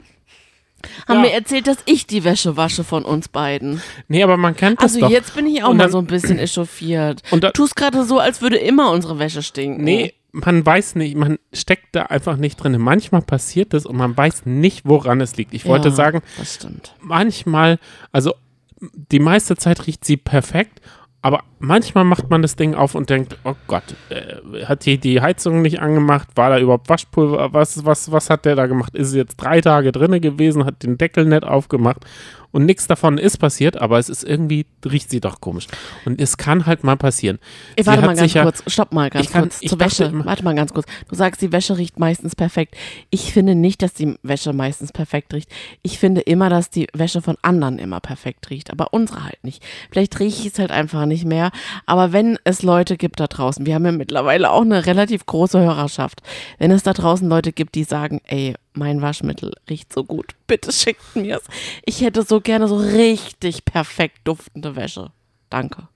[1.08, 1.24] Haben Ja.
[1.24, 3.82] wir erzählt, dass ich die Wäsche wasche von uns beiden.
[4.08, 5.10] Nee, aber man kennt das Also doch.
[5.10, 7.24] jetzt bin ich auch Und mal dann- so ein bisschen echauffiert.
[7.32, 9.84] Und da- tust gerade so, als würde immer unsere Wäsche stinken.
[9.84, 12.80] Nee, man weiß nicht, man steckt da einfach nicht drin.
[12.80, 15.54] Manchmal passiert das und man weiß nicht, woran es liegt.
[15.56, 16.94] Ich wollte Ja, sagen, Das stimmt.
[17.02, 17.80] manchmal,
[18.12, 18.36] also
[18.80, 20.80] die meiste Zeit riecht sie perfekt,
[21.24, 25.22] aber manchmal macht man das Ding auf und denkt, oh Gott, äh, hat die die
[25.22, 26.28] Heizung nicht angemacht?
[26.36, 27.54] War da überhaupt Waschpulver?
[27.54, 28.96] Was, was, was hat der da gemacht?
[28.96, 32.06] Ist jetzt drei Tage drinne gewesen, hat den Deckel nicht aufgemacht
[32.52, 35.68] und nichts davon ist passiert, aber es ist irgendwie, riecht sie doch komisch.
[36.06, 37.40] Und es kann halt mal passieren.
[37.76, 38.64] Ey, warte mal ganz kurz.
[38.68, 39.60] Stopp mal ganz kann- kurz.
[39.60, 40.06] Zur Wäsche.
[40.06, 40.88] immer- Warte mal ganz kurz.
[41.10, 42.76] Du sagst, die Wäsche riecht meistens perfekt.
[43.10, 45.50] Ich finde nicht, dass die Wäsche meistens perfekt riecht.
[45.84, 49.62] Ich finde immer, dass die Wäsche von anderen immer perfekt riecht, aber unsere halt nicht.
[49.92, 51.47] Vielleicht rieche ich es halt einfach nicht mehr.
[51.86, 55.60] Aber wenn es Leute gibt da draußen, wir haben ja mittlerweile auch eine relativ große
[55.60, 56.22] Hörerschaft,
[56.58, 60.72] wenn es da draußen Leute gibt, die sagen, ey, mein Waschmittel riecht so gut, bitte
[60.72, 61.44] schickt mir es.
[61.86, 65.12] Ich hätte so gerne so richtig perfekt duftende Wäsche.
[65.50, 65.88] Danke.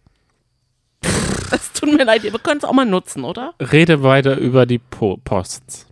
[1.54, 3.54] Es tut mir leid, ihr könnt es auch mal nutzen, oder?
[3.60, 5.88] Rede weiter über die po Posts.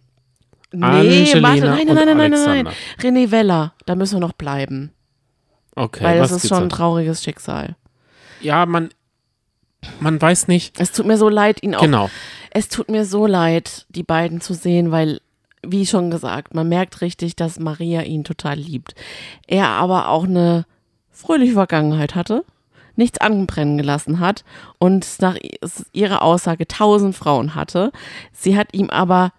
[0.71, 2.73] Nee, Angelina warte, nein, nein, nein, nein, nein, nein.
[3.01, 4.91] René Weller, da müssen wir noch bleiben.
[5.75, 7.75] Okay, weil das ist schon ein trauriges Schicksal.
[8.41, 8.89] Ja, man,
[9.99, 10.79] man weiß nicht.
[10.79, 11.81] Es tut mir so leid, ihn auch.
[11.81, 12.09] Genau.
[12.51, 15.21] Es tut mir so leid, die beiden zu sehen, weil,
[15.65, 18.95] wie schon gesagt, man merkt richtig, dass Maria ihn total liebt.
[19.47, 20.65] Er aber auch eine
[21.11, 22.43] fröhliche Vergangenheit hatte,
[22.95, 24.43] nichts anbrennen gelassen hat
[24.79, 25.37] und nach
[25.93, 27.91] ihrer Aussage tausend Frauen hatte.
[28.33, 29.31] Sie hat ihm aber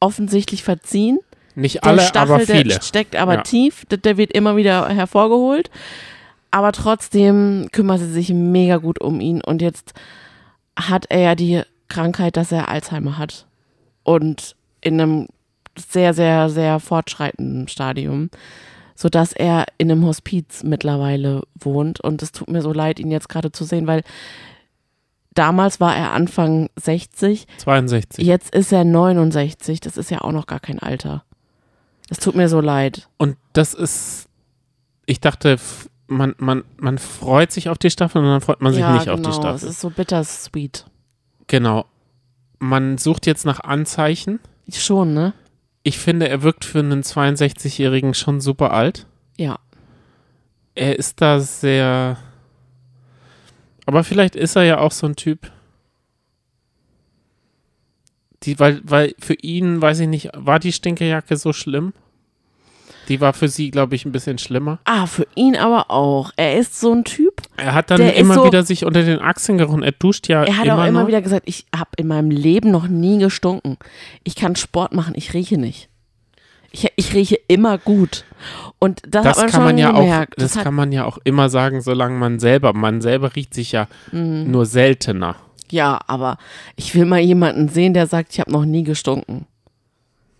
[0.00, 1.18] offensichtlich verziehen.
[1.54, 2.64] Nicht Der alle, Stachel, aber viele.
[2.64, 3.40] der steckt aber Ja.
[3.42, 5.70] tief, der, der wird immer wieder hervorgeholt.
[6.56, 9.42] Aber trotzdem kümmert sie sich mega gut um ihn.
[9.42, 9.92] Und jetzt
[10.74, 13.46] hat er ja die Krankheit, dass er Alzheimer hat.
[14.04, 15.28] Und in einem
[15.76, 18.30] sehr, sehr, sehr fortschreitenden Stadium.
[18.94, 22.00] Sodass er in einem Hospiz mittlerweile wohnt.
[22.00, 24.02] Und es tut mir so leid, ihn jetzt gerade zu sehen, weil
[25.34, 27.46] damals war er Anfang 60.
[27.58, 28.26] 62.
[28.26, 29.80] Jetzt ist er 69.
[29.80, 31.22] Das ist ja auch noch gar kein Alter.
[32.08, 33.10] Es tut mir so leid.
[33.18, 34.30] Und das ist,
[35.04, 35.58] ich dachte,
[36.08, 39.06] man, man, man freut sich auf die Staffel und dann freut man sich ja, nicht
[39.06, 39.14] genau.
[39.14, 39.68] auf die Es Staffel.
[39.68, 40.86] ist so bittersweet.
[41.46, 41.86] Genau.
[42.58, 44.40] Man sucht jetzt nach Anzeichen.
[44.72, 45.32] Schon, ne?
[45.82, 49.06] Ich finde, er wirkt für einen 62-Jährigen schon super alt.
[49.36, 49.58] Ja.
[50.74, 52.18] Er ist da sehr.
[53.84, 55.50] Aber vielleicht ist er ja auch so ein Typ.
[58.42, 61.92] Die, weil, weil für ihn, weiß ich nicht, war die Stinkejacke so schlimm?
[63.08, 64.78] Die war für sie, glaube ich, ein bisschen schlimmer.
[64.84, 66.32] Ah, für ihn aber auch.
[66.36, 67.42] Er ist so ein Typ.
[67.56, 69.82] Er hat dann immer so- wieder sich unter den Achseln gerochen.
[69.82, 71.08] Er duscht ja Er hat immer auch immer noch.
[71.08, 73.76] wieder gesagt, ich habe in meinem Leben noch nie gestunken.
[74.24, 75.88] Ich kann Sport machen, ich rieche nicht.
[76.72, 78.24] Ich, ich rieche immer gut.
[78.78, 80.34] Und das, das man kann man ja gemerkt.
[80.34, 83.54] auch, das hat, kann man ja auch immer sagen, solange man selber, man selber riecht
[83.54, 84.50] sich ja Mhm.
[84.50, 85.36] nur seltener.
[85.70, 86.36] ja, aber
[86.76, 89.46] ich will mal jemanden sehen, der sagt, ich habe noch nie gestunken.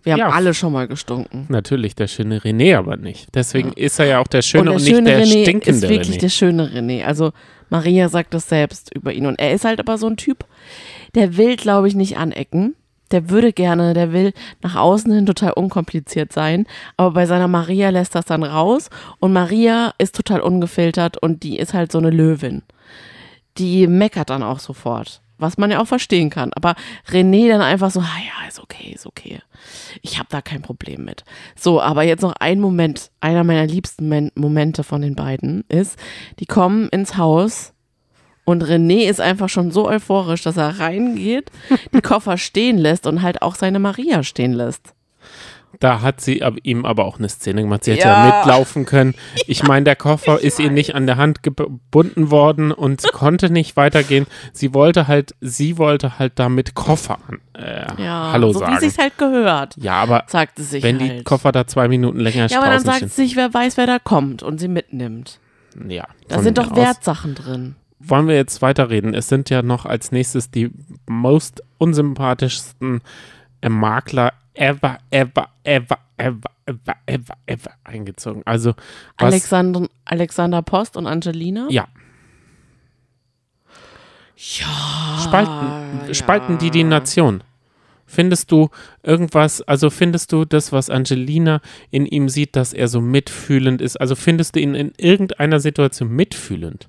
[0.07, 0.29] Wir haben Ja.
[0.29, 1.45] alle schon mal gestunken.
[1.49, 3.27] Natürlich der schöne René aber nicht.
[3.35, 5.89] Deswegen ist er ja auch der schöne und, der nicht schöne der René stinkende ist
[5.89, 6.19] wirklich René.
[6.21, 7.03] der schöne René.
[7.03, 7.31] Also
[7.69, 9.25] Maria sagt das selbst über ihn.
[9.25, 10.45] Und er ist halt aber so ein Typ,
[11.15, 12.75] der will, glaube ich, nicht anecken.
[13.11, 16.65] Der würde gerne, der will nach außen hin total unkompliziert sein.
[16.97, 18.89] Aber bei seiner Maria lässt das dann raus.
[19.19, 22.63] Und Maria ist total ungefiltert und die ist halt so eine Löwin.
[23.57, 25.21] Die meckert dann auch sofort.
[25.37, 26.51] Was man ja auch verstehen kann.
[26.53, 26.75] Aber
[27.09, 29.39] René dann einfach so, ah ja, ist okay, ist okay.
[30.01, 31.23] Ich habe da kein Problem mit.
[31.55, 35.97] So, aber jetzt noch ein Moment, einer meiner liebsten Men Momente von den beiden ist,
[36.39, 37.73] die kommen ins Haus
[38.47, 41.51] und René ist einfach schon so euphorisch, dass er reingeht,
[41.93, 44.93] die Koffer stehen lässt und halt auch seine Maria stehen lässt.
[45.79, 47.83] Da hat sie ab, ihm aber auch eine Szene gemacht.
[47.83, 48.27] Sie hätte Ja.
[48.27, 49.13] ja, mitlaufen können.
[49.47, 53.75] Ich meine, der Koffer ist ihr nicht an der Hand gebunden worden und konnte nicht
[53.77, 54.25] weitergehen.
[54.53, 58.79] Sie wollte halt, sie wollte halt damit Koffer an, äh, Ja, Hallo so wie sagen.
[58.79, 61.19] sich's halt gehört, Ja, aber sagt sie sich wenn halt.
[61.19, 63.85] die Koffer da zwei Minuten länger ja, aber dann sagt sie sich, wer weiß, wer
[63.87, 65.39] da kommt und sie mitnimmt.
[65.87, 66.75] Ja, Da sind doch.
[66.75, 67.75] Wertsachen drin.
[67.99, 69.13] Wollen wir jetzt weiterreden?
[69.13, 70.71] Es sind ja noch als nächstes die
[71.07, 73.01] most unsympathischsten
[73.61, 78.41] Makler ever, ever, ever, ever, ever, ever, ever eingezogen.
[78.45, 78.73] Also,
[79.17, 81.67] was, Alexander, Alexander Post und Angelina?
[81.69, 81.87] ja,
[84.35, 84.65] Ja.
[85.23, 86.13] spalten, ja.
[86.13, 87.43] spalten die die Nation.
[88.09, 88.69] Findest du
[89.03, 91.59] irgendwas, also findest du das, was Angelina
[91.91, 93.97] in ihm sieht, dass er so mitfühlend ist?
[93.99, 96.87] Also findest du ihn in irgendeiner Situation mitfühlend?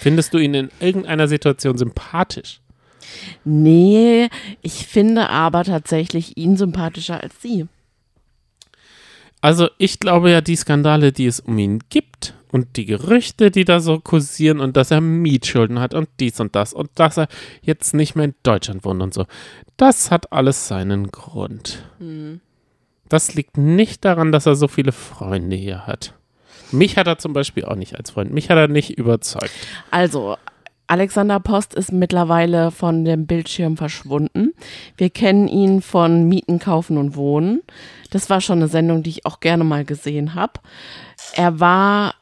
[0.00, 2.60] Findest du ihn in irgendeiner Situation sympathisch?
[3.44, 4.28] Nee,
[4.62, 7.66] ich finde aber tatsächlich ihn sympathischer als sie.
[9.40, 13.64] Also ich glaube ja, die Skandale, die es um ihn gibt und die Gerüchte, die
[13.64, 17.28] da so kursieren und dass er Mietschulden hat und dies und das und dass er
[17.62, 19.26] jetzt nicht mehr in Deutschland wohnt und so,
[19.76, 21.84] das hat alles seinen Grund.
[23.08, 26.14] Das liegt nicht daran, dass er so viele Freunde hier hat.
[26.72, 28.32] Mich hat er zum Beispiel auch nicht als Freund.
[28.32, 29.52] Mich hat er nicht überzeugt.
[29.90, 30.36] Also,
[30.88, 34.52] Alexander Post ist mittlerweile von dem Bildschirm verschwunden.
[34.96, 37.62] Wir kennen ihn von Mieten, Kaufen und Wohnen.
[38.10, 40.60] Das war schon eine Sendung, die ich auch gerne mal gesehen habe.
[41.34, 42.14] Er war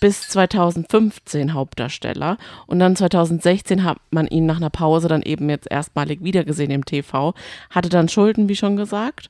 [0.00, 5.70] bis 2015 Hauptdarsteller und dann 2016 hat man ihn nach einer Pause dann eben jetzt
[5.70, 7.34] erstmalig wiedergesehen im TV,
[7.68, 9.28] hatte dann Schulden, wie schon gesagt.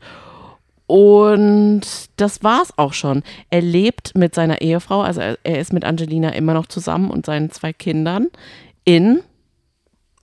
[0.87, 1.83] Und
[2.17, 3.23] das war's auch schon.
[3.49, 7.27] Er lebt mit seiner Ehefrau, also er, er ist mit Angelina immer noch zusammen und
[7.27, 8.29] seinen zwei Kindern
[8.85, 9.23] in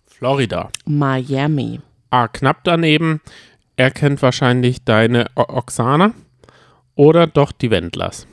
[0.05, 0.69] Florida.
[0.85, 1.79] Miami.
[2.09, 3.21] Ah, knapp daneben.
[3.75, 6.13] Er kennt wahrscheinlich deine O Oksana
[6.95, 8.27] oder doch die Wendlers.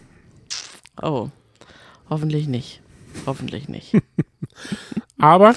[1.02, 1.28] Oh,
[2.08, 2.80] hoffentlich nicht.
[3.26, 3.92] Hoffentlich nicht.
[5.18, 5.54] Aber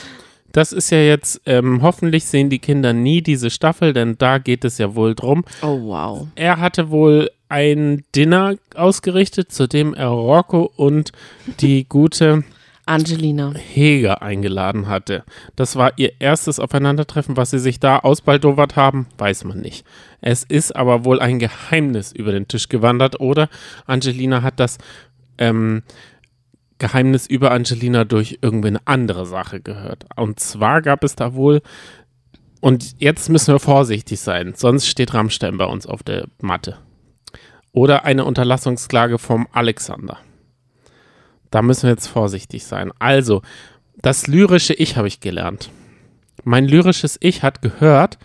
[0.51, 4.65] das ist ja jetzt, ähm, hoffentlich sehen die Kinder nie diese Staffel, denn da geht
[4.65, 5.45] es ja wohl drum.
[5.61, 6.27] Oh, wow.
[6.35, 11.11] Er hatte wohl ein Dinner ausgerichtet, zu dem er Rocco und
[11.59, 12.43] die gute
[12.87, 13.53] Angelina.
[13.53, 15.23] Heger eingeladen hatte.
[15.55, 17.37] Das war ihr erstes Aufeinandertreffen.
[17.37, 19.85] Was sie sich da ausbaldowert haben, weiß man nicht.
[20.21, 23.49] Es ist aber wohl ein Geheimnis über den Tisch gewandert oder
[23.85, 24.77] Angelina hat das
[25.37, 25.83] ähm,
[26.79, 30.05] Geheimnis über Angelina durch irgendwie eine andere Sache gehört.
[30.15, 31.61] Und zwar gab es da wohl,
[32.59, 36.77] und jetzt müssen wir vorsichtig sein, sonst steht Rammstein bei uns auf der Matte.
[37.71, 40.17] Oder eine Unterlassungsklage vom Alexander.
[41.51, 42.91] Da müssen wir jetzt vorsichtig sein.
[42.99, 43.41] Also,
[44.01, 45.69] das lyrische Ich habe ich gelernt.
[46.43, 48.17] Mein lyrisches Ich hat gehört,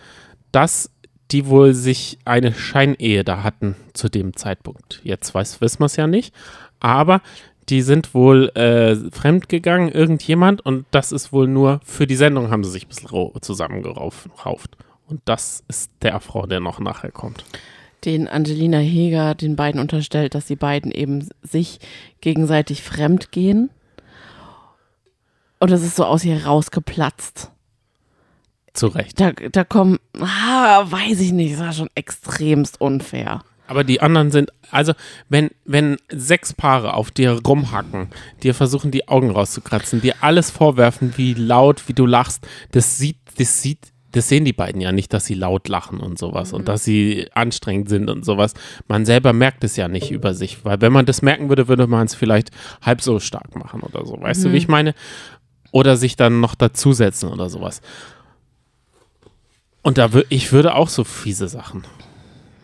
[0.51, 0.91] dass
[1.31, 5.01] die wohl sich eine Scheinehe da hatten zu dem Zeitpunkt.
[5.03, 6.33] Jetzt weiß, wissen wir es ja nicht,
[6.79, 7.21] aber
[7.69, 12.63] die sind wohl äh, fremdgegangen, irgendjemand, und das ist wohl nur für die Sendung haben
[12.63, 14.77] sie sich ein bisschen rau- zusammengerauft.
[15.07, 17.45] Und das ist der Frau, der noch nachher kommt.
[18.05, 21.79] Den Angelina Heger den beiden unterstellt, dass die beiden eben sich
[22.21, 23.69] gegenseitig fremd gehen.
[25.59, 27.49] Und es ist so aus ihr rausgeplatzt.
[28.73, 29.19] Zu Recht.
[29.19, 33.43] Da, da kommen, ah, weiß ich nicht, das war schon extremst unfair.
[33.67, 34.93] Aber die anderen sind, also
[35.29, 38.09] wenn, wenn sechs Paare auf dir rumhacken,
[38.41, 43.17] dir versuchen die Augen rauszukratzen, dir alles vorwerfen, wie laut, wie du lachst, das sieht,
[43.37, 46.59] das sieht das sehen die beiden ja nicht, dass sie laut lachen und sowas mhm.
[46.59, 48.53] und dass sie anstrengend sind und sowas.
[48.87, 51.87] Man selber merkt es ja nicht über sich, weil wenn man das merken würde, würde
[51.87, 54.19] man es vielleicht halb so stark machen oder so.
[54.19, 54.43] Weißt mhm.
[54.43, 54.57] du, wie mhm.
[54.57, 54.95] ich meine?
[55.71, 57.81] Oder sich dann noch dazusetzen oder sowas.
[59.81, 61.83] Und da würde ich würde auch so fiese Sachen.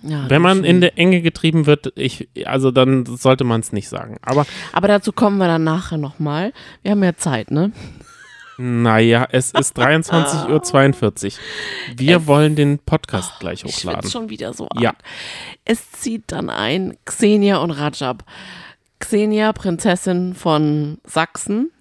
[0.03, 3.89] Ja, Wenn man in der Enge getrieben wird, ich, also dann sollte man es nicht
[3.89, 4.17] sagen.
[4.21, 6.53] Aber, Aber dazu kommen wir dann nachher nochmal.
[6.83, 7.73] Wir haben ja Zeit, ne?
[8.61, 11.31] Naja, es ist 23.42 Uhr.
[11.95, 14.01] Wir es, wollen den Podcast oh, gleich hochladen.
[14.03, 14.83] Ich schon wieder so an.
[14.83, 14.93] Ja.
[15.63, 18.25] Es zieht dann ein Xenia und Rajab.
[18.99, 21.71] Xenia, Prinzessin von Sachsen.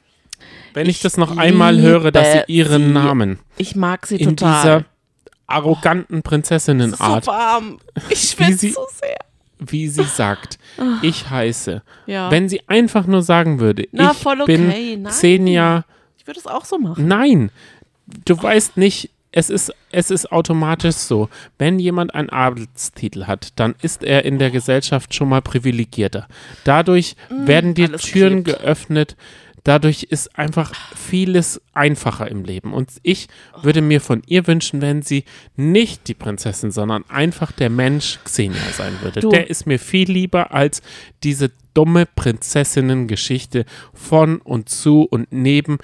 [0.72, 2.92] Wenn ich, ich das noch einmal höre, dass sie ihren sie.
[2.92, 3.40] Namen.
[3.56, 4.62] Ich mag sie in total.
[4.62, 4.84] Dieser
[5.48, 7.24] arroganten Prinzessinnenart.
[7.24, 7.78] So warm.
[8.08, 9.18] Ich schwitze so sehr.
[9.58, 10.98] Wie sie sagt, ah.
[11.02, 11.82] ich heiße.
[12.06, 12.30] Ja.
[12.30, 14.44] Wenn sie einfach nur sagen würde, Na, ich okay.
[14.46, 15.82] bin Nein.
[16.28, 17.08] Würde es auch so machen.
[17.08, 17.50] Nein,
[18.26, 23.74] du weißt nicht, es ist, es ist automatisch so, wenn jemand einen Adelstitel hat, dann
[23.80, 26.28] ist er in der Gesellschaft schon mal privilegierter.
[26.64, 28.60] Dadurch mm, werden die Türen klebt.
[28.60, 29.16] geöffnet,
[29.64, 32.74] dadurch ist einfach vieles einfacher im Leben.
[32.74, 33.28] Und ich
[33.62, 35.24] würde mir von ihr wünschen, wenn sie
[35.56, 39.20] nicht die Prinzessin, sondern einfach der Mensch Xenia sein würde.
[39.20, 39.30] Du.
[39.30, 40.82] Der ist mir viel lieber als
[41.22, 43.64] diese dumme Prinzessinnen-Geschichte
[43.94, 45.78] von und zu und neben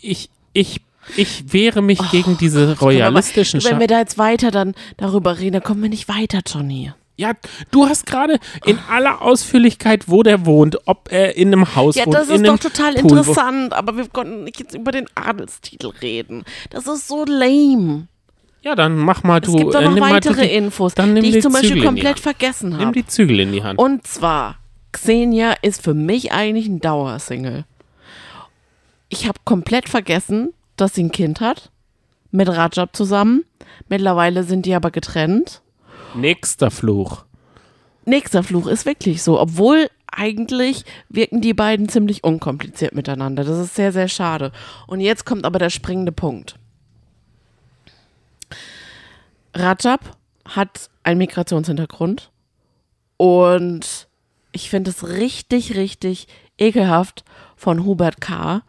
[0.00, 0.80] ich, ich
[1.16, 5.54] ich wehre mich oh, gegen diese royalistischen Wenn wir da jetzt weiter dann darüber reden,
[5.54, 6.92] dann kommen wir nicht weiter, Johnny.
[7.16, 7.32] Ja,
[7.72, 12.06] du hast gerade in aller Ausführlichkeit, wo der wohnt, ob er in einem Haus ja,
[12.06, 12.14] wohnt.
[12.14, 15.88] Ja, das ist doch total Pool interessant, aber wir konnten nicht jetzt über den Adelstitel
[16.00, 16.44] reden.
[16.70, 18.06] Das ist so lame.
[18.62, 19.50] Ja, dann mach mal du.
[19.50, 22.74] Es gibt doch äh, noch äh, weitere die, Infos, die ich zum Beispiel komplett vergessen
[22.74, 22.84] habe.
[22.84, 23.80] Nimm die Zügel in die Hand.
[23.80, 24.58] Und zwar,
[24.92, 27.64] Xenia ist für mich eigentlich ein Dauersingle
[29.08, 31.70] ich habe komplett vergessen, dass sie ein Kind hat.
[32.30, 33.44] Mit Rajab zusammen.
[33.88, 35.62] Mittlerweile sind die aber getrennt.
[36.14, 37.24] Nächster Fluch.
[38.04, 39.40] Nächster Fluch ist wirklich so.
[39.40, 43.44] Obwohl eigentlich wirken die beiden ziemlich unkompliziert miteinander.
[43.44, 44.52] Das ist sehr, sehr schade.
[44.86, 46.56] Und jetzt kommt aber der springende Punkt.
[49.54, 50.16] Rajab
[50.46, 52.30] hat einen Migrationshintergrund
[53.16, 54.08] und
[54.52, 56.26] ich finde es richtig, richtig
[56.58, 57.24] ekelhaft
[57.56, 58.62] von Hubert K.,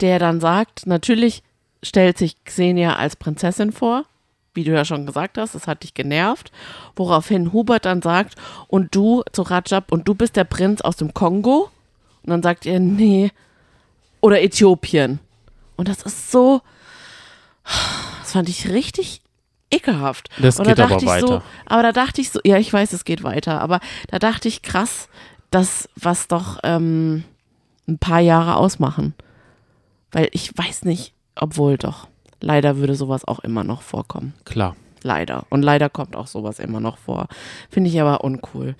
[0.00, 1.42] der dann sagt, natürlich
[1.82, 4.04] stellt sich Xenia als Prinzessin vor,
[4.54, 6.52] wie du ja schon gesagt hast, das hat dich genervt,
[6.96, 8.36] woraufhin Hubert dann sagt,
[8.68, 11.70] und du zu Rajab, und du bist der Prinz aus dem Kongo?
[12.22, 13.32] Und dann sagt er, nee,
[14.20, 15.18] oder Äthiopien.
[15.76, 16.62] Und das ist so,
[17.64, 19.20] das fand ich richtig
[19.70, 20.28] ekelhaft.
[20.38, 21.26] Das geht aber weiter.
[21.26, 24.48] So, aber da dachte ich so, ja, ich weiß, es geht weiter, aber da dachte
[24.48, 25.08] ich krass,
[25.50, 27.24] das, was doch ähm,
[27.88, 29.14] ein paar Jahre ausmachen.
[30.14, 32.06] Weil ich weiß nicht, obwohl doch.
[32.40, 34.32] Leider würde sowas auch immer noch vorkommen.
[34.44, 34.76] Klar.
[35.02, 35.44] Leider.
[35.50, 37.26] Und leider kommt auch sowas immer noch vor.
[37.68, 38.74] Finde ich aber uncool.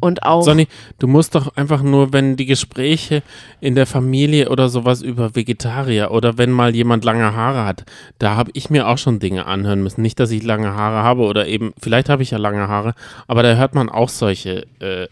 [0.00, 0.42] Und auch.
[0.42, 0.66] Sonny,
[0.98, 3.22] du musst doch einfach nur, wenn die Gespräche
[3.60, 7.84] in der Familie oder sowas über Vegetarier oder wenn mal jemand lange Haare hat,
[8.18, 10.02] da habe ich mir auch schon Dinge anhören müssen.
[10.02, 12.94] Nicht, dass ich lange Haare habe oder eben, vielleicht habe ich ja lange Haare,
[13.26, 15.06] aber da hört man auch solche äh,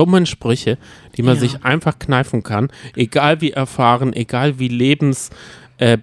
[0.00, 0.78] dummen Sprüche,
[1.18, 1.40] die man ja.
[1.40, 5.28] sich einfach kneifen kann, egal wie erfahren, egal wie lebens
[5.76, 5.98] äh,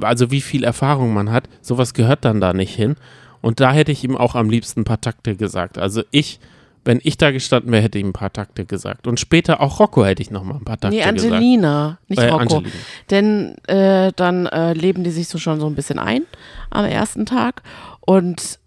[0.00, 2.96] also wie viel Erfahrung man hat, sowas gehört dann da nicht hin.
[3.42, 5.76] Und da hätte ich ihm auch am liebsten ein paar Takte gesagt.
[5.76, 6.40] Also ich,
[6.86, 9.06] wenn ich da gestanden wäre, hätte ich ihm ein paar Takte gesagt.
[9.06, 11.20] Und später auch Rocco hätte ich noch mal ein paar Takte gesagt.
[11.20, 12.10] Nee, Angelina, gesagt.
[12.10, 12.56] nicht äh, Rocco.
[12.56, 12.74] Angelina.
[13.10, 16.22] Denn äh, dann äh, leben die sich so schon so ein bisschen ein
[16.70, 17.62] am ersten Tag.
[18.00, 18.58] Und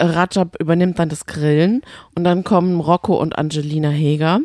[0.00, 1.82] Rajab übernimmt dann das Grillen
[2.14, 4.40] und dann kommen Rocco und Angelina Heger.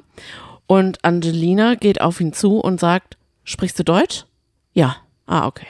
[0.67, 4.25] Und Angelina geht auf ihn zu und sagt, sprichst du Deutsch?
[4.73, 4.97] Ja.
[5.27, 5.67] Ah, okay.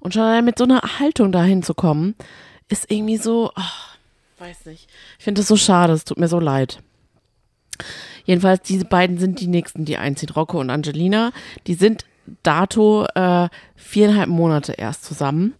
[0.00, 2.14] Und schon mit so einer Haltung dahin zu kommen,
[2.68, 4.88] ist irgendwie so, oh, weiß nicht.
[5.18, 6.80] Ich finde es so schade, es tut mir so leid.
[8.24, 11.32] Jedenfalls, diese beiden sind die nächsten, die einziehen, Rocco und Angelina.
[11.66, 12.04] Die sind
[12.42, 15.54] dato äh, viereinhalb Monate erst zusammen.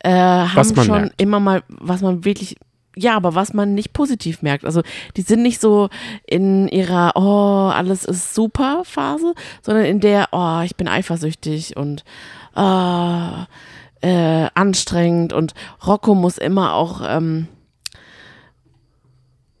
[0.00, 1.20] Äh, haben schon merkt.
[1.20, 2.56] immer mal, was man wirklich
[3.00, 4.64] ja, aber was man nicht positiv merkt.
[4.64, 4.82] Also
[5.16, 5.88] die sind nicht so
[6.26, 12.04] in ihrer, oh, alles ist super Phase, sondern in der, oh, ich bin eifersüchtig und
[12.54, 13.44] oh,
[14.02, 15.54] äh, anstrengend und
[15.86, 17.48] Rocco muss immer auch ähm,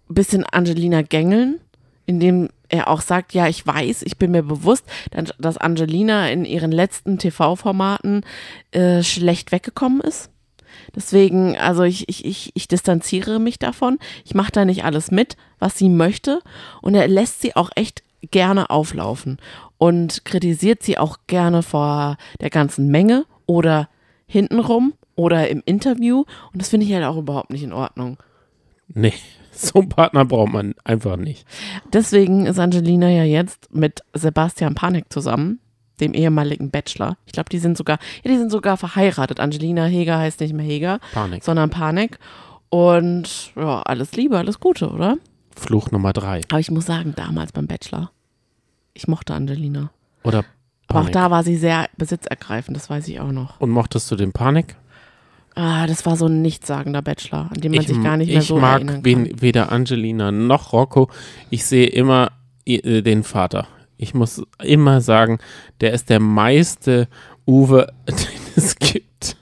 [0.08, 1.60] bisschen Angelina gängeln,
[2.06, 4.84] indem er auch sagt, ja, ich weiß, ich bin mir bewusst,
[5.38, 8.22] dass Angelina in ihren letzten TV-Formaten
[8.70, 10.30] äh, schlecht weggekommen ist
[10.94, 13.98] Deswegen, also ich, ich, ich, ich distanziere mich davon.
[14.24, 16.40] Ich mache da nicht alles mit, was sie möchte.
[16.82, 19.38] Und er lässt sie auch echt gerne auflaufen
[19.78, 23.88] und kritisiert sie auch gerne vor der ganzen Menge oder
[24.26, 26.24] hintenrum oder im Interview.
[26.52, 28.18] Und das finde ich halt auch überhaupt nicht in Ordnung.
[28.88, 29.14] Nee,
[29.52, 31.46] so einen Partner braucht man einfach nicht.
[31.92, 35.60] Deswegen ist Angelina ja jetzt mit Sebastian Panik zusammen,
[36.00, 37.16] dem ehemaligen Bachelor.
[37.26, 39.40] Ich glaube, die sind sogar, ja, die sind sogar verheiratet.
[39.40, 41.44] Angelina Heger heißt nicht mehr Heger, Panik.
[41.44, 42.18] sondern Panik.
[42.68, 45.16] Und ja, alles Liebe, alles Gute, oder?
[45.56, 46.40] Fluch Nummer drei.
[46.50, 48.10] Aber ich muss sagen, damals beim Bachelor,
[48.94, 49.90] ich mochte Angelina.
[50.22, 50.44] Oder
[50.86, 51.12] Aber auch Panik.
[51.12, 53.60] da war sie sehr besitzergreifend, das weiß ich auch noch.
[53.60, 54.76] Und mochtest du den Panik?
[55.56, 58.38] Ah, das war so ein nichtssagender Bachelor, an den man ich sich gar nicht mehr
[58.38, 59.04] ich so mag erinnern kann.
[59.04, 61.10] wen, weder Angelina noch Rocco.
[61.50, 62.30] Ich sehe immer
[62.66, 63.66] i- den Vater.
[64.00, 65.38] Ich muss immer sagen,
[65.82, 67.06] der ist der meiste
[67.46, 68.16] Uwe, den
[68.56, 69.36] es gibt.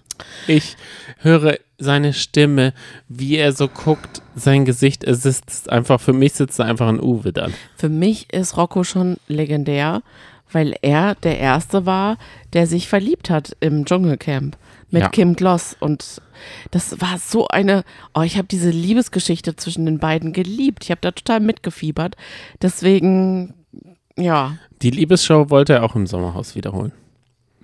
[0.48, 0.76] Ich
[1.18, 2.72] höre seine Stimme,
[3.08, 7.00] wie er so guckt, sein Gesicht, es ist einfach, für mich sitzt da einfach ein
[7.00, 7.54] Uwe dann.
[7.76, 10.02] Für mich ist Rocco schon legendär,
[10.50, 12.18] weil er der Erste war,
[12.52, 14.56] der sich verliebt hat im Dschungelcamp
[14.90, 15.08] mit Ja.
[15.10, 15.76] Kim Gloss.
[15.78, 16.20] Und
[16.70, 20.84] das war so eine, oh, ich habe diese Liebesgeschichte zwischen den beiden geliebt.
[20.84, 22.16] Ich habe da total mitgefiebert.
[22.62, 23.54] Deswegen,
[24.18, 26.92] ja, Die Liebesshow wollte er auch im Sommerhaus wiederholen.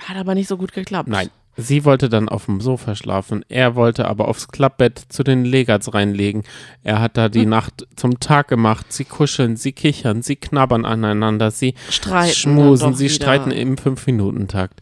[0.01, 1.09] hat aber nicht so gut geklappt.
[1.09, 1.31] Nein.
[1.57, 3.45] Sie wollte dann auf dem Sofa schlafen.
[3.49, 6.43] Er wollte aber aufs Klappbett zu den Legats reinlegen.
[6.83, 7.31] Er hat da Hm.
[7.31, 8.93] die Nacht zum Tag gemacht.
[8.93, 13.15] Sie kuscheln, sie kichern, sie knabbern aneinander, sie Streiten schmusen, sie wieder.
[13.15, 14.81] streiten im Fünf-Minuten-Takt.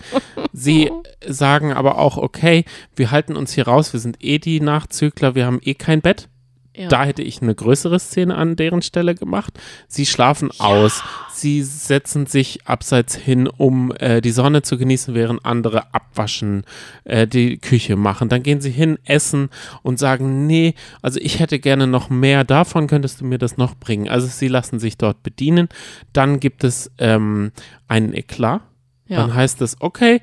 [0.54, 0.90] sie
[1.28, 2.64] sagen aber auch, okay,
[2.96, 6.30] wir halten uns hier raus, wir sind eh die Nachzügler, wir haben eh kein Bett.
[6.74, 6.88] Ja.
[6.88, 9.58] Da hätte ich eine größere Szene an deren Stelle gemacht.
[9.88, 15.44] Sie schlafen aus, sie setzen sich abseits hin, um äh, die Sonne zu genießen, während
[15.44, 16.64] andere abwaschen,
[17.04, 18.30] äh, die Küche machen.
[18.30, 19.50] Dann gehen sie hin, essen
[19.82, 23.74] und sagen, nee, also ich hätte gerne noch mehr davon, könntest du mir das noch
[23.74, 24.08] bringen?
[24.08, 25.68] Also sie lassen sich dort bedienen.
[26.14, 27.52] Dann gibt es ähm,
[27.86, 28.62] einen Eklat.
[29.08, 29.18] Ja.
[29.18, 30.20] Dann heißt es, okay,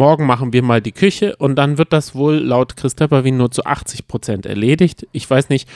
[0.00, 3.50] morgen machen wir mal die Küche und dann wird das wohl laut Chris Tepperwien nur
[3.50, 5.06] zu 80 Prozent erledigt.
[5.12, 5.68] Ich weiß nicht,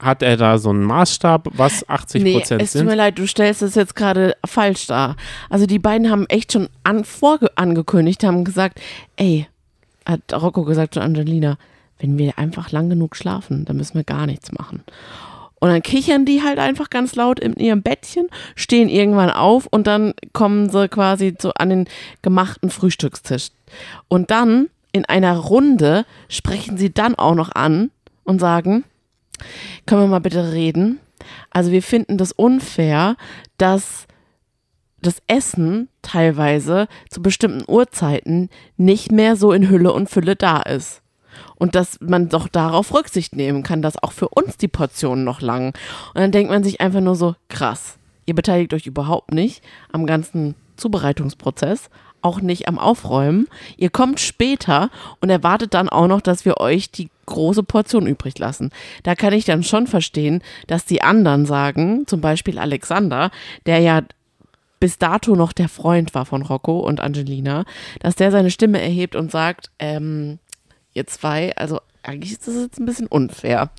[0.00, 2.98] hat er da so einen Maßstab, was 80 Nee, Prozent es tut mir sind?
[2.98, 5.16] leid, du stellst es jetzt gerade falsch dar.
[5.50, 7.04] Also die beiden haben echt schon an,
[7.56, 8.80] angekündigt, haben gesagt,
[9.16, 9.48] ey,
[10.06, 11.58] hat Rocco gesagt zu Angelina,
[11.98, 14.84] wenn wir einfach lang genug schlafen, dann müssen wir gar nichts machen.
[15.60, 19.86] Und dann kichern die halt einfach ganz laut in ihrem Bettchen, stehen irgendwann auf und
[19.86, 21.88] dann kommen sie quasi so an den
[22.22, 23.48] gemachten Frühstückstisch.
[24.08, 27.90] Und dann in einer Runde sprechen sie dann auch noch an
[28.24, 28.84] und sagen,
[29.86, 31.00] können wir mal bitte reden?
[31.50, 33.16] Also wir finden das unfair,
[33.58, 34.06] dass
[35.00, 41.02] das Essen teilweise zu bestimmten Uhrzeiten nicht mehr so in Hülle und Fülle da ist.
[41.56, 45.40] Und dass man doch darauf Rücksicht nehmen kann, dass auch für uns die Portionen noch
[45.40, 45.68] lang.
[46.14, 49.62] Und dann denkt man sich einfach nur so, krass, ihr beteiligt euch überhaupt nicht
[49.92, 51.90] am ganzen Zubereitungsprozess,
[52.22, 53.46] auch nicht am Aufräumen.
[53.76, 54.90] Ihr kommt später
[55.20, 58.70] und erwartet dann auch noch, dass wir euch die große Portion übrig lassen.
[59.02, 63.30] Da kann ich dann schon verstehen, dass die anderen sagen, zum Beispiel Alexander,
[63.66, 64.02] der ja
[64.80, 67.64] bis dato noch der Freund war von Rocco und Angelina,
[68.00, 70.38] dass der seine Stimme erhebt und sagt, ähm,
[70.98, 73.70] ihr zwei, also eigentlich ist das jetzt ein bisschen unfair.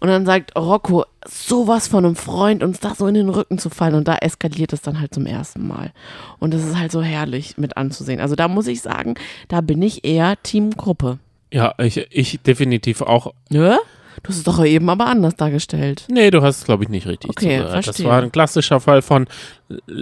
[0.00, 3.68] Und dann sagt Rocco, sowas von einem Freund, uns da so in den Rücken zu
[3.68, 3.94] fallen.
[3.94, 5.92] Und da eskaliert es dann halt zum ersten Mal.
[6.38, 8.20] Und das ist halt so herrlich mit anzusehen.
[8.20, 9.14] Also da muss ich sagen,
[9.48, 11.18] da bin ich eher Teamgruppe.
[11.52, 13.34] Ja, ich, ich definitiv auch.
[13.48, 13.76] Nö?
[14.22, 16.04] Du hast es doch eben aber anders dargestellt.
[16.10, 17.74] Nee, du hast es, glaube ich, nicht richtig Okay, zugehört.
[17.76, 18.06] Das verstehe.
[18.06, 19.26] war ein klassischer Fall von,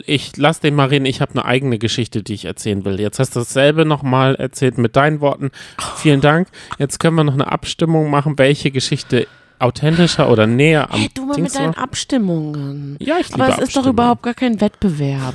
[0.07, 2.99] ich lass den mal reden, ich habe eine eigene Geschichte, die ich erzählen will.
[3.01, 5.51] Jetzt hast du dasselbe nochmal erzählt mit deinen Worten.
[5.97, 6.49] Vielen Dank.
[6.79, 9.27] Jetzt können wir noch eine Abstimmung machen, welche Geschichte
[9.59, 11.83] authentischer oder näher am Hey, du mal Dings mit deinen war.
[11.85, 12.97] Abstimmungen.
[13.01, 15.35] Ja, ich liebe Aber es ist doch überhaupt gar kein Wettbewerb.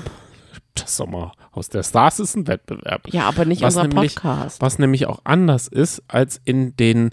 [0.75, 3.01] Das Sommerhaus der Stars ist ein Wettbewerb.
[3.11, 4.61] Ja, aber nicht Was unser nämlich- Podcast.
[4.61, 7.11] Was nämlich auch anders ist als in den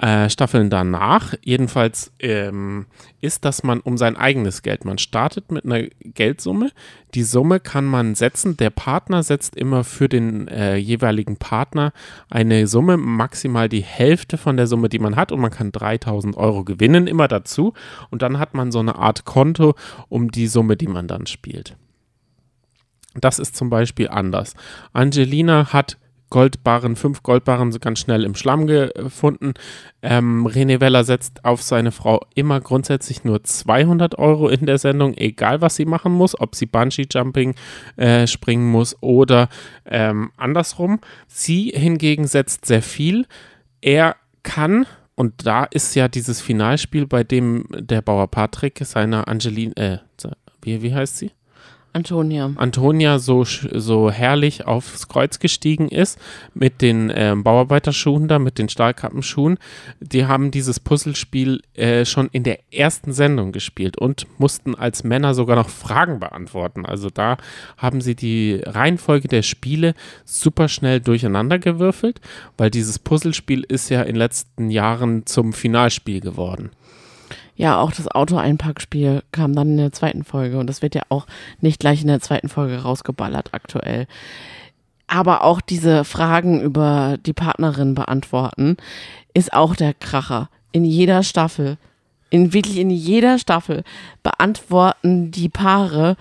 [0.00, 1.34] äh, Staffeln danach.
[1.42, 2.86] Jedenfalls ähm,
[3.20, 6.70] ist, dass man um sein eigenes Geld, man startet mit einer Geldsumme.
[7.14, 8.56] Die Summe kann man setzen.
[8.58, 11.92] Der Partner setzt immer für den äh, jeweiligen Partner
[12.28, 15.32] eine Summe, maximal die Hälfte von der Summe, die man hat.
[15.32, 17.72] Und man kann 3000 Euro gewinnen, immer dazu.
[18.10, 19.74] Und dann hat man so eine Art Konto
[20.08, 21.76] um die Summe, die man dann spielt.
[23.14, 24.54] Das ist zum Beispiel anders.
[24.92, 25.96] Angelina hat
[26.30, 29.54] Goldbarren, fünf Goldbarren so ganz schnell im Schlamm gefunden.
[30.02, 35.14] Ähm, René Weller setzt auf seine Frau immer grundsätzlich nur 200 Euro in der Sendung,
[35.14, 37.54] egal was sie machen muss, ob sie Bungee-Jumping
[37.96, 39.48] äh, springen muss oder
[39.84, 41.00] ähm, andersrum.
[41.28, 43.26] Sie hingegen setzt sehr viel.
[43.80, 49.74] Er kann, und da ist ja dieses Finalspiel, bei dem der Bauer Patrick seiner Angelina,
[49.76, 49.98] äh,
[50.62, 51.30] wie, wie heißt sie?
[51.96, 52.52] Antonia.
[52.56, 56.18] Antonia so, so herrlich aufs Kreuz gestiegen ist
[56.52, 59.56] mit den äh, Bauarbeiterschuhen da, mit den Stahlkappenschuhen.
[60.00, 65.32] Die haben dieses Puzzlespiel äh, schon in der ersten Sendung gespielt und mussten als Männer
[65.34, 66.84] sogar noch Fragen beantworten.
[66.84, 67.38] Also da
[67.78, 69.94] haben sie die Reihenfolge der Spiele
[70.26, 72.20] super schnell durcheinander gewürfelt,
[72.58, 76.70] weil dieses Puzzlespiel ist ja in den letzten Jahren zum Finalspiel geworden.
[77.56, 81.26] Ja, auch das Auto-Einpackspiel kam dann in der zweiten Folge und das wird ja auch
[81.60, 84.06] nicht gleich in der zweiten Folge rausgeballert aktuell.
[85.06, 88.76] Aber auch diese Fragen über die Partnerin beantworten
[89.34, 90.50] ist auch der Kracher.
[90.72, 91.78] In jeder Staffel,
[92.28, 93.84] in wirklich in jeder Staffel
[94.22, 96.16] beantworten die Paare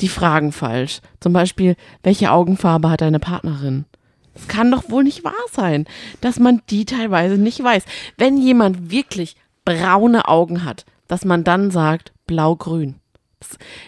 [0.00, 1.00] die Fragen falsch.
[1.20, 3.84] Zum Beispiel, welche Augenfarbe hat deine Partnerin?
[4.34, 5.86] Es kann doch wohl nicht wahr sein,
[6.20, 7.84] dass man die teilweise nicht weiß.
[8.16, 9.36] Wenn jemand wirklich
[9.78, 12.96] braune Augen hat, dass man dann sagt blau-grün.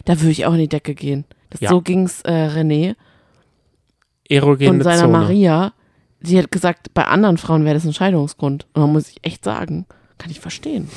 [0.05, 1.25] Da würde ich auch in die Decke gehen.
[1.51, 1.69] Das, ja.
[1.71, 2.97] So ging es äh, René
[4.29, 5.13] Erogene und seiner Zone.
[5.13, 5.73] Maria.
[6.21, 8.67] Sie hat gesagt, bei anderen Frauen wäre das ein Scheidungsgrund.
[8.73, 9.87] Und da muss ich echt sagen,
[10.19, 10.89] kann ich verstehen.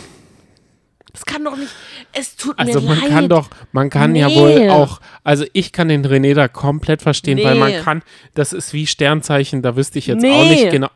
[1.11, 1.71] Das kann doch nicht.
[2.13, 3.09] Es tut also mir man leid.
[3.09, 4.19] kann doch, man kann Nee.
[4.21, 7.79] ja wohl auch, also ich kann den René da komplett verstehen, weil man Nee.
[7.79, 8.03] kann,
[8.33, 10.31] das ist wie Sternzeichen, da wüsste ich jetzt Nee.
[10.33, 10.89] auch nicht genau.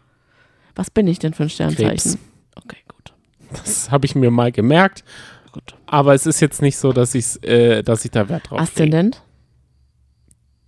[0.76, 1.88] Was bin ich denn für ein Sternzeichen?
[1.90, 2.18] Krebs.
[3.52, 5.04] Das habe ich mir mal gemerkt.
[5.52, 5.76] Gut.
[5.86, 8.60] Aber es ist jetzt nicht so, dass, ich's, äh, dass ich da Wert drauf.
[8.60, 9.24] Aszendent?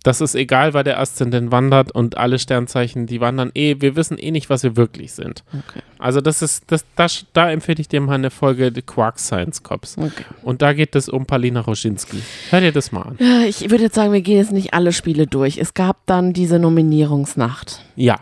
[0.02, 4.18] Das ist egal, weil der Aszendent wandert und alle Sternzeichen, die wandern eh, wir wissen
[4.18, 5.44] eh nicht, was wir wirklich sind.
[5.52, 5.80] Okay.
[5.98, 9.62] Also das ist, das, das, da empfehle ich dir mal eine Folge The Quark Science
[9.62, 9.96] Cops.
[9.96, 10.24] okay.
[10.42, 12.20] Und da geht es um Palina Roschinski.
[12.50, 13.16] Hör dir das mal an.
[13.20, 15.58] Ja, Ich würde jetzt sagen, wir gehen jetzt nicht alle Spiele durch.
[15.58, 17.84] Es gab dann diese Nominierungsnacht.
[17.94, 18.18] Ja.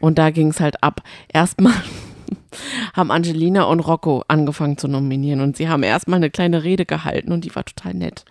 [0.00, 1.00] Und da ging es halt ab.
[1.32, 1.72] Erstmal
[2.94, 7.32] haben Angelina und Rocco angefangen zu nominieren und sie haben erstmal eine kleine Rede gehalten
[7.32, 8.24] und die war total nett.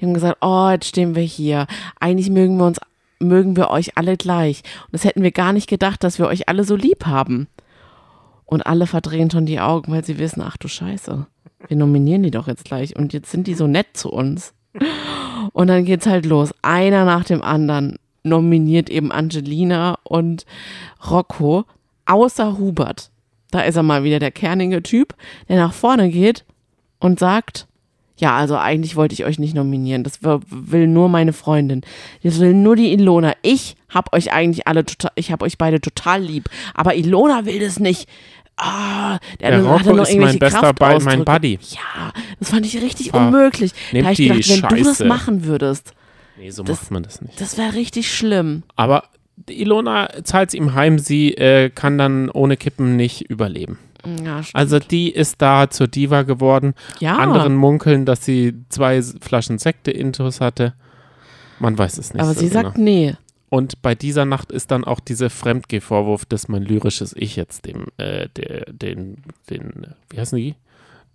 [0.00, 1.66] Die haben gesagt, oh, jetzt stehen wir hier.
[2.00, 2.78] Eigentlich mögen wir uns,
[3.18, 4.62] mögen wir euch alle gleich.
[4.86, 7.48] Und das hätten wir gar nicht gedacht, dass wir euch alle so lieb haben.
[8.44, 11.26] Und alle verdrehen schon die Augen, weil sie wissen, ach du Scheiße,
[11.68, 14.52] wir nominieren die doch jetzt gleich und jetzt sind die so nett zu uns.
[15.52, 16.52] Und dann geht's halt los.
[16.62, 20.46] Einer nach dem anderen nominiert eben Angelina und
[21.10, 21.64] Rocco,
[22.06, 23.11] außer Hubert.
[23.52, 25.14] Da ist er mal wieder der kernige Typ,
[25.48, 26.44] der nach vorne geht
[26.98, 27.68] und sagt,
[28.16, 30.04] ja, also eigentlich wollte ich euch nicht nominieren.
[30.04, 31.82] Das will- nur meine Freundin.
[32.22, 33.34] Das will nur die Ilona.
[33.42, 36.48] Ich hab euch eigentlich alle total, ich hab euch beide total lieb.
[36.74, 38.08] Aber Ilona will das nicht.
[38.56, 41.24] Ah, der, Der Rocco noch ist mein bester Ball, mein.
[41.24, 41.58] Buddy.
[41.70, 43.72] Ja, das fand ich richtig Ah, unmöglich.
[43.92, 45.04] Da hab ich die gedacht, wenn du das Scheiße.
[45.06, 45.94] machen würdest,
[46.38, 47.40] Nee, so Das- macht man das nicht.
[47.40, 48.62] das wäre richtig schlimm.
[48.76, 49.04] Aber
[49.48, 53.78] Ilona zahlt es ihm heim, sie äh, kann dann ohne Kippen nicht überleben.
[54.04, 54.56] Ja, stimmt.
[54.56, 56.74] Also die ist da zur Diva geworden.
[57.00, 57.16] ja.
[57.16, 60.74] Anderen munkeln, dass sie zwei Flaschen Sekte intus hatte.
[61.58, 62.22] Man weiß es nicht.
[62.22, 62.62] aber so sie genau.
[62.62, 63.14] sagt nee.
[63.48, 67.86] Und bei dieser Nacht ist dann auch dieser Fremdgehvorwurf, dass mein lyrisches Ich jetzt dem,
[67.98, 69.18] äh, der, den,
[69.50, 70.54] den, wie heißen die?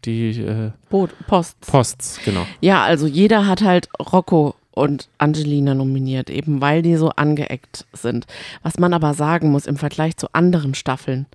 [0.05, 1.59] Die äh, Boot, Post.
[1.61, 2.45] Posts, genau.
[2.61, 8.25] Ja, also jeder hat halt Rocco und Angelina nominiert, eben weil die so angeeckt sind.
[8.63, 11.25] Was man aber sagen muss, im Vergleich zu anderen Staffeln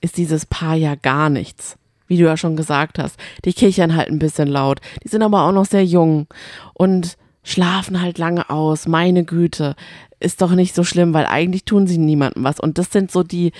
[0.00, 1.76] ist dieses Paar ja gar nichts.
[2.06, 3.18] Wie du ja schon gesagt hast.
[3.44, 4.80] Die kichern halt ein bisschen laut.
[5.02, 6.26] Die sind aber auch noch sehr jung
[6.74, 8.86] und schlafen halt lange aus.
[8.86, 9.74] Meine Güte.
[10.20, 12.60] Ist doch nicht so schlimm, weil eigentlich tun sie niemandem was.
[12.60, 13.52] Und das sind so die,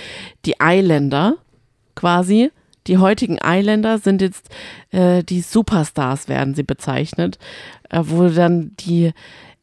[0.45, 1.37] die Eiländer
[1.95, 2.51] quasi.
[2.87, 4.49] Die heutigen Eiländer sind jetzt
[4.91, 7.39] äh, die Superstars, werden sie bezeichnet,
[7.91, 9.13] äh, wo dann die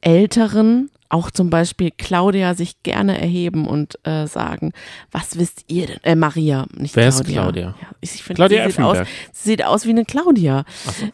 [0.01, 4.71] Älteren, auch zum Beispiel Claudia, sich gerne erheben und äh, sagen,
[5.11, 5.99] was wisst ihr denn?
[6.03, 7.41] Äh, Maria, nicht Wer ist Claudia.
[7.41, 7.75] Claudia?
[7.81, 8.97] Ja, ich ich finde, Claudia sie, sieht aus,
[9.31, 10.65] sie sieht aus wie eine Claudia,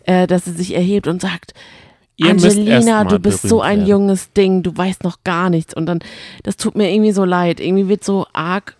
[0.05, 1.53] äh, dass sie sich erhebt und sagt,
[2.19, 3.89] Ihr Angelina, du bist so ein werden.
[3.89, 5.75] junges Ding, du weißt noch gar nichts.
[5.75, 5.99] Und dann,
[6.41, 7.59] das tut mir irgendwie so leid.
[7.59, 8.75] Irgendwie wird so arg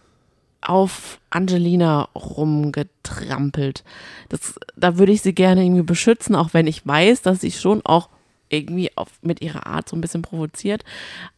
[0.62, 3.84] auf Angelina rumgetrampelt.
[4.30, 7.86] Das, da würde ich sie gerne irgendwie beschützen, auch wenn ich weiß, dass sie schon
[7.86, 8.10] auch
[8.50, 10.84] irgendwie auf, mit ihrer Art so ein bisschen provoziert.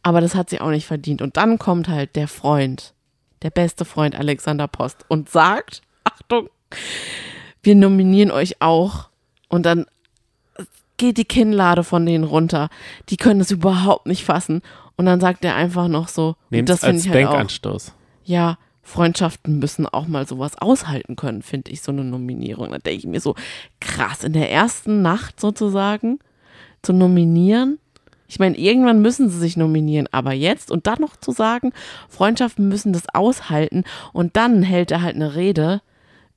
[0.02, 1.22] Aber das hat sie auch nicht verdient.
[1.22, 2.94] Und dann kommt halt der Freund,
[3.42, 6.48] der beste Freund Alexander Post und sagt, Achtung,
[7.62, 9.08] wir nominieren euch auch.
[9.48, 9.86] Und dann
[10.96, 12.68] geht die Kinnlade von denen runter.
[13.08, 14.62] Die können es überhaupt nicht fassen.
[14.96, 17.30] Und dann sagt er einfach noch so, und Nehmt das finde als ich halt auch,
[17.30, 17.94] Denkanstoß.
[18.24, 18.58] ja,
[18.90, 22.72] Freundschaften müssen auch mal sowas aushalten können, finde ich, so eine Nominierung.
[22.72, 23.36] Da denke ich mir so,
[23.80, 26.18] krass, in der ersten Nacht sozusagen
[26.82, 27.78] zu nominieren.
[28.26, 31.72] Ich meine, irgendwann müssen sie sich nominieren, aber jetzt und dann noch zu sagen,
[32.08, 35.82] Freundschaften müssen das aushalten und dann hält er halt eine Rede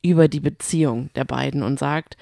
[0.04, 2.18] über die Beziehung der beiden und sagt,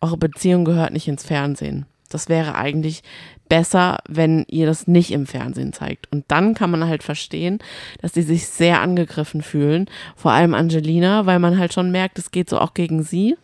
[0.00, 1.86] eure Beziehung gehört nicht ins Fernsehen.
[2.10, 3.02] Das wäre eigentlich
[3.48, 6.10] besser, wenn ihr das nicht im Fernsehen zeigt.
[6.12, 7.58] Und dann kann man halt verstehen,
[8.00, 9.86] dass die sich sehr angegriffen fühlen.
[10.16, 13.36] Vor allem Angelina, weil man halt schon merkt, es geht so auch gegen sie.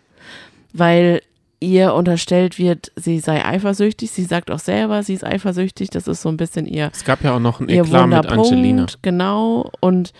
[0.72, 1.22] Weil
[1.58, 4.10] ihr unterstellt wird, sie sei eifersüchtig.
[4.10, 5.90] Sie sagt auch selber, sie ist eifersüchtig.
[5.90, 6.90] Das ist so ein bisschen ihr.
[6.92, 8.86] Es gab ja auch noch ein Eklat mit Angelina.
[9.02, 9.70] Genau.
[9.80, 10.12] Und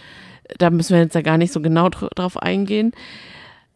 [0.58, 2.92] da müssen wir jetzt ja gar nicht so genau drauf eingehen.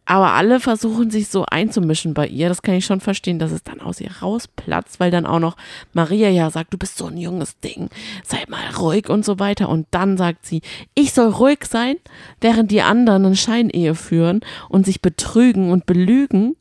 [0.05, 2.49] Aber alle versuchen sich so einzumischen bei ihr.
[2.49, 5.55] Das kann ich schon verstehen, dass es dann aus ihr rausplatzt, weil dann auch noch
[5.93, 7.89] Maria ja sagt, du bist so ein junges Ding,
[8.23, 9.69] sei mal ruhig und so weiter.
[9.69, 10.61] Und dann sagt sie,
[10.95, 11.95] ich soll ruhig sein,
[12.41, 16.55] während die anderen eine Scheinehe führen und sich betrügen und belügen.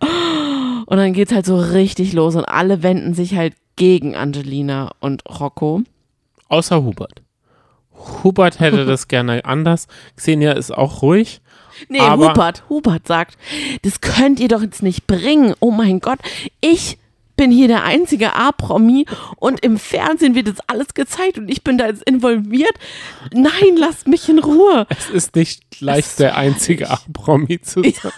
[0.00, 5.22] Und dann geht's halt so richtig los und alle wenden sich halt gegen Angelina und
[5.28, 5.82] Rocco.
[6.48, 7.22] Außer Hubert.
[8.22, 9.88] Hubert hätte das gerne anders.
[10.16, 11.40] Xenia ist auch ruhig.
[11.88, 13.38] Nee, Hubert, Hubert sagt,
[13.82, 15.54] das könnt ihr doch jetzt nicht bringen.
[15.60, 16.18] Oh mein Gott,
[16.60, 16.98] ich
[17.36, 21.78] bin hier der einzige A-Promi und im Fernsehen wird jetzt alles gezeigt und ich bin
[21.78, 22.74] da jetzt involviert.
[23.32, 24.86] Nein, lasst mich in Ruhe.
[24.90, 27.94] Es ist nicht leicht, der einzige A-Promi zu sein.
[28.02, 28.10] Ja,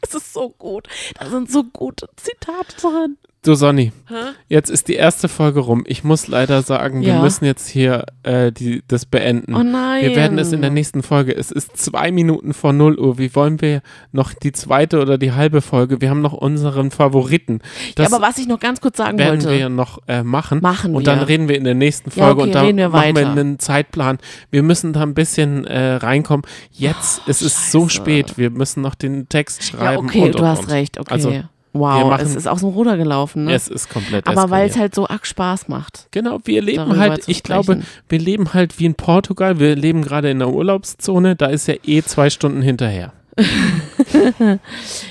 [0.00, 0.88] es ist so gut.
[1.18, 3.18] Da sind so gute Zitate drin.
[3.44, 4.14] Du Sonny, Hä?
[4.48, 5.84] jetzt ist die erste Folge rum.
[5.86, 7.14] Ich muss leider sagen, ja.
[7.14, 9.54] wir müssen jetzt hier äh, die, das beenden.
[9.54, 10.02] Oh nein.
[10.02, 11.36] Wir werden es in der nächsten Folge.
[11.36, 13.18] Es ist zwei Minuten vor 0 Uhr.
[13.18, 16.00] Wie wollen wir noch die zweite oder die halbe Folge?
[16.00, 17.60] Wir haben noch unseren Favoriten.
[17.96, 19.50] Das ja, aber was ich noch ganz kurz sagen werden wollte.
[19.50, 20.60] werden wir noch äh, machen.
[20.62, 23.14] Machen Und dann reden wir in der nächsten Folge ja, okay, und dann wir machen
[23.14, 24.18] wir einen Zeitplan.
[24.50, 26.46] Wir müssen da ein bisschen äh, reinkommen.
[26.70, 28.38] Jetzt oh, es ist es so spät.
[28.38, 30.08] Wir müssen noch den Text schreiben.
[30.08, 30.70] Ja, okay, und, du und, hast und.
[30.70, 30.98] recht.
[30.98, 31.12] Okay.
[31.12, 31.42] Also,
[31.76, 33.46] Wow, machen, es ist aus dem Ruder gelaufen.
[33.46, 33.52] Ne?
[33.52, 36.06] Es ist komplett Aber weil es halt so arg Spaß macht.
[36.12, 39.58] Genau, wir leben halt, ich glaube, wir leben halt wie in Portugal.
[39.58, 41.34] Wir leben gerade in der Urlaubszone.
[41.34, 43.12] Da ist ja eh zwei Stunden hinterher.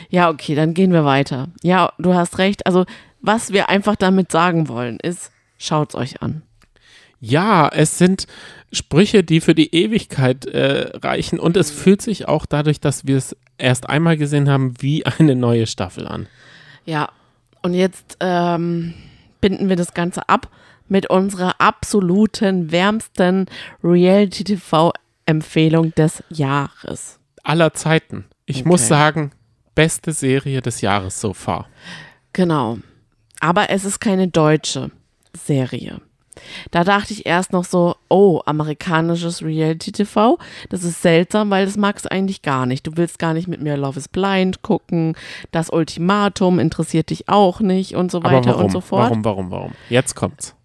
[0.10, 1.50] ja, okay, dann gehen wir weiter.
[1.64, 2.66] Ja, du hast recht.
[2.66, 2.86] Also,
[3.20, 6.44] was wir einfach damit sagen wollen, ist, schaut's euch an.
[7.20, 8.26] Ja, es sind
[8.72, 13.18] Sprüche, die für die Ewigkeit äh, reichen und es fühlt sich auch dadurch, dass wir
[13.18, 16.28] es erst einmal gesehen haben, wie eine neue Staffel an.
[16.86, 17.10] Ja,
[17.62, 18.94] und jetzt ähm,
[19.42, 20.50] binden wir das Ganze ab
[20.88, 23.48] mit unserer absoluten, wärmsten
[23.84, 27.20] Reality-TV-Empfehlung des Jahres.
[27.44, 28.26] Aller Zeiten.
[28.46, 28.68] Ich okay.
[28.68, 29.32] muss sagen,
[29.76, 31.68] beste Serie des Jahres so far.
[32.34, 32.80] Genau.
[33.40, 34.92] Aber es ist keine deutsche
[35.36, 36.02] Serie.
[36.72, 40.38] Da dachte ich erst noch so, oh, amerikanisches Reality-TV.
[40.70, 42.88] Das ist seltsam, weil das magst du eigentlich gar nicht.
[42.88, 45.16] Du willst gar nicht mit mir Love is Blind gucken.
[45.52, 49.10] Das Ultimatum interessiert dich auch nicht und so weiter warum, und so fort.
[49.10, 49.72] Warum, warum, warum?
[49.90, 50.56] Jetzt kommt's.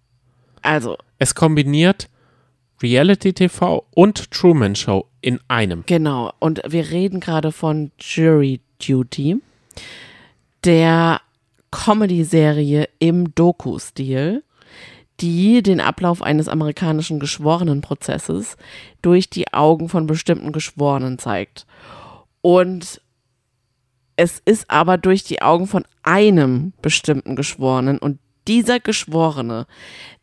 [0.61, 0.97] Also.
[1.17, 2.09] Es kombiniert
[2.81, 5.83] Reality-TV und Truman Show in einem.
[5.85, 6.31] Genau.
[6.39, 9.41] Und wir reden gerade von Jury Duty,
[10.63, 11.21] der
[11.71, 14.43] Comedy-Serie im Doku-Stil
[15.21, 18.57] die den Ablauf eines amerikanischen Geschworenenprozesses
[19.01, 21.65] durch die Augen von bestimmten Geschworenen zeigt.
[22.41, 23.01] Und
[24.15, 29.67] es ist aber durch die Augen von einem bestimmten Geschworenen und dieser Geschworene,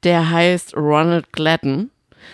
[0.03, 1.91] der heißt Ronald Gladden,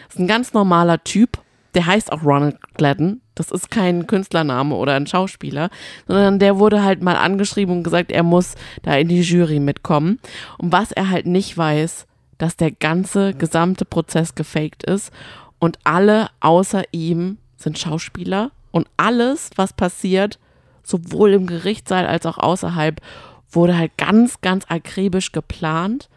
[0.09, 1.39] ist ein ganz normaler Typ,
[1.75, 3.21] der heißt auch Ronald Gladden.
[3.35, 5.71] Das ist kein Künstlername oder ein Schauspieler,
[6.07, 10.19] sondern der wurde halt mal angeschrieben und gesagt, er muss da in die Jury mitkommen.
[10.59, 12.07] Und was er halt nicht weiß,
[12.43, 15.13] dass der ganze gesamte Prozess gefaked ist
[15.61, 20.41] und alle außer ihm sind Schauspieler und alles, was passiert,
[20.83, 23.01] sowohl im Gerichtssaal als auch außerhalb,
[23.49, 26.09] wurde halt ganz, ganz akribisch geplant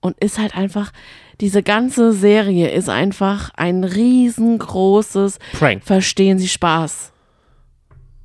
[0.00, 0.90] und ist halt einfach,
[1.40, 5.84] diese ganze Serie ist einfach ein riesengroßes Prank.
[5.84, 7.12] Verstehen Sie Spaß.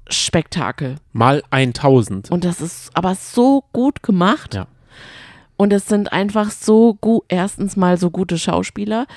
[0.09, 0.95] Spektakel.
[1.11, 2.31] Mal 1000.
[2.31, 4.55] Und das ist aber so gut gemacht.
[4.55, 4.65] Ja.
[5.59, 9.07] Und es sind einfach so gut, erstens mal so gute Schauspieler.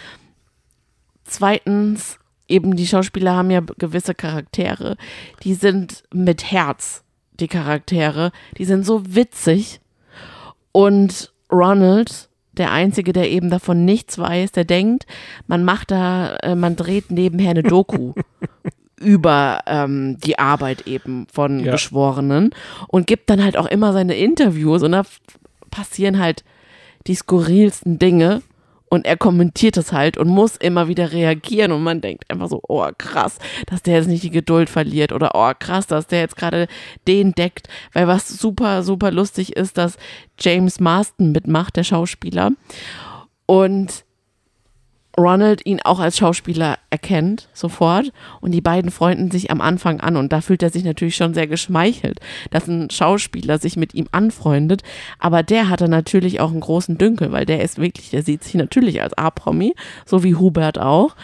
[1.23, 4.97] Zweitens, eben die Schauspieler haben ja gewisse Charaktere.
[5.45, 7.05] Die sind mit Herz,
[7.39, 8.33] die Charaktere.
[8.59, 9.81] Die sind so witzig.
[10.73, 15.07] Und Ronald, der Einzige, der eben davon nichts weiß, der denkt,
[15.47, 18.15] man macht da, äh, man dreht nebenher eine Doku
[19.01, 21.71] über ähm, die Arbeit eben von ja.
[21.71, 22.51] Geschworenen
[22.89, 25.05] und gibt dann halt auch immer seine Interviews und da
[25.73, 26.45] passieren halt
[27.09, 28.43] die skurrilsten Dinge
[28.93, 32.61] und er kommentiert es halt und muss immer wieder reagieren und man denkt einfach so,
[32.69, 36.37] oh krass, dass der jetzt nicht die Geduld verliert oder oh krass, dass der jetzt
[36.37, 36.69] gerade
[37.09, 39.97] den deckt, weil was super, super lustig ist, dass
[40.39, 42.51] James Marston mitmacht, der Schauspieler.
[43.47, 44.05] Und
[45.19, 48.13] Ronald ihn auch als Schauspieler erkennt, sofort.
[48.41, 50.17] Und die beiden freunden sich am Anfang an.
[50.17, 52.21] Und da fühlt er sich natürlich schon sehr geschmeichelt,
[52.51, 54.83] dass ein Schauspieler sich mit ihm anfreundet.
[55.19, 58.55] Aber der hatte natürlich auch einen großen Dünkel, weil der ist wirklich, der sieht sich
[58.55, 59.75] natürlich als A-Promi,
[60.07, 61.15] so wie Hubert auch.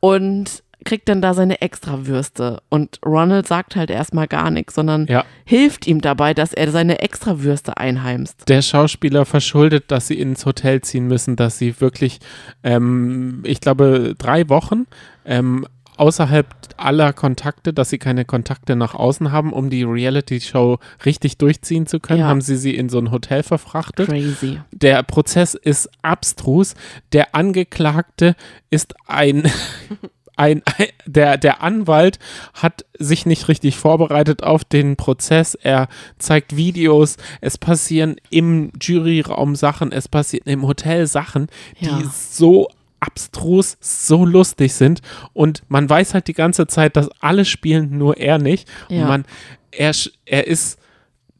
[0.00, 2.62] Und kriegt dann da seine Extrawürste.
[2.68, 5.24] Und Ronald sagt halt erstmal gar nichts, sondern ja.
[5.44, 8.48] hilft ihm dabei, dass er seine Extrawürste einheimst.
[8.48, 12.20] Der Schauspieler verschuldet, dass sie ins Hotel ziehen müssen, dass sie wirklich,
[12.62, 14.86] ähm, ich glaube, drei Wochen
[15.24, 15.66] ähm,
[15.96, 16.46] außerhalb
[16.76, 22.00] aller Kontakte, dass sie keine Kontakte nach außen haben, um die Reality-Show richtig durchziehen zu
[22.00, 22.26] können, ja.
[22.26, 24.08] haben sie sie in so ein Hotel verfrachtet.
[24.08, 24.60] Crazy.
[24.72, 26.74] Der Prozess ist abstrus.
[27.12, 28.34] Der Angeklagte
[28.70, 29.44] ist ein
[30.36, 30.62] ein,
[31.06, 32.18] der, der Anwalt
[32.54, 35.54] hat sich nicht richtig vorbereitet auf den Prozess.
[35.54, 35.88] Er
[36.18, 37.16] zeigt Videos.
[37.40, 39.92] Es passieren im Juryraum Sachen.
[39.92, 41.48] Es passieren im Hotel Sachen,
[41.78, 41.98] ja.
[41.98, 42.68] die so
[43.00, 45.00] abstrus, so lustig sind.
[45.32, 48.68] Und man weiß halt die ganze Zeit, dass alle spielen, nur er nicht.
[48.88, 49.02] Ja.
[49.02, 49.24] Und man,
[49.70, 49.92] er,
[50.24, 50.78] er ist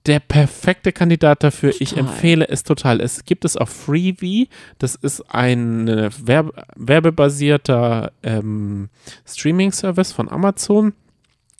[0.06, 1.70] der perfekte Kandidat dafür.
[1.70, 1.82] Total.
[1.82, 3.00] Ich empfehle es total.
[3.00, 4.48] Es gibt es auf Freevee.
[4.78, 8.90] Das ist ein Werbe werbebasierter ähm,
[9.26, 10.92] Streaming-Service von Amazon.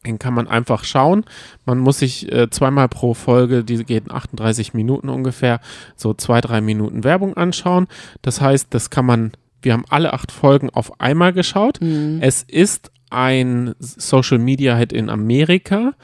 [0.07, 1.25] Den kann man einfach schauen.
[1.65, 5.61] Man muss sich äh, zweimal pro Folge, die geht 38 Minuten ungefähr,
[5.97, 7.87] so zwei, drei Minuten Werbung anschauen.
[8.21, 11.81] Das heißt, das kann man, wir haben alle acht Folgen auf einmal geschaut.
[11.81, 12.19] Mhm.
[12.21, 15.95] Es ist ein Social Media Hit in Amerika.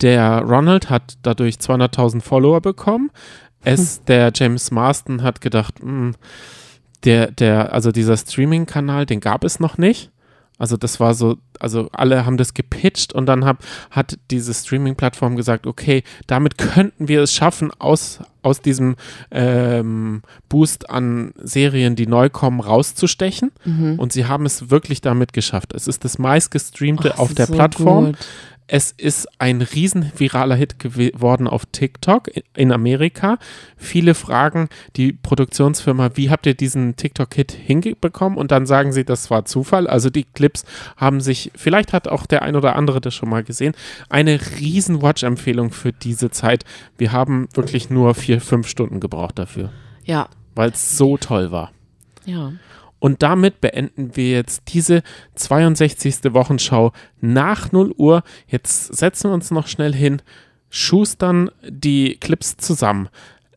[0.00, 3.10] Der Ronald hat dadurch 200.000 Follower bekommen.
[3.62, 4.04] Es, hm.
[4.06, 6.14] der James Marston hat gedacht, mh, hm,
[7.04, 10.10] der, der, also dieser Streaming-Kanal, den gab es noch nicht.
[10.58, 13.58] Also das war so, also alle haben das gepitcht und dann hab,
[13.90, 18.96] hat diese Streaming-Plattform gesagt, okay, damit könnten wir es schaffen, aus, aus diesem
[19.30, 23.52] ähm, Boost an Serien, die neu kommen, rauszustechen.
[23.64, 23.98] Mhm.
[23.98, 25.74] Und sie haben es wirklich damit geschafft.
[25.74, 28.06] Es ist das meistgestreamte auf der so Plattform.
[28.06, 28.16] Gut.
[28.68, 33.38] Es ist ein riesen viraler Hit geworden auf TikTok in Amerika.
[33.76, 38.36] Viele fragen die Produktionsfirma, wie habt ihr diesen TikTok-Hit hinbekommen?
[38.36, 39.86] Und dann sagen sie, das war Zufall.
[39.86, 40.64] Also die Clips
[40.96, 43.74] haben sich, vielleicht hat auch der ein oder andere das schon mal gesehen,
[44.08, 46.64] eine riesen Watch-Empfehlung für diese Zeit.
[46.98, 49.70] Wir haben wirklich nur vier, fünf Stunden gebraucht dafür.
[50.04, 50.28] Ja.
[50.56, 51.70] Weil es so toll war.
[52.24, 52.52] Ja.
[52.98, 55.02] Und damit beenden wir jetzt diese
[55.34, 56.32] 62.
[56.32, 58.22] Wochenschau nach 0 Uhr.
[58.46, 60.22] Jetzt setzen wir uns noch schnell hin,
[60.70, 63.08] schustern die Clips zusammen,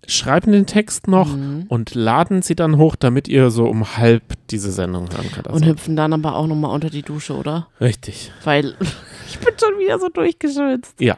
[0.08, 1.66] schreiben den Text noch mhm.
[1.70, 5.48] und laden sie dann hoch, damit ihr so um halb diese Sendung hören könnt.
[5.48, 7.68] Also und hüpfen dann aber auch nochmal unter die Dusche, oder?
[7.80, 8.32] Richtig.
[8.44, 8.76] Weil
[9.28, 11.00] ich bin schon wieder so durchgeschwitzt.
[11.00, 11.18] Ja.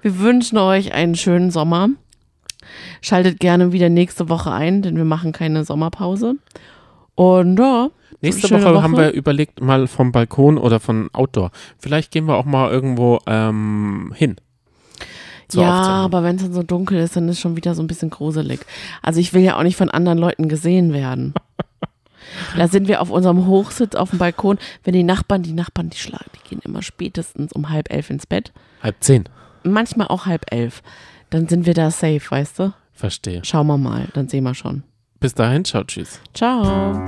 [0.00, 1.90] Wir wünschen euch einen schönen Sommer.
[3.00, 6.36] Schaltet gerne wieder nächste Woche ein, denn wir machen keine Sommerpause.
[7.14, 7.90] Und ja.
[8.20, 11.50] Nächste Woche, Woche, haben wir überlegt, mal vom Balkon oder von Outdoor.
[11.78, 14.36] Vielleicht gehen wir auch mal irgendwo ähm, hin.
[15.52, 18.10] Ja, aber wenn es dann so dunkel ist, dann ist schon wieder so ein bisschen
[18.10, 18.60] gruselig.
[19.02, 21.34] Also ich will ja auch nicht von anderen Leuten gesehen werden.
[22.56, 24.58] da sind wir auf unserem Hochsitz auf dem Balkon.
[24.84, 28.26] Wenn die Nachbarn, die Nachbarn, die schlagen, die gehen immer spätestens um halb elf ins
[28.26, 28.52] Bett.
[28.82, 29.24] Halb zehn.
[29.64, 30.82] Manchmal auch halb elf.
[31.30, 32.72] Dann sind wir da safe, weißt du?
[32.92, 33.40] Verstehe.
[33.44, 34.84] Schauen wir mal, dann sehen wir schon.
[35.22, 36.20] Bis dahin, ciao, tschüss.
[36.34, 37.00] Ciao.